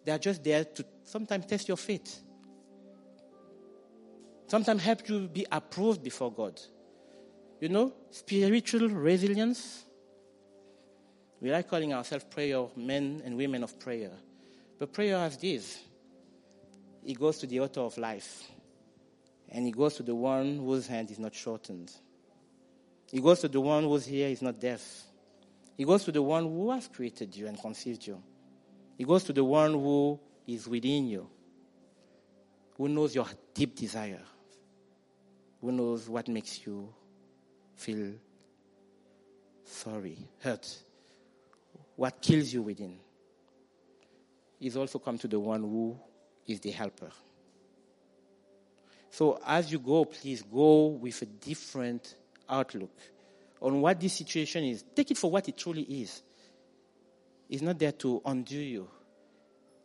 They 0.04 0.12
are 0.12 0.18
just 0.18 0.44
there 0.44 0.64
to 0.64 0.86
sometimes 1.04 1.46
test 1.46 1.68
your 1.68 1.78
faith, 1.78 2.22
sometimes 4.48 4.82
help 4.82 5.08
you 5.08 5.28
be 5.28 5.46
approved 5.52 6.04
before 6.04 6.32
God. 6.32 6.60
You 7.60 7.70
know, 7.70 7.94
spiritual 8.12 8.90
resilience. 8.90 9.84
We 11.40 11.52
like 11.52 11.70
calling 11.70 11.94
ourselves 11.94 12.26
prayer 12.26 12.66
men 12.76 13.22
and 13.26 13.36
women 13.36 13.64
of 13.64 13.80
prayer. 13.80 14.12
But 14.80 14.94
prayer 14.94 15.18
has 15.18 15.38
this 15.38 15.78
he 17.08 17.14
goes 17.14 17.38
to 17.38 17.48
the 17.48 17.62
author 17.62 17.80
of 17.80 17.98
life. 17.98 18.52
And 19.50 19.66
he 19.66 19.72
goes 19.72 19.96
to 19.96 20.04
the 20.04 20.14
one 20.14 20.58
whose 20.58 20.88
hand 20.88 21.10
is 21.10 21.18
not 21.18 21.34
shortened. 21.34 21.90
He 23.10 23.22
goes 23.22 23.40
to 23.40 23.48
the 23.48 23.62
one 23.62 23.86
whose 23.86 24.12
ear 24.12 24.28
is 24.28 24.42
not 24.42 24.60
deaf. 24.60 24.82
He 25.78 25.86
goes 25.86 26.04
to 26.04 26.12
the 26.12 26.22
one 26.22 26.44
who 26.44 26.70
has 26.72 26.90
created 26.90 27.34
you 27.34 27.48
and 27.48 27.58
conceived 27.58 28.06
you. 28.06 28.22
He 28.98 29.06
goes 29.06 29.24
to 29.24 29.32
the 29.32 29.46
one 29.46 29.72
who 29.72 30.20
is 30.46 30.68
within 30.68 31.08
you, 31.08 31.30
who 32.76 32.90
knows 32.90 33.16
your 33.16 33.28
deep 33.54 33.78
desire, 33.78 34.24
who 35.62 35.72
knows 35.72 36.10
what 36.10 36.28
makes 36.28 36.66
you 36.66 36.94
feel 37.78 38.16
sorry, 39.64 40.18
hurt, 40.40 40.68
what 41.96 42.22
kills 42.22 42.52
you 42.52 42.64
within. 42.64 42.98
He's 44.60 44.76
also 44.76 45.00
come 45.00 45.18
to 45.20 45.28
the 45.30 45.40
one 45.40 45.62
who 45.62 45.98
is 46.48 46.60
the 46.62 46.72
helper. 46.72 47.12
So 49.10 49.40
as 49.46 49.72
you 49.72 49.80
go, 49.80 50.06
please 50.06 50.42
go 50.44 50.88
with 50.88 51.22
a 51.22 51.26
different 51.26 52.16
outlook 52.48 52.96
on 53.62 53.82
what 53.82 54.00
this 54.00 54.14
situation 54.14 54.64
is. 54.64 54.84
Take 54.96 55.12
it 55.12 55.18
for 55.18 55.32
what 55.32 55.48
it 55.50 55.58
truly 55.58 55.82
is. 55.82 56.22
It's 57.50 57.62
not 57.62 57.80
there 57.80 57.94
to 57.94 58.22
undo 58.26 58.58
you. 58.58 58.88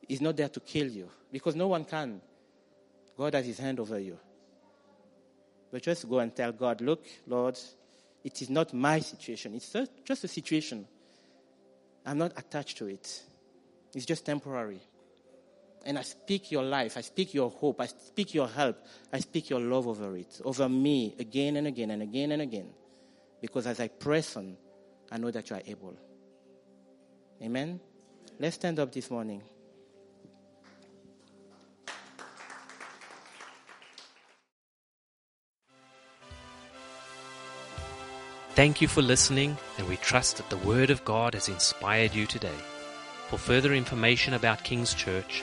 It's 0.09 0.21
not 0.21 0.37
there 0.37 0.49
to 0.49 0.61
kill 0.61 0.89
you 0.89 1.09
because 1.31 1.57
no 1.57 1.69
one 1.69 1.85
can. 1.85 2.21
God 3.17 3.35
has 3.35 3.47
his 3.47 3.59
hand 3.59 3.81
over 3.81 3.99
you. 3.99 4.19
But 5.71 5.83
just 5.83 6.09
go 6.09 6.19
and 6.19 6.35
tell 6.35 6.53
God, 6.53 6.81
look, 6.81 7.07
Lord, 7.27 7.59
it 8.23 8.43
is 8.43 8.51
not 8.51 8.75
my 8.75 9.01
situation. 9.01 9.55
It's 9.55 9.75
just 10.05 10.25
a 10.25 10.29
situation. 10.29 10.87
I'm 12.05 12.19
not 12.19 12.33
attached 12.37 12.79
to 12.79 12.87
it. 12.87 13.23
It's 13.95 14.05
just 14.05 14.27
temporary. 14.27 14.81
And 15.85 15.99
I 15.99 16.03
speak 16.03 16.51
your 16.53 16.63
life. 16.63 16.97
I 16.97 17.01
speak 17.01 17.35
your 17.35 17.51
hope. 17.51 17.81
I 17.81 17.87
speak 17.87 18.35
your 18.35 18.49
help. 18.49 18.79
I 19.13 19.19
speak 19.19 19.51
your 19.51 19.61
love 19.61 19.89
over 19.89 20.17
it, 20.17 20.41
over 20.45 20.69
me 20.69 21.15
again 21.19 21.57
and 21.57 21.67
again 21.67 21.91
and 21.91 22.03
again 22.03 22.33
and 22.33 22.43
again. 22.43 22.71
Because 23.41 23.67
as 23.67 23.81
I 23.81 23.89
press 23.89 24.37
on, 24.37 24.57
I 25.11 25.19
know 25.19 25.31
that 25.31 25.51
you 25.51 25.57
are 25.57 25.63
able. 25.67 25.97
Amen? 27.43 27.81
Let's 28.39 28.55
stand 28.55 28.79
up 28.79 28.93
this 28.93 29.11
morning. 29.11 29.43
Thank 38.55 38.83
you 38.83 38.87
for 38.87 39.01
listening, 39.01 39.57
and 39.79 39.89
we 39.89 39.97
trust 39.97 40.37
that 40.37 40.51
the 40.51 40.59
Word 40.59 40.91
of 40.91 41.05
God 41.07 41.33
has 41.33 41.49
inspired 41.49 42.15
you 42.15 42.27
today. 42.27 42.59
For 43.29 43.39
further 43.39 43.73
information 43.73 44.35
about 44.35 44.63
King's 44.63 44.93
Church, 44.93 45.43